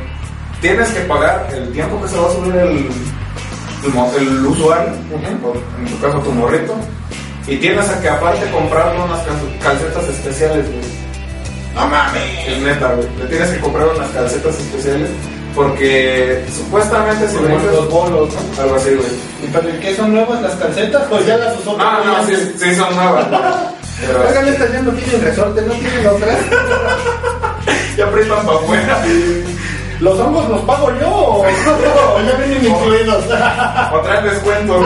tienes 0.61 0.89
que 0.89 0.99
pagar 1.01 1.47
el 1.51 1.71
tiempo 1.73 2.01
que 2.01 2.07
se 2.07 2.17
va 2.17 2.27
a 2.27 2.31
subir 2.31 2.55
el, 2.55 2.69
el, 2.69 4.27
el 4.27 4.45
usuario, 4.45 4.91
o 5.11 5.79
en 5.79 5.87
tu 5.87 5.99
caso 5.99 6.19
tu 6.19 6.31
morrito, 6.31 6.75
y 7.47 7.57
tienes 7.57 7.89
a 7.89 7.99
que 7.99 8.09
aparte 8.09 8.49
comprarle 8.51 9.01
unas 9.01 9.19
cal- 9.25 9.57
calcetas 9.63 10.07
especiales, 10.07 10.65
güey. 10.67 11.00
¡No 11.75 11.87
mames! 11.87 12.47
Es 12.47 12.59
neta, 12.59 12.87
güey. 12.93 13.07
Le 13.19 13.25
tienes 13.25 13.49
que 13.49 13.59
comprar 13.59 13.87
unas 13.87 14.09
calcetas 14.09 14.55
especiales 14.59 15.09
porque 15.55 16.45
supuestamente 16.55 17.25
le 17.27 17.47
dices- 17.55 17.71
los 17.73 17.89
bolos, 17.89 18.29
¿no? 18.33 18.61
algo 18.63 18.75
así, 18.75 18.89
güey. 18.91 19.09
¿Y 19.43 19.47
pero 19.51 19.69
¿y 19.69 19.73
qué 19.79 19.95
son 19.95 20.13
nuevas 20.13 20.41
las 20.41 20.55
calcetas? 20.55 21.03
Pues 21.09 21.25
ya 21.25 21.37
las 21.37 21.57
usó. 21.59 21.75
Ah, 21.79 22.01
no, 22.05 22.25
sí, 22.25 22.35
sí 22.57 22.75
son 22.75 22.95
nuevas. 22.95 23.27
Pero 23.99 24.27
Oigan, 24.27 24.47
esta 24.47 24.71
ya 24.71 24.81
no 24.81 24.91
tienen 24.91 25.21
resorte, 25.21 25.61
¿no 25.61 25.73
tienen 25.73 26.07
otras? 26.07 26.37
ya 27.97 28.05
aprietan 28.05 28.45
para 28.45 28.57
afuera. 28.57 29.03
¿Los 29.99 30.19
hongos 30.19 30.49
los 30.49 30.61
pago 30.61 30.91
yo 30.99 31.43
ya 32.25 32.37
vienen 32.37 32.65
incluidos? 32.65 33.23
O 33.93 33.99
traen 33.99 34.23
descuento. 34.25 34.81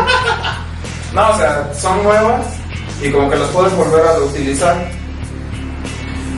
No, 1.13 1.29
o 1.29 1.37
sea, 1.37 1.71
son 1.79 2.03
nuevas 2.03 2.41
y 3.01 3.09
como 3.11 3.29
que 3.29 3.37
las 3.37 3.47
puedes 3.49 3.73
volver 3.75 4.05
a 4.05 4.13
reutilizar. 4.17 4.75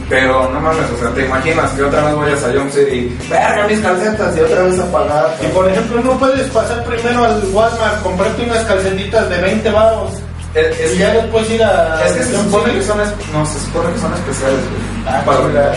Pero 0.09 0.49
no 0.53 0.59
mames, 0.61 0.89
o 0.89 0.97
sea, 0.99 1.09
te 1.13 1.25
imaginas 1.25 1.71
que 1.71 1.83
otra 1.83 2.05
vez 2.05 2.15
vayas 2.15 2.43
a 2.43 2.53
Jump 2.53 2.71
City 2.71 2.91
y 2.95 3.29
verga 3.29 3.67
mis 3.67 3.79
calcetas 3.79 4.37
y 4.37 4.39
otra 4.39 4.63
vez 4.63 4.79
a 4.79 4.91
pagar. 4.91 5.35
Y 5.41 5.47
por 5.47 5.69
ejemplo, 5.69 6.01
no 6.01 6.17
puedes 6.17 6.47
pasar 6.49 6.83
primero 6.85 7.25
al 7.25 7.43
Walmart, 7.51 8.01
comprarte 8.03 8.43
unas 8.43 8.63
calcetitas 8.63 9.29
de 9.29 9.37
20 9.41 9.69
baros 9.71 10.11
Es, 10.53 10.79
es 10.79 10.95
y 10.95 10.97
ya 10.99 11.11
después 11.11 11.49
ir 11.49 11.61
a. 11.61 12.05
Es 12.05 12.13
que 12.13 12.23
se 12.23 12.37
supone 12.37 12.73
que 12.73 12.83
son, 12.83 12.97
no, 13.33 13.45
se 13.45 13.59
supone 13.59 13.93
que 13.93 13.99
son 13.99 14.13
especiales, 14.13 14.59
güey. 14.59 14.81
Ah, 15.07 15.21
Para. 15.25 15.75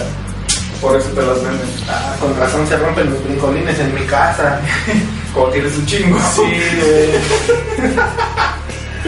Por 0.81 0.97
eso 0.97 1.09
te 1.11 1.20
las 1.22 1.43
venden. 1.43 1.68
Ah, 1.91 2.14
con 2.20 2.35
razón 2.39 2.66
se 2.66 2.76
rompen 2.76 3.11
los 3.11 3.22
brincolines 3.24 3.78
en 3.81 3.95
mi 3.95 4.01
casa. 4.03 4.59
Como 5.35 5.47
tienes 5.49 5.76
un 5.76 5.87
chingo. 5.87 6.18
güey. 6.37 7.11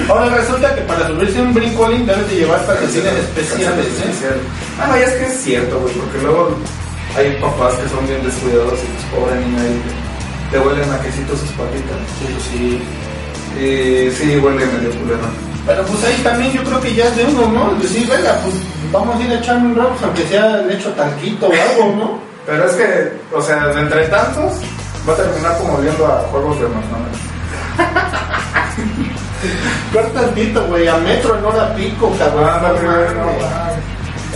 Ahora 0.08 0.36
resulta 0.36 0.74
que 0.74 0.80
para 0.82 1.06
subirse 1.06 1.40
un 1.40 1.52
brincolín 1.52 2.06
debes 2.06 2.28
de 2.28 2.36
llevar 2.36 2.64
calcetines 2.66 3.12
especiales, 3.12 3.86
¿eh? 3.86 4.10
Especial. 4.10 4.40
Ah, 4.80 4.86
no, 4.88 4.98
y 4.98 5.02
es 5.02 5.10
que 5.10 5.26
es 5.26 5.42
cierto, 5.42 5.80
güey, 5.80 5.94
porque 5.94 6.18
luego 6.18 6.56
hay 7.16 7.32
papás 7.40 7.74
que 7.74 7.88
son 7.88 8.06
bien 8.06 8.24
descuidados 8.24 8.78
y 8.82 8.86
pues 8.86 9.04
pobre 9.12 9.40
niño 9.40 9.60
ahí 9.60 9.82
le 10.50 10.60
huelen 10.60 10.90
a 10.90 11.00
quesito 11.00 11.36
sus 11.36 11.50
patitas. 11.50 11.98
Sí, 12.18 12.26
sí. 12.48 12.82
Y 13.60 14.10
sí, 14.12 14.38
huele 14.38 14.64
medio 14.64 14.90
culero. 14.98 15.28
Pero 15.66 15.84
pues 15.84 16.04
ahí 16.04 16.20
también 16.22 16.52
yo 16.52 16.64
creo 16.64 16.80
que 16.80 16.94
ya 16.94 17.04
es 17.04 17.16
de 17.16 17.24
uno, 17.24 17.48
¿no? 17.48 17.74
Decir, 17.74 18.08
venga, 18.08 18.34
pues 18.42 18.54
vamos 18.90 19.20
a 19.20 19.24
ir 19.24 19.30
a 19.30 19.38
echarme 19.38 19.68
un 19.68 19.76
rock, 19.76 19.92
aunque 20.02 20.26
sea 20.26 20.56
le 20.56 20.74
echo 20.74 20.90
tanquito 20.90 21.48
o 21.48 21.52
algo, 21.52 21.96
¿no? 21.96 22.18
Pero 22.46 22.64
es 22.64 22.72
que, 22.72 23.12
o 23.32 23.42
sea, 23.42 23.68
de 23.68 23.80
entre 23.80 24.06
tantos, 24.08 24.54
va 25.08 25.12
a 25.12 25.16
terminar 25.16 25.56
como 25.58 25.74
oliendo 25.74 26.06
a 26.06 26.20
juegos 26.30 26.58
de 26.60 26.66
McDonald's. 26.68 27.18
Ver 29.92 30.06
tantito, 30.12 30.64
güey, 30.66 30.86
a 30.88 30.96
metro 30.98 31.36
en 31.38 31.44
hora 31.44 31.74
pico, 31.74 32.14
cabrón. 32.18 32.48
Ándale, 32.48 32.80
No 32.82 33.24
no. 33.24 33.32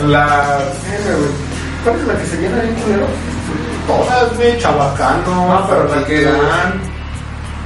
En 0.01 0.13
la. 0.13 0.59
¿Cuál 1.85 1.97
es 2.01 2.07
la 2.07 2.15
que 2.19 2.27
se 2.27 2.37
llena 2.37 2.63
bien 2.63 2.75
culero? 2.75 3.07
Todas, 3.87 4.37
güey, 4.37 4.59
chabacano, 4.59 5.35
No, 5.61 5.67
pero 5.69 5.85
la 5.85 6.05
que- 6.05 6.25
Pantitlán, 6.25 6.81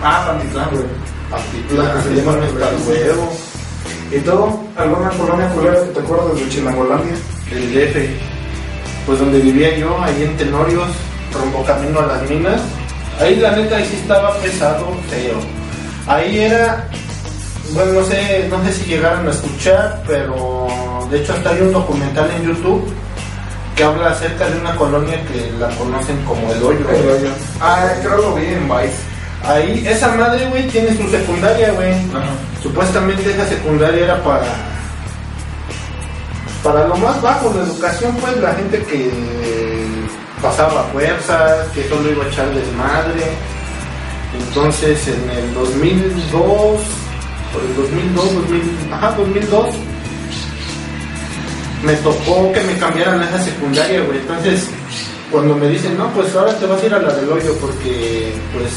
Ah, 0.02 0.24
Pantitlán, 0.26 0.68
güey. 0.70 0.84
Pantitlán, 1.30 1.96
que 1.96 2.02
se 2.02 2.14
llaman 2.16 2.42
hasta 2.42 2.68
el 2.68 2.88
huevo, 2.88 3.32
¿Y 4.12 4.18
tú? 4.18 4.60
¿Alguna 4.76 5.08
colonia 5.10 5.48
culera 5.50 5.80
que 5.84 5.90
te 5.92 6.00
acuerdas 6.00 6.34
de 6.36 6.48
Chilangolandia? 6.48 7.14
el 7.52 7.72
DF, 7.74 8.10
pues 9.06 9.18
donde 9.18 9.38
vivía 9.40 9.76
yo, 9.76 10.00
ahí 10.02 10.22
en 10.24 10.36
Tenorios, 10.36 10.88
rumbo 11.32 11.64
camino 11.64 12.00
a 12.00 12.06
las 12.06 12.28
minas, 12.28 12.60
ahí 13.20 13.36
la 13.36 13.52
neta 13.52 13.76
ahí 13.76 13.84
sí 13.86 13.96
estaba 14.02 14.34
pesado, 14.38 14.86
feo. 15.08 15.38
Ahí 16.06 16.38
era, 16.40 16.86
bueno, 17.72 17.92
no 17.92 18.04
sé, 18.04 18.48
no 18.50 18.64
sé 18.64 18.72
si 18.72 18.84
llegaron 18.90 19.26
a 19.26 19.30
escuchar, 19.30 20.02
pero 20.06 20.66
de 21.10 21.20
hecho 21.20 21.32
hasta 21.32 21.50
hay 21.50 21.60
un 21.62 21.72
documental 21.72 22.30
en 22.30 22.48
YouTube 22.48 22.84
que 23.76 23.84
habla 23.84 24.10
acerca 24.10 24.48
de 24.48 24.60
una 24.60 24.76
colonia 24.76 25.22
que 25.26 25.50
la 25.58 25.68
conocen 25.76 26.22
como 26.24 26.52
el 26.52 26.62
hoyo. 26.62 26.90
El 26.90 27.08
hoyo. 27.08 27.28
Ah, 27.60 27.88
creo 28.02 28.16
lo 28.18 28.34
vi 28.34 28.46
en 28.46 28.68
Vice. 28.68 29.10
Ahí, 29.42 29.86
esa 29.86 30.08
madre, 30.16 30.46
güey, 30.50 30.68
tiene 30.68 30.94
su 30.96 31.08
secundaria, 31.08 31.72
güey. 31.72 31.94
Supuestamente 32.62 33.30
esa 33.30 33.46
secundaria 33.46 34.04
era 34.04 34.22
para 34.22 34.44
para 36.62 36.86
lo 36.86 36.96
más 36.96 37.20
bajo 37.22 37.50
de 37.50 37.62
educación, 37.62 38.14
pues 38.20 38.36
la 38.36 38.52
gente 38.52 38.82
que 38.82 39.10
pasaba 40.42 40.84
fuerzas, 40.92 41.68
que 41.74 41.88
solo 41.88 42.10
iba 42.10 42.24
a 42.24 42.28
echar 42.28 42.52
desmadre. 42.54 43.24
Entonces 44.38 45.08
en 45.08 45.30
el 45.30 45.54
2002, 45.54 46.80
por 47.52 47.62
el 47.62 47.74
2002, 47.76 48.34
2000, 48.34 48.62
ajá, 48.92 49.14
2002, 49.16 49.74
me 51.84 51.94
tocó 51.94 52.52
que 52.52 52.60
me 52.62 52.76
cambiaran 52.78 53.20
a 53.20 53.28
esa 53.28 53.44
secundaria, 53.44 54.00
güey. 54.02 54.18
Entonces, 54.18 54.68
cuando 55.30 55.56
me 55.56 55.68
dicen, 55.68 55.96
no, 55.96 56.08
pues 56.12 56.34
ahora 56.34 56.54
te 56.58 56.66
vas 56.66 56.82
a 56.82 56.86
ir 56.86 56.94
a 56.94 56.98
la 56.98 57.14
del 57.14 57.30
hoyo 57.30 57.54
porque, 57.60 58.32
pues, 58.52 58.70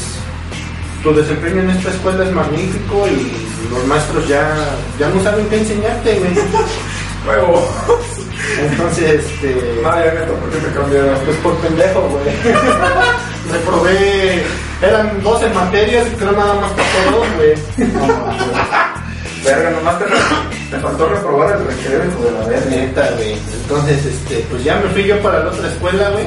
tu 1.02 1.14
desempeño 1.14 1.60
en 1.62 1.70
esta 1.70 1.90
escuela 1.90 2.24
es 2.24 2.32
magnífico 2.32 3.06
y 3.08 3.70
los 3.70 3.86
maestros 3.86 4.26
ya, 4.26 4.54
ya 4.98 5.08
no 5.08 5.22
saben 5.22 5.46
qué 5.48 5.58
enseñarte, 5.58 6.18
güey. 6.18 6.32
Huevo. 7.26 7.68
Entonces, 8.60 9.24
este. 9.24 9.82
Ya 9.82 10.12
neto, 10.12 10.34
¿por 10.34 10.50
qué 10.50 10.58
te 10.58 10.72
cambiaron? 10.74 11.18
Pues 11.24 11.36
por 11.38 11.56
pendejo, 11.56 12.00
güey. 12.02 12.24
Reprobé. 13.50 14.42
Eran 14.86 15.22
12 15.22 15.48
materias 15.50 16.06
y 16.12 16.16
creo 16.16 16.32
nada 16.32 16.54
más 16.60 16.70
pasó 16.72 17.10
dos, 17.10 17.26
güey. 17.36 17.54
Verga, 19.44 19.70
nomás 19.70 19.98
te, 19.98 20.04
te 20.70 20.78
faltó 20.80 21.08
reprobar 21.08 21.56
el 21.56 21.66
recreo, 21.66 22.04
hijo 22.04 22.24
de 22.24 22.30
la 22.32 22.46
verga. 22.46 22.70
Neta, 22.70 23.10
güey. 23.16 23.32
Entonces, 23.62 24.04
este, 24.04 24.44
pues 24.50 24.64
ya 24.64 24.76
me 24.76 24.88
fui 24.90 25.04
yo 25.04 25.18
para 25.22 25.44
la 25.44 25.50
otra 25.50 25.68
escuela, 25.68 26.10
güey. 26.10 26.26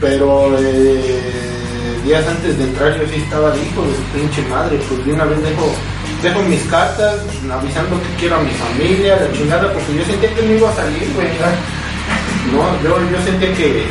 Pero 0.00 0.56
eh, 0.58 2.00
días 2.04 2.26
antes 2.26 2.58
de 2.58 2.64
entrar 2.64 2.98
yo 2.98 3.06
sí 3.08 3.20
estaba 3.22 3.50
de 3.50 3.62
hijo 3.62 3.82
de 3.82 3.94
su 3.94 4.02
pinche 4.14 4.42
madre. 4.48 4.78
Pues 4.88 5.06
de 5.06 5.12
una 5.12 5.24
vez 5.24 5.42
dejo, 5.42 5.72
dejo 6.22 6.42
mis 6.42 6.62
cartas 6.64 7.14
avisando 7.50 8.00
que 8.02 8.20
quiero 8.20 8.36
a 8.36 8.40
mi 8.40 8.50
familia, 8.50 9.16
la 9.16 9.32
chingada, 9.32 9.72
porque 9.72 9.94
yo 9.96 10.04
sentía 10.04 10.34
que 10.34 10.42
no 10.42 10.52
iba 10.54 10.70
a 10.70 10.74
salir, 10.74 11.08
güey. 11.14 11.28
No, 12.52 12.82
yo, 12.82 12.98
yo 13.10 13.24
sentía 13.24 13.52
que, 13.54 13.86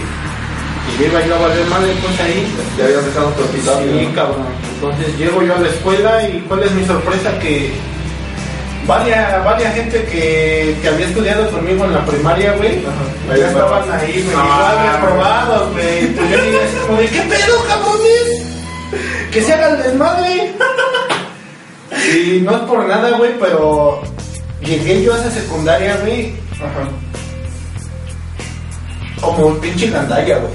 que 0.85 1.03
yo 1.03 1.09
iba 1.09 1.19
a 1.19 1.25
ir 1.25 1.33
a 1.33 1.37
valer 1.37 1.65
madre, 1.67 1.93
pues 2.01 2.19
ahí. 2.21 2.47
Ya 2.77 2.85
habías 2.85 3.05
dejado 3.05 3.27
tu 3.29 3.43
episodio. 3.43 3.99
Sí, 3.99 4.07
cabrón. 4.15 4.45
Entonces 4.75 5.17
llego 5.17 5.41
yo 5.43 5.55
a 5.55 5.59
la 5.59 5.69
escuela 5.69 6.27
y 6.29 6.39
cuál 6.47 6.63
es 6.63 6.71
mi 6.71 6.85
sorpresa 6.85 7.37
que 7.39 7.73
varias, 8.87 9.43
varias 9.43 9.73
gente 9.73 10.03
que, 10.05 10.77
que 10.81 10.87
había 10.87 11.07
estudiado 11.07 11.49
conmigo 11.49 11.85
en 11.85 11.93
la 11.93 12.05
primaria, 12.05 12.53
güey, 12.53 12.83
ya 13.35 13.47
estaban 13.47 13.91
ahí, 13.91 14.11
güey, 14.23 14.35
igual 14.37 14.75
mames. 14.75 14.91
reprobados, 15.01 15.71
güey. 15.73 16.07
Pues 16.13 16.29
yo 16.29 16.37
como 16.87 16.99
de, 16.99 17.07
¿qué 17.07 17.21
pedo, 17.21 17.63
cabrones? 17.67 18.43
Que 19.31 19.41
se 19.41 19.53
haga 19.53 19.69
el 19.69 19.83
desmadre. 19.83 20.53
Y 22.13 22.41
no 22.41 22.51
es 22.51 22.61
por 22.63 22.85
nada, 22.85 23.11
güey, 23.17 23.31
pero 23.39 24.01
llegué 24.61 25.03
yo 25.03 25.13
a 25.13 25.17
esa 25.17 25.31
secundaria, 25.31 25.97
güey, 26.01 26.35
Ajá. 26.55 26.87
como 29.21 29.47
un 29.47 29.59
pinche 29.59 29.89
gandalla, 29.89 30.37
güey. 30.37 30.53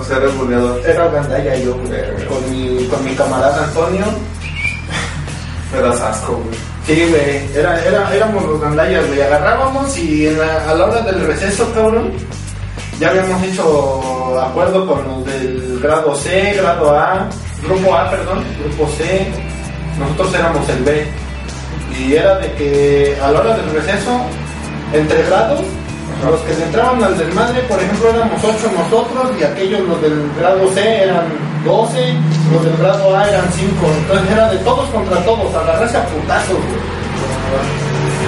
O 0.00 0.04
sea, 0.04 0.16
eres 0.18 0.36
buleador. 0.36 0.80
Era 0.86 1.08
gandalla 1.08 1.56
yo, 1.56 1.74
güey, 1.74 2.26
con 2.26 2.50
mi, 2.50 2.84
con 2.86 3.04
mi 3.04 3.14
camarada 3.14 3.64
Antonio. 3.64 4.04
Me 5.74 5.80
das 5.82 6.00
asco, 6.00 6.32
güey. 6.44 6.58
Sí, 6.86 7.06
güey, 7.10 7.50
era, 7.54 7.84
era, 7.84 8.14
éramos 8.14 8.42
los 8.44 8.60
gandallas, 8.60 9.06
güey. 9.08 9.20
Agarrábamos 9.20 9.98
y 9.98 10.26
en 10.28 10.38
la- 10.38 10.70
a 10.70 10.74
la 10.74 10.86
hora 10.86 11.00
del 11.02 11.26
receso, 11.26 11.70
cabrón, 11.74 12.12
ya 12.98 13.10
habíamos 13.10 13.42
hecho 13.42 14.40
acuerdo 14.40 14.86
con 14.86 15.06
los 15.06 15.24
del 15.26 15.78
grado 15.82 16.14
C, 16.14 16.54
grado 16.56 16.96
A, 16.98 17.28
grupo 17.62 17.94
A, 17.94 18.10
perdón, 18.10 18.42
grupo 18.64 18.88
C. 18.96 19.26
Nosotros 19.98 20.34
éramos 20.34 20.66
el 20.70 20.82
B. 20.84 21.06
Y 21.98 22.14
era 22.14 22.36
de 22.38 22.52
que 22.52 23.18
a 23.22 23.30
la 23.30 23.40
hora 23.40 23.56
del 23.56 23.70
receso, 23.72 24.20
entre 24.94 25.22
grados, 25.24 25.60
los 26.24 26.40
que 26.40 26.54
le 26.54 26.64
entraban 26.64 27.02
al 27.04 27.16
desmadre, 27.16 27.60
por 27.62 27.78
ejemplo, 27.80 28.10
éramos 28.10 28.42
8 28.42 28.70
nosotros 28.76 29.30
y 29.40 29.44
aquellos, 29.44 29.80
los 29.88 30.02
del 30.02 30.30
grado 30.38 30.68
C, 30.72 31.02
eran 31.04 31.24
12, 31.64 32.14
los 32.52 32.64
del 32.64 32.76
grado 32.76 33.16
A 33.16 33.28
eran 33.28 33.46
5. 33.52 33.70
Entonces 34.02 34.30
era 34.32 34.50
de 34.50 34.58
todos 34.58 34.88
contra 34.90 35.16
todos, 35.24 35.54
agarrarse 35.54 35.96
a 35.96 36.04
putazos, 36.06 36.56
güey. 36.56 36.98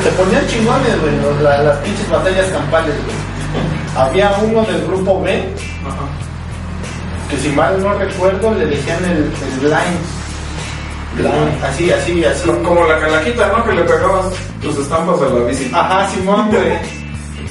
Se 0.04 0.10
ponían 0.12 0.46
chingones, 0.46 1.00
güey, 1.00 1.42
la- 1.42 1.62
las 1.62 1.76
pinches 1.78 2.08
batallas 2.08 2.46
campales, 2.46 2.94
güey. 3.04 3.16
Había 3.96 4.32
uno 4.42 4.62
del 4.62 4.86
grupo 4.86 5.20
B, 5.22 5.44
que 7.28 7.36
si 7.36 7.48
mal 7.50 7.82
no 7.82 7.92
recuerdo, 7.94 8.54
le 8.54 8.66
decían 8.66 9.04
el, 9.04 9.18
el 9.18 9.58
blind. 9.60 10.00
Blind, 11.16 11.64
así, 11.64 11.90
así, 11.92 12.24
así. 12.24 12.48
Como 12.64 12.84
la 12.86 12.98
calaquita, 13.00 13.48
¿no? 13.48 13.64
Que 13.64 13.72
le 13.72 13.82
pegabas 13.82 14.26
tus 14.62 14.78
estampas 14.78 15.20
a 15.20 15.24
la 15.26 15.44
bici. 15.44 15.70
Ajá, 15.74 16.08
Simón, 16.08 16.48
güey. 16.50 16.78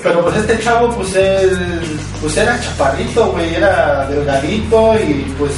Pero 0.01 0.23
pues 0.23 0.37
este 0.37 0.59
chavo, 0.59 0.89
pues 0.95 1.15
él, 1.15 1.99
pues 2.21 2.37
era 2.37 2.59
chaparrito, 2.59 3.31
güey, 3.31 3.55
era 3.55 4.07
delgadito 4.07 4.95
y 4.95 5.33
pues 5.37 5.51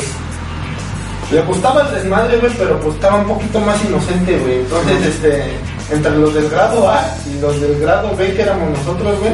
le 1.31 1.41
gustaba 1.43 1.81
el 1.83 1.95
desmadre, 1.95 2.37
güey, 2.37 2.51
pero 2.57 2.79
pues 2.79 2.95
estaba 2.95 3.17
un 3.17 3.27
poquito 3.27 3.59
más 3.59 3.83
inocente, 3.85 4.37
güey. 4.39 4.59
Entonces, 4.59 5.05
este, 5.05 5.53
entre 5.91 6.17
los 6.17 6.33
del 6.33 6.49
grado 6.49 6.89
A 6.89 7.03
y 7.25 7.39
los 7.39 7.61
del 7.61 7.79
grado 7.79 8.15
B 8.15 8.33
que 8.33 8.41
éramos 8.41 8.77
nosotros, 8.79 9.19
güey, 9.19 9.31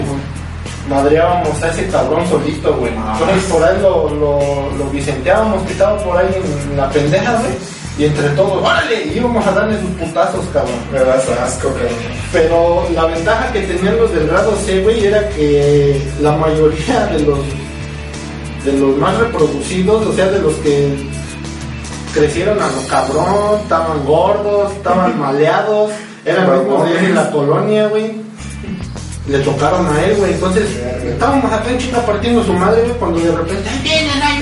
madreábamos 0.89 1.61
a 1.63 1.69
ese 1.69 1.87
cabrón 1.87 2.27
solito, 2.27 2.75
güey. 2.75 2.91
Entonces 2.93 3.43
por 3.51 3.63
ahí 3.63 3.79
lo, 3.81 4.09
lo, 4.09 4.71
lo 4.77 4.89
vicenteábamos, 4.91 5.63
que 5.63 5.71
estaba 5.73 5.97
por 6.03 6.17
ahí 6.17 6.29
en 6.71 6.77
la 6.77 6.89
pendeja, 6.89 7.33
güey. 7.33 7.76
Y 7.97 8.05
entre 8.05 8.29
todos, 8.29 8.63
órale, 8.63 9.05
íbamos 9.15 9.45
a 9.45 9.51
darle 9.51 9.79
sus 9.79 9.89
putazos, 9.91 10.45
cabrón. 10.53 10.75
Me 10.91 10.99
das 10.99 11.27
asco, 11.29 11.69
cabrón. 11.69 11.87
Pero 12.31 12.87
la 12.93 13.05
ventaja 13.05 13.51
que 13.51 13.61
tenían 13.61 13.97
los 13.97 14.13
del 14.13 14.27
grado 14.27 14.55
C, 14.65 14.81
güey, 14.83 15.05
era 15.05 15.27
que 15.29 15.99
la 16.21 16.33
mayoría 16.33 17.07
de 17.07 17.19
los 17.21 17.39
de 18.63 18.73
los 18.73 18.97
más 18.97 19.17
reproducidos, 19.17 20.05
o 20.05 20.13
sea, 20.13 20.27
de 20.27 20.39
los 20.39 20.53
que 20.55 20.95
crecieron 22.13 22.61
a 22.61 22.67
lo 22.67 22.87
cabrón, 22.87 23.61
estaban 23.63 24.05
gordos, 24.05 24.73
estaban 24.73 25.17
maleados, 25.19 25.91
eran 26.25 26.59
mismos 26.59 26.89
de 26.89 26.99
ahí 26.99 27.05
en 27.05 27.15
la 27.15 27.31
colonia, 27.31 27.87
güey. 27.87 28.27
Le 29.27 29.39
tocaron 29.39 29.87
a 29.87 30.05
él, 30.05 30.15
güey. 30.17 30.33
Entonces, 30.33 30.69
estábamos 31.03 31.51
acá 31.51 31.69
en 31.69 31.77
chica 31.79 32.05
partiendo 32.05 32.43
su 32.43 32.53
madre, 32.53 32.81
güey, 32.83 32.93
cuando 32.93 33.19
de 33.19 33.31
repente, 33.31 33.69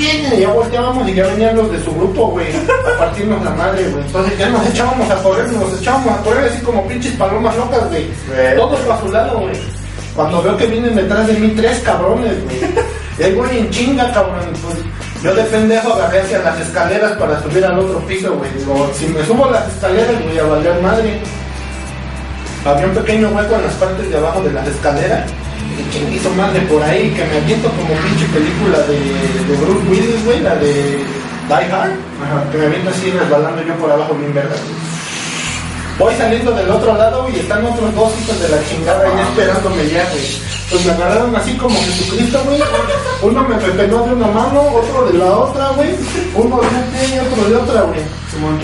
Y 0.06 0.40
ya 0.42 0.50
volteábamos 0.50 1.10
y 1.10 1.14
ya 1.14 1.26
venían 1.28 1.56
los 1.56 1.72
de 1.72 1.84
su 1.84 1.94
grupo, 1.96 2.28
güey, 2.28 2.48
a 2.56 2.98
partirnos 3.00 3.44
la 3.44 3.52
madre, 3.52 3.88
güey. 3.90 4.06
Entonces 4.06 4.38
ya 4.38 4.50
nos 4.50 4.68
echábamos 4.68 5.10
a 5.10 5.24
correr, 5.24 5.52
nos 5.52 5.80
echábamos 5.80 6.20
a 6.20 6.24
correr 6.24 6.50
así 6.50 6.62
como 6.62 6.88
pinches 6.88 7.14
palomas 7.14 7.56
locas, 7.58 7.90
güey. 7.90 8.08
Güey. 8.28 8.56
Todos 8.56 8.80
para 8.82 9.02
su 9.02 9.12
lado, 9.12 9.40
güey. 9.40 9.56
Cuando 10.16 10.42
veo 10.44 10.58
que 10.58 10.68
vienen 10.68 10.96
detrás 10.96 11.28
de 11.28 11.34
mí 11.34 11.54
tres 11.56 11.80
cabrones, 11.80 12.44
güey. 12.44 12.58
Y 13.18 13.24
ahí 13.24 13.34
voy 13.34 13.58
en 13.58 13.70
chinga, 13.70 14.12
cabrón. 14.12 14.46
Pues 14.62 14.78
yo 15.24 15.34
de 15.34 15.44
pendejo 15.44 15.94
agarré 15.94 16.22
hacia 16.22 16.40
las 16.40 16.60
escaleras 16.60 17.14
para 17.14 17.42
subir 17.42 17.66
al 17.66 17.80
otro 17.80 18.00
piso, 18.06 18.36
güey. 18.36 18.52
Digo, 18.58 18.92
si 18.94 19.08
me 19.08 19.26
subo 19.26 19.46
a 19.46 19.52
las 19.52 19.74
escaleras, 19.74 20.24
voy 20.24 20.38
a 20.38 20.44
valer 20.44 20.82
madre. 20.82 21.20
Había 22.66 22.86
un 22.88 22.94
pequeño 22.94 23.30
hueco 23.30 23.56
en 23.56 23.64
las 23.64 23.74
partes 23.76 24.10
de 24.10 24.18
abajo 24.18 24.42
de 24.42 24.52
las 24.54 24.68
escaleras. 24.68 25.32
Y 25.78 25.94
chinguizo 25.94 26.30
madre 26.32 26.62
por 26.62 26.82
ahí, 26.84 27.12
que 27.12 27.24
me 27.26 27.38
aviento 27.38 27.70
como 27.70 27.94
pinche 27.94 28.26
película 28.34 28.80
de, 28.88 28.98
de 28.98 29.56
Bruce 29.62 29.88
Willis, 29.90 30.26
güey, 30.26 30.40
la 30.42 30.56
de 30.56 31.04
Die 31.48 31.72
Hard. 31.72 32.52
Que 32.52 32.58
me 32.58 32.66
aviento 32.66 32.90
así 32.90 33.12
resbalando 33.12 33.62
yo 33.64 33.76
por 33.76 33.92
abajo 33.92 34.14
bien 34.16 34.34
verga. 34.34 34.56
Voy 35.98 36.14
saliendo 36.16 36.52
del 36.52 36.70
otro 36.70 36.94
lado 36.98 37.30
y 37.30 37.40
están 37.40 37.66
otros 37.66 37.94
dos 37.96 38.12
hijos 38.22 38.40
de 38.42 38.50
la 38.50 38.58
chingada 38.68 39.08
ahí 39.08 39.22
esperándome 39.30 39.88
ya, 39.88 40.04
güey. 40.12 40.26
Pues 40.70 40.86
me 40.86 40.92
agarraron 40.92 41.36
así 41.36 41.54
como 41.58 41.76
Jesucristo, 41.80 42.42
güey. 42.46 42.62
Uno 43.22 43.44
me 43.44 43.56
pepenó 43.56 44.04
de 44.04 44.14
una 44.14 44.28
mano, 44.28 44.62
otro 44.62 45.06
de 45.06 45.18
la 45.18 45.38
otra, 45.38 45.70
güey. 45.76 45.90
Uno 46.34 46.60
de 46.60 46.68
un 46.68 46.84
pie 46.92 47.16
y 47.16 47.20
otro 47.20 47.50
de 47.50 47.56
otra, 47.56 47.82
güey. 47.84 48.02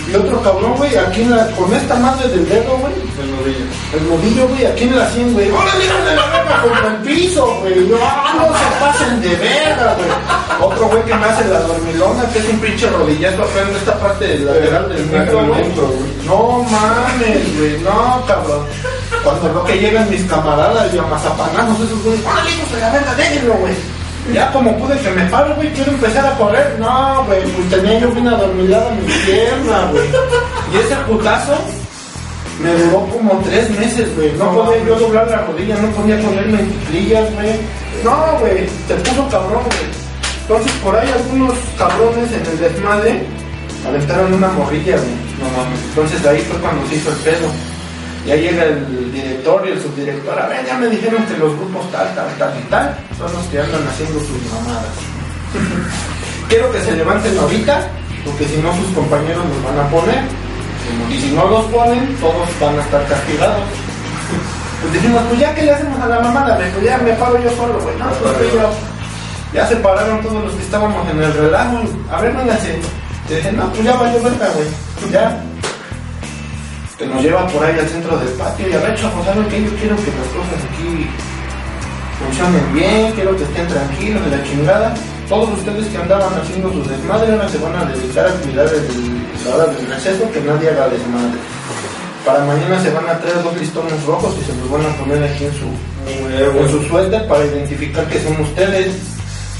Y 0.06 0.14
otro 0.14 0.42
cabrón, 0.42 0.74
güey, 0.76 0.94
aquí 0.96 1.22
en 1.22 1.30
la, 1.30 1.46
con 1.52 1.72
esta 1.72 1.94
madre 1.94 2.28
del 2.28 2.46
dedo, 2.46 2.76
güey. 2.76 2.92
El 2.92 3.30
nudillo. 3.30 3.64
El 3.94 4.08
nudillo, 4.08 4.48
güey, 4.48 4.66
aquí 4.66 4.84
en 4.84 4.98
la 4.98 5.08
100, 5.08 5.32
güey. 5.32 5.50
¡Ahora 5.50 5.72
de 5.78 6.16
la 6.16 6.26
verga 6.26 6.62
contra 6.62 6.88
el 6.88 6.96
piso, 7.02 7.56
güey! 7.60 7.88
Yo, 7.88 7.96
¡ah, 8.02 8.34
no 8.36 8.46
se 8.48 8.80
pasen 8.80 9.20
de 9.22 9.34
verga, 9.36 9.96
güey! 9.96 10.70
Otro 10.70 10.88
güey 10.88 11.02
que 11.04 11.14
me 11.14 11.24
hace 11.24 11.48
la 11.48 11.60
dormilona, 11.60 12.28
que 12.32 12.38
es 12.40 12.48
un 12.50 12.58
pinche 12.60 12.90
rodillazo 12.90 13.42
acá 13.42 13.62
en 13.68 13.76
esta 13.76 13.98
parte 13.98 14.38
lateral 14.40 14.88
del 14.90 15.06
micro, 15.06 15.46
güey. 15.46 15.62
No 16.26 16.66
mames, 16.70 17.58
güey, 17.58 17.80
no, 17.80 18.24
cabrón. 18.26 18.66
Cuando 19.24 19.52
veo 19.52 19.64
que 19.64 19.78
llegan 19.78 20.10
mis 20.10 20.22
camaradas 20.24 20.92
y 20.92 20.98
a 20.98 21.02
mazapanazos, 21.02 21.80
esos 21.80 22.02
güey, 22.02 22.18
¡órale, 22.24 22.50
hijos 22.50 22.72
de 22.72 22.80
la 22.80 22.90
verga, 22.90 23.14
déjenlo, 23.14 23.54
güey! 23.54 23.74
Ya 24.32 24.52
como 24.52 24.76
pude 24.78 24.96
que 25.00 25.10
me 25.10 25.24
paro, 25.26 25.54
güey, 25.56 25.72
quiero 25.72 25.90
empezar 25.92 26.24
a 26.26 26.36
correr. 26.38 26.76
No, 26.78 27.24
güey, 27.26 27.42
pues 27.42 27.70
tenía 27.70 27.98
yo 27.98 28.10
bien 28.12 28.28
adormilada 28.28 28.90
mi 28.92 29.12
pierna, 29.24 29.86
güey. 29.90 30.04
Y 30.72 30.76
ese 30.76 30.94
putazo 31.08 31.58
Me 32.62 32.72
duró 32.74 33.06
como 33.08 33.40
tres 33.44 33.68
meses, 33.70 34.14
güey. 34.14 34.32
No, 34.34 34.52
No 34.52 34.64
podía 34.64 34.84
yo 34.84 34.96
doblar 34.96 35.28
la 35.28 35.42
rodilla, 35.42 35.76
no 35.76 35.88
podía 35.88 36.20
ponerme 36.20 36.58
cuclillas, 36.58 37.34
güey. 37.34 37.52
No, 38.04 38.38
güey, 38.38 38.68
se 38.86 38.94
puso 38.94 39.28
cabrón, 39.28 39.62
güey. 39.64 39.90
Entonces, 40.42 40.72
por 40.84 40.96
ahí 40.96 41.08
algunos 41.10 41.54
cabrones 41.76 42.30
en 42.32 42.46
el 42.46 42.58
desmadre 42.60 43.26
aventaron 43.88 44.32
una 44.34 44.48
morrilla, 44.48 44.96
güey. 44.96 45.14
No 45.40 45.56
mames. 45.56 45.80
Entonces, 45.88 46.24
ahí 46.26 46.40
fue 46.42 46.58
cuando 46.58 46.86
se 46.88 46.94
hizo 46.96 47.10
el 47.10 47.16
pedo. 47.18 47.48
Ya 48.26 48.36
llega 48.36 48.64
el 48.64 49.12
director 49.12 49.66
y 49.66 49.70
el 49.72 49.82
subdirector. 49.82 50.38
A 50.38 50.46
ver, 50.46 50.64
ya 50.64 50.76
me 50.78 50.86
dijeron 50.88 51.24
que 51.26 51.36
los 51.38 51.56
grupos 51.56 51.90
tal, 51.90 52.14
tal, 52.14 52.28
tal 52.38 52.52
y 52.58 52.62
tal 52.70 52.96
son 53.18 53.32
los 53.32 53.44
que 53.46 53.60
andan 53.60 53.86
haciendo 53.88 54.18
sus 54.20 54.52
mamadas. 54.52 54.94
Quiero 56.48 56.70
que 56.70 56.80
se 56.80 56.96
levanten 56.96 57.36
ahorita, 57.38 57.88
porque 58.24 58.46
si 58.46 58.56
no, 58.58 58.74
sus 58.76 58.94
compañeros 58.94 59.44
los 59.44 59.64
van 59.64 59.86
a 59.86 59.88
poner. 59.90 60.22
Y 61.10 61.20
si 61.20 61.30
no 61.32 61.46
los 61.48 61.64
ponen, 61.66 62.14
todos 62.16 62.48
van 62.60 62.78
a 62.78 62.82
estar 62.82 63.06
castigados. 63.06 63.62
Pues 64.82 64.94
dijimos, 64.94 65.22
pues 65.28 65.38
ya 65.38 65.54
que 65.54 65.62
le 65.62 65.70
hacemos 65.70 66.00
a 66.00 66.08
la 66.08 66.18
mamada, 66.18 66.56
pues 66.56 66.84
ya 66.84 66.98
me 66.98 67.12
paro 67.12 67.40
yo 67.40 67.48
solo, 67.50 67.78
güey. 67.82 67.96
No, 67.98 68.06
pues 68.06 68.52
yo. 68.52 68.68
Ya 69.54 69.64
se 69.68 69.76
pararon 69.76 70.20
todos 70.22 70.42
los 70.42 70.54
que 70.54 70.62
estábamos 70.62 71.08
en 71.08 71.22
el 71.22 71.32
relajo. 71.34 71.78
y, 71.84 72.12
A 72.12 72.20
ver, 72.20 72.34
véngase. 72.34 72.80
Te 73.28 73.36
dije, 73.36 73.52
no, 73.52 73.70
pues 73.70 73.84
ya 73.84 73.94
valió 73.94 74.20
verga, 74.20 74.48
güey. 74.56 75.12
Ya. 75.12 75.40
Que 77.02 77.08
nos 77.08 77.20
lleva 77.20 77.48
por 77.48 77.64
ahí 77.64 77.76
al 77.76 77.88
centro 77.88 78.16
del 78.16 78.28
patio 78.38 78.68
y 78.68 78.72
a 78.74 78.78
ver, 78.78 78.94
chavos, 78.94 79.26
¿saben 79.26 79.44
qué? 79.48 79.60
Yo 79.60 79.74
quiero 79.74 79.96
que 79.96 80.06
las 80.14 80.30
cosas 80.38 80.62
aquí 80.70 81.10
funcionen 82.22 82.72
bien, 82.72 83.12
quiero 83.18 83.36
que 83.36 83.42
estén 83.42 83.66
tranquilos 83.66 84.24
de 84.24 84.30
la 84.30 84.44
chingada. 84.44 84.94
Todos 85.28 85.50
ustedes 85.58 85.88
que 85.88 85.98
andaban 85.98 86.32
haciendo 86.38 86.72
sus 86.72 86.86
desmadre 86.86 87.32
ahora 87.32 87.48
se 87.48 87.58
van 87.58 87.74
a 87.74 87.84
dedicar 87.86 88.28
a 88.28 88.30
cuidar 88.30 88.68
el, 88.70 88.86
la 89.44 89.56
hora 89.56 89.66
del 89.74 89.86
receso, 89.88 90.30
que 90.30 90.40
nadie 90.42 90.70
haga 90.70 90.88
desmadre. 90.90 91.40
Para 92.24 92.44
mañana 92.44 92.80
se 92.80 92.90
van 92.92 93.08
a 93.08 93.18
traer 93.18 93.42
dos 93.42 93.56
listones 93.58 94.04
rojos 94.04 94.36
y 94.40 94.44
se 94.46 94.54
los 94.54 94.70
van 94.70 94.86
a 94.86 94.94
poner 94.94 95.24
aquí 95.24 95.44
en 95.46 95.54
su, 95.58 95.66
en 96.06 96.70
su 96.70 96.86
suéter 96.86 97.26
para 97.26 97.44
identificar 97.44 98.06
que 98.06 98.22
son 98.22 98.40
ustedes. 98.42 98.94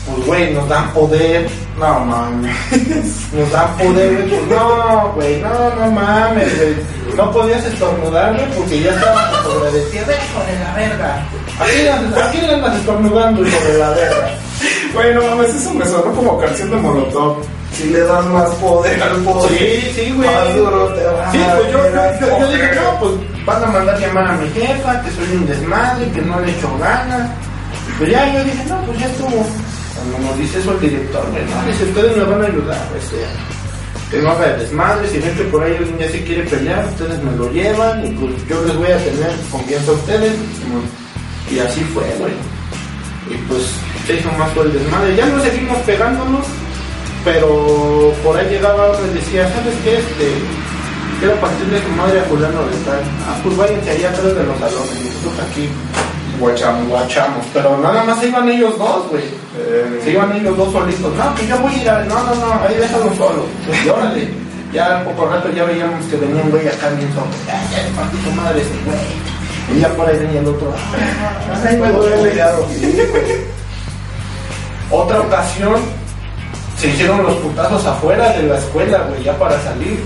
Pues 0.06 0.26
güey, 0.26 0.52
nos 0.52 0.68
dan 0.68 0.92
poder, 0.92 1.48
No 1.78 2.00
mames. 2.00 2.56
nos 3.32 3.52
dan 3.52 3.76
poder, 3.76 4.14
güey. 4.14 4.28
Pues 4.28 4.48
no, 4.48 5.12
güey, 5.14 5.40
no, 5.40 5.74
no 5.76 5.90
mames, 5.92 6.56
güey. 6.56 6.76
No 7.16 7.30
podías 7.30 7.64
estornudar, 7.64 8.34
güey, 8.34 8.46
porque 8.56 8.80
ya 8.82 8.90
estábamos 8.90 9.42
sobre 9.44 9.70
de 9.72 9.80
ti. 9.90 9.98
A 9.98 10.04
ver, 10.04 10.18
hijo 10.18 10.44
de 10.44 10.64
la 10.64 10.74
verga. 10.74 11.26
¿A 11.60 11.64
quién, 11.64 12.22
a 12.22 12.30
quién 12.30 12.46
le 12.46 12.54
andas 12.54 12.76
estornudando, 12.76 13.42
de 13.42 13.78
la 13.78 13.90
verga? 13.90 14.30
Güey, 14.94 15.14
no 15.14 15.22
mames, 15.22 15.54
eso 15.54 15.74
me 15.74 15.86
sonó 15.86 16.12
como 16.14 16.38
canción 16.38 16.70
de 16.70 16.76
Molotov. 16.76 17.36
Si 17.72 17.84
le 17.88 18.00
das 18.00 18.26
más 18.26 18.50
poder 18.56 19.02
al 19.02 19.16
poder. 19.22 19.48
Sí, 19.58 19.92
sí, 19.94 20.12
güey. 20.14 20.28
Más 20.28 20.54
duro 20.54 20.88
te 20.88 21.04
va 21.04 21.32
Sí, 21.32 21.38
pues 21.38 21.72
yo, 21.72 21.78
yo, 22.20 22.38
yo 22.38 22.52
dije, 22.52 22.70
no, 22.74 23.00
pues 23.00 23.12
van 23.46 23.64
a 23.64 23.66
mandar 23.66 23.98
llamar 23.98 24.26
a 24.26 24.32
mi 24.32 24.48
jefa, 24.50 25.02
que 25.02 25.10
soy 25.10 25.36
un 25.36 25.46
desmadre, 25.46 26.10
que 26.10 26.20
no 26.20 26.38
le 26.40 26.50
echo 26.50 26.68
ganas. 26.78 27.30
Pues 27.98 28.10
ya, 28.10 28.32
yo 28.34 28.44
dije, 28.44 28.64
no, 28.68 28.76
pues 28.82 28.98
ya 28.98 29.06
estuvo. 29.06 29.46
Cuando 30.02 30.30
nos 30.30 30.38
dice 30.38 30.58
eso 30.58 30.72
el 30.72 30.80
director, 30.80 31.24
güey, 31.30 31.44
no, 31.44 31.66
dice, 31.70 31.84
ustedes 31.84 32.16
me 32.16 32.24
van 32.24 32.42
a 32.42 32.46
ayudar, 32.46 32.88
pues, 32.90 33.04
eh, 33.12 33.26
que 34.10 34.18
no 34.18 34.30
haga 34.30 34.56
desmadre, 34.56 35.08
si 35.08 35.18
ven 35.20 35.34
que 35.36 35.44
por 35.44 35.62
ahí 35.62 35.76
alguien 35.76 35.98
ya 35.98 36.10
se 36.10 36.24
quiere 36.24 36.42
pelear, 36.42 36.84
ustedes 36.86 37.22
me 37.22 37.30
lo 37.36 37.52
llevan 37.52 38.04
y 38.04 38.10
pues 38.10 38.32
yo 38.48 38.62
les 38.64 38.76
voy 38.76 38.90
a 38.90 38.98
tener 38.98 39.30
confianza 39.50 39.90
a 39.92 39.94
ustedes. 39.94 40.32
Y 41.50 41.58
así 41.60 41.80
fue, 41.94 42.02
güey. 42.18 42.32
Y 43.30 43.36
pues 43.48 43.62
se 44.06 44.16
hizo 44.16 44.30
más 44.32 44.52
todo 44.54 44.64
el 44.64 44.72
desmadre. 44.72 45.16
Ya 45.16 45.26
no 45.26 45.40
seguimos 45.40 45.78
pegándonos, 45.78 46.46
pero 47.24 48.12
por 48.24 48.36
ahí 48.36 48.50
llegaba 48.50 48.90
uno 48.90 49.06
y 49.12 49.14
decía, 49.14 49.48
¿sabes 49.48 49.74
qué? 49.84 49.98
Este, 49.98 50.28
quiero 51.20 51.34
partirle 51.36 51.80
su 51.80 51.88
madre 51.90 52.20
a 52.20 52.24
fulano 52.24 52.66
de 52.66 52.76
tal. 52.84 53.00
Ah, 53.28 53.38
pues 53.44 53.56
váyanse 53.56 53.90
allá 53.90 54.10
atrás 54.10 54.34
de 54.34 54.44
los 54.44 54.58
salones. 54.58 54.98
Nosotros 54.98 55.46
aquí 55.48 55.68
Guachamo. 56.42 56.88
guachamos. 56.88 57.46
Pero 57.54 57.78
nada 57.78 58.02
más 58.04 58.18
se 58.18 58.28
iban 58.28 58.48
ellos 58.48 58.76
dos, 58.78 59.08
güey. 59.10 59.22
Eh, 59.58 60.00
Se 60.04 60.10
iban 60.10 60.32
ellos 60.36 60.56
dos 60.56 60.72
solitos. 60.72 61.14
No, 61.16 61.34
que 61.34 61.46
yo 61.46 61.58
voy 61.58 61.72
a 61.74 61.82
ir 61.82 61.88
a... 61.90 62.04
No, 62.04 62.14
no, 62.24 62.34
no, 62.34 62.52
ahí 62.66 62.74
déjalo 62.76 63.14
solo. 63.14 63.46
Y 63.84 63.88
órale. 63.88 64.28
Ya 64.72 64.98
al 64.98 65.04
poco 65.04 65.26
rato 65.28 65.48
ya 65.50 65.64
veíamos 65.64 66.04
que 66.06 66.16
venía 66.16 66.42
un 66.42 66.50
güey 66.50 66.66
acá 66.66 66.88
bien 66.90 67.08
solo. 67.12 67.26
Ya, 67.46 67.62
ya 67.70 67.82
le 67.84 67.90
partí 67.90 68.16
su 68.24 68.30
madre 68.32 68.60
ese 68.60 68.70
güey. 68.84 69.76
Y 69.76 69.80
ya 69.80 69.88
por 69.90 70.08
ahí 70.08 70.18
venía 70.18 70.40
el 70.40 70.46
otro. 70.48 70.72
Ay, 71.64 71.76
me 71.76 71.92
duele. 71.92 72.42
Otra 74.90 75.20
ocasión 75.20 75.76
se 76.78 76.88
hicieron 76.88 77.22
los 77.22 77.34
putazos 77.34 77.86
afuera 77.86 78.30
de 78.32 78.42
la 78.44 78.58
escuela, 78.58 78.98
güey, 79.08 79.22
ya 79.22 79.38
para 79.38 79.58
salir. 79.62 80.02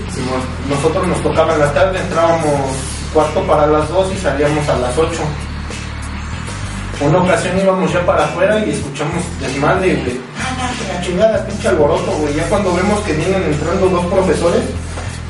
Nosotros 0.69 1.07
nos 1.07 1.23
tocaba 1.23 1.53
en 1.53 1.59
la 1.59 1.73
tarde, 1.73 1.99
entrábamos 1.99 2.71
cuarto 3.13 3.41
para 3.47 3.65
las 3.67 3.89
dos 3.89 4.11
y 4.13 4.17
salíamos 4.17 4.67
a 4.69 4.75
las 4.77 4.97
ocho. 4.97 5.21
Una 6.99 7.19
ocasión 7.21 7.59
íbamos 7.59 7.93
ya 7.93 8.03
para 8.05 8.25
afuera 8.25 8.57
y 8.65 8.71
escuchamos 8.71 9.23
desmadre, 9.39 9.95
güey. 9.95 10.19
La 10.89 11.01
chingada, 11.01 11.45
pinche 11.45 11.67
alboroto, 11.67 12.11
güey. 12.13 12.33
Ya 12.33 12.43
cuando 12.49 12.73
vemos 12.73 12.99
que 13.01 13.13
vienen 13.13 13.43
entrando 13.43 13.87
dos 13.87 14.05
profesores 14.07 14.61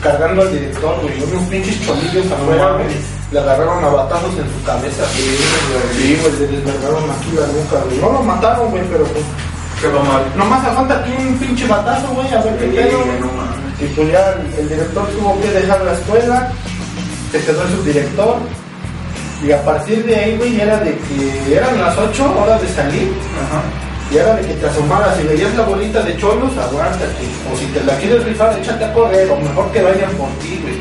cargando 0.01 0.43
al 0.43 0.51
director, 0.51 0.95
güey. 1.01 1.23
Unos 1.23 1.43
pinches 1.49 1.85
cholillos 1.85 2.31
afuera, 2.31 2.71
güey. 2.73 2.87
Le 3.31 3.39
agarraron 3.39 3.83
a 3.83 3.89
batazos 3.89 4.31
en 4.39 4.47
su 4.47 4.63
cabeza, 4.65 5.03
güey. 5.11 5.97
Sí, 5.97 6.19
güey, 6.21 6.39
le 6.39 6.47
desvergaron 6.57 7.03
aquí 7.11 7.31
la 7.35 7.47
nuca, 7.47 7.85
güey. 7.85 7.97
No 7.99 8.11
lo 8.13 8.23
mataron, 8.23 8.71
güey, 8.71 8.83
pero 8.89 9.03
pues. 9.03 9.25
Quedó 9.81 10.01
mal. 10.03 10.23
Nomás 10.35 10.65
aguanta 10.65 10.97
aquí 10.99 11.11
un 11.19 11.37
pinche 11.37 11.67
batazo, 11.67 12.07
güey, 12.13 12.33
a 12.33 12.41
ver 12.41 12.57
qué 12.57 12.65
pedo. 12.67 12.99
Y 13.79 13.85
pues 13.93 14.11
ya 14.11 14.31
el, 14.31 14.59
el 14.59 14.69
director 14.69 15.05
tuvo 15.09 15.39
que 15.39 15.51
dejar 15.51 15.81
la 15.83 15.93
escuela, 15.93 16.51
se 17.31 17.43
quedó 17.43 17.61
el 17.61 17.69
subdirector. 17.69 18.37
Y 19.43 19.51
a 19.51 19.63
partir 19.63 20.03
de 20.05 20.15
ahí, 20.15 20.37
güey, 20.37 20.59
era 20.59 20.77
de 20.79 20.97
que 20.97 21.55
eran 21.55 21.79
las 21.79 21.97
8 21.97 22.39
horas 22.39 22.61
de 22.61 22.67
salir. 22.69 23.13
Ajá. 23.43 23.61
Y 24.09 24.17
era 24.17 24.35
de 24.35 24.47
que 24.47 24.53
te 24.53 24.65
asomaras 24.65 25.19
y 25.19 25.27
veías 25.27 25.53
la 25.55 25.63
bolita 25.63 26.01
de 26.01 26.17
cholos, 26.17 26.57
aguántate. 26.57 27.25
O 27.51 27.57
si 27.57 27.65
te 27.67 27.83
la 27.83 27.95
quieres 27.97 28.23
rifar, 28.23 28.57
échate 28.57 28.85
a 28.85 28.93
correr. 28.93 29.29
O 29.29 29.39
mejor 29.39 29.71
que 29.71 29.81
vayan 29.81 30.11
por 30.11 30.29
ti, 30.39 30.59
güey. 30.61 30.79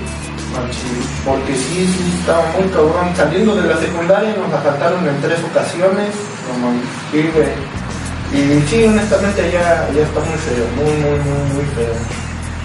Porque 1.24 1.54
sí, 1.54 1.84
sí, 1.84 2.16
estaba 2.20 2.46
muy 2.52 2.68
cabrón. 2.68 3.12
Saliendo 3.14 3.54
de 3.56 3.68
la 3.68 3.76
secundaria 3.76 4.34
nos 4.36 4.52
asaltaron 4.52 5.06
en 5.06 5.20
tres 5.20 5.38
ocasiones. 5.50 6.14
Sí, 7.12 7.30
güey. 7.34 7.76
Y 8.32 8.60
sí, 8.68 8.84
honestamente 8.84 9.50
ya, 9.52 9.88
ya 9.94 10.02
está 10.02 10.20
muy 10.20 10.38
feo, 10.38 10.66
muy, 10.76 10.92
muy, 11.02 11.18
muy, 11.18 11.54
muy 11.54 11.64
feo. 11.74 11.94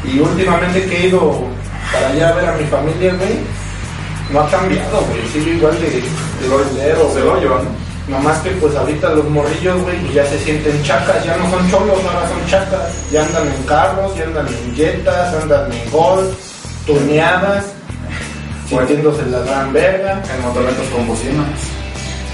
Y 0.04 0.20
últimamente 0.20 0.86
que 0.86 0.98
he 0.98 1.08
ido 1.08 1.44
para 1.94 2.08
allá 2.10 2.30
a 2.30 2.34
ver 2.34 2.50
a 2.50 2.54
mi 2.54 2.66
familia, 2.66 3.14
güey, 3.14 3.40
no 4.32 4.40
ha 4.42 4.50
cambiado, 4.50 5.02
güey. 5.08 5.28
Sigo 5.34 5.50
igual 5.58 5.80
de, 5.82 5.90
de 5.90 6.48
golero, 6.50 7.08
Se 7.14 7.22
güey. 7.22 7.24
lo 7.26 7.40
llevan. 7.42 7.68
Nomás 8.08 8.40
que 8.40 8.50
pues 8.52 8.76
ahorita 8.76 9.10
los 9.12 9.30
morrillos, 9.30 9.82
güey, 9.84 9.98
pues, 10.02 10.14
ya 10.14 10.26
se 10.26 10.40
sienten 10.40 10.84
chacas, 10.84 11.24
ya 11.24 11.38
no 11.38 11.50
son 11.50 11.70
cholos, 11.72 11.98
ahora 12.06 12.28
son 12.28 12.46
chacas. 12.48 12.90
Ya 13.12 13.24
andan 13.24 13.48
en 13.48 13.64
carros, 13.64 14.16
ya 14.18 14.24
andan 14.26 14.48
en 14.48 14.76
jetas, 14.76 15.34
andan 15.42 15.72
en 15.72 15.92
golf, 15.92 16.34
tuneadas, 16.86 17.66
sintiéndose 18.68 19.26
la 19.28 19.40
gran 19.40 19.72
verga. 19.72 20.22
En 20.36 20.42
motonetas 20.42 20.88
con 20.94 21.08
bocinas. 21.08 21.46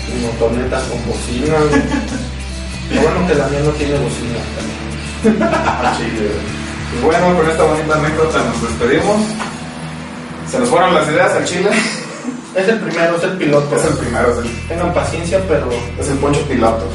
Y 0.07 0.25
motonetas 0.25 0.83
con 0.83 1.05
bocinas, 1.05 1.69
güey. 1.69 1.81
Lo 2.95 3.01
bueno 3.01 3.27
que 3.27 3.35
la 3.35 3.47
mía 3.47 3.59
no 3.65 3.71
tiene 3.71 3.93
bocina 3.99 4.39
también. 4.55 4.77
Ah. 5.51 5.97
Y 5.99 7.03
bueno, 7.03 7.35
con 7.35 7.49
esta 7.49 7.63
bonita 7.63 7.95
anécdota 7.95 8.37
nos 8.45 8.61
despedimos. 8.61 9.17
Se 10.49 10.59
nos 10.59 10.69
fueron 10.69 10.93
las 10.93 11.07
ideas 11.09 11.31
al 11.33 11.45
chile. 11.45 11.69
Es 12.55 12.67
el 12.67 12.79
primero, 12.79 13.15
es 13.17 13.23
el 13.23 13.37
piloto. 13.37 13.75
Es 13.75 13.85
el 13.85 13.93
primero, 13.97 14.31
es 14.31 14.37
el, 14.39 14.67
Tengan 14.67 14.91
paciencia, 14.91 15.39
pero 15.47 15.69
es 15.99 16.07
el 16.09 16.17
poncho 16.17 16.41
piloto. 16.47 16.85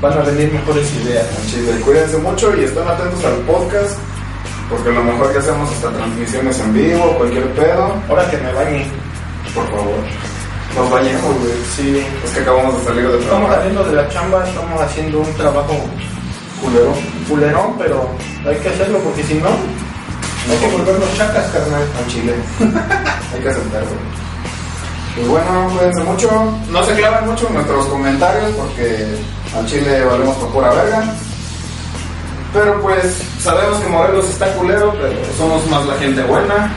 van 0.00 0.14
a 0.14 0.22
venir 0.22 0.52
mejores 0.52 0.92
ideas. 1.04 1.24
al 1.38 1.46
chile. 1.48 1.80
Cuídense 1.84 2.16
mucho 2.18 2.52
y 2.56 2.64
estén 2.64 2.88
atentos 2.88 3.24
al 3.24 3.34
podcast. 3.46 3.96
Porque 4.68 4.88
a 4.88 4.92
lo 4.92 5.04
mejor 5.04 5.32
ya 5.32 5.38
hacemos 5.38 5.70
hasta 5.70 5.90
transmisiones 5.92 6.58
en 6.58 6.72
vivo, 6.74 7.14
cualquier 7.18 7.44
pedo. 7.52 7.94
Ahora 8.08 8.28
que 8.28 8.36
me 8.38 8.52
bañe. 8.52 8.86
Por 9.54 9.64
favor. 9.70 9.94
Nos 10.74 10.90
bañemos, 10.90 11.22
güey. 11.38 11.52
Sí. 11.76 12.04
Es 12.24 12.30
que 12.32 12.40
acabamos 12.40 12.76
de 12.80 12.84
salir 12.86 13.02
de 13.08 13.18
Estamos 13.18 13.28
trabajar. 13.30 13.56
saliendo 13.58 13.84
de 13.84 13.92
la 13.94 14.08
chamba, 14.08 14.44
estamos 14.48 14.80
haciendo 14.82 15.20
un 15.20 15.34
trabajo 15.34 15.74
Culero. 16.60 16.92
culerón, 17.28 17.74
pero 17.78 18.08
hay 18.44 18.56
que 18.56 18.68
hacerlo 18.70 18.98
porque 18.98 19.22
si 19.22 19.34
no, 19.34 19.50
hay 20.50 20.58
que 20.58 20.76
volvernos 20.76 21.16
chacas, 21.16 21.46
carnal. 21.52 21.82
Al 21.98 22.06
chile. 22.08 22.34
Hay 23.34 23.40
que 23.40 23.48
aceptarlo. 23.48 23.88
Pues 25.16 25.28
bueno, 25.28 25.70
cuídense 25.70 26.02
mucho. 26.04 26.58
No 26.70 26.84
se 26.84 26.94
claven 26.94 27.28
mucho 27.28 27.48
en 27.48 27.54
nuestros 27.54 27.86
comentarios 27.86 28.52
porque 28.52 29.06
al 29.56 29.66
chile 29.66 30.04
valemos 30.04 30.36
por 30.36 30.48
pura 30.50 30.70
verga. 30.70 31.04
Pero 32.52 32.80
pues 32.82 33.22
sabemos 33.40 33.78
que 33.78 33.88
Morelos 33.88 34.28
está 34.28 34.46
culero, 34.54 34.92
pero 35.00 35.16
somos 35.36 35.66
más 35.68 35.84
la 35.86 35.94
gente 35.96 36.22
buena. 36.22 36.72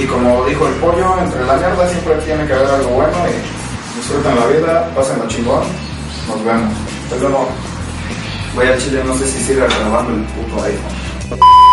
Y 0.00 0.06
como 0.06 0.44
dijo 0.44 0.66
el 0.66 0.74
pollo, 0.74 1.18
entre 1.20 1.44
la 1.44 1.56
mierda 1.56 1.88
siempre 1.88 2.14
tiene 2.24 2.46
que 2.46 2.52
haber 2.52 2.68
algo 2.68 2.90
bueno 2.90 3.16
y 3.28 3.96
disfruten 3.96 4.36
la 4.36 4.46
vida, 4.46 4.90
pasen 4.94 5.18
lo 5.18 5.28
chingón. 5.28 5.64
Nos 6.28 6.44
vemos. 6.44 6.72
Hasta 7.04 7.16
luego. 7.16 7.48
Voy 8.54 8.66
al 8.66 8.78
chile, 8.78 9.02
no 9.04 9.14
sé 9.16 9.26
si 9.26 9.44
sigue 9.44 9.66
grabando 9.66 10.14
el 10.14 10.24
puto 10.24 10.62
iPhone. 10.64 11.67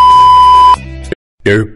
Yo. 1.46 1.74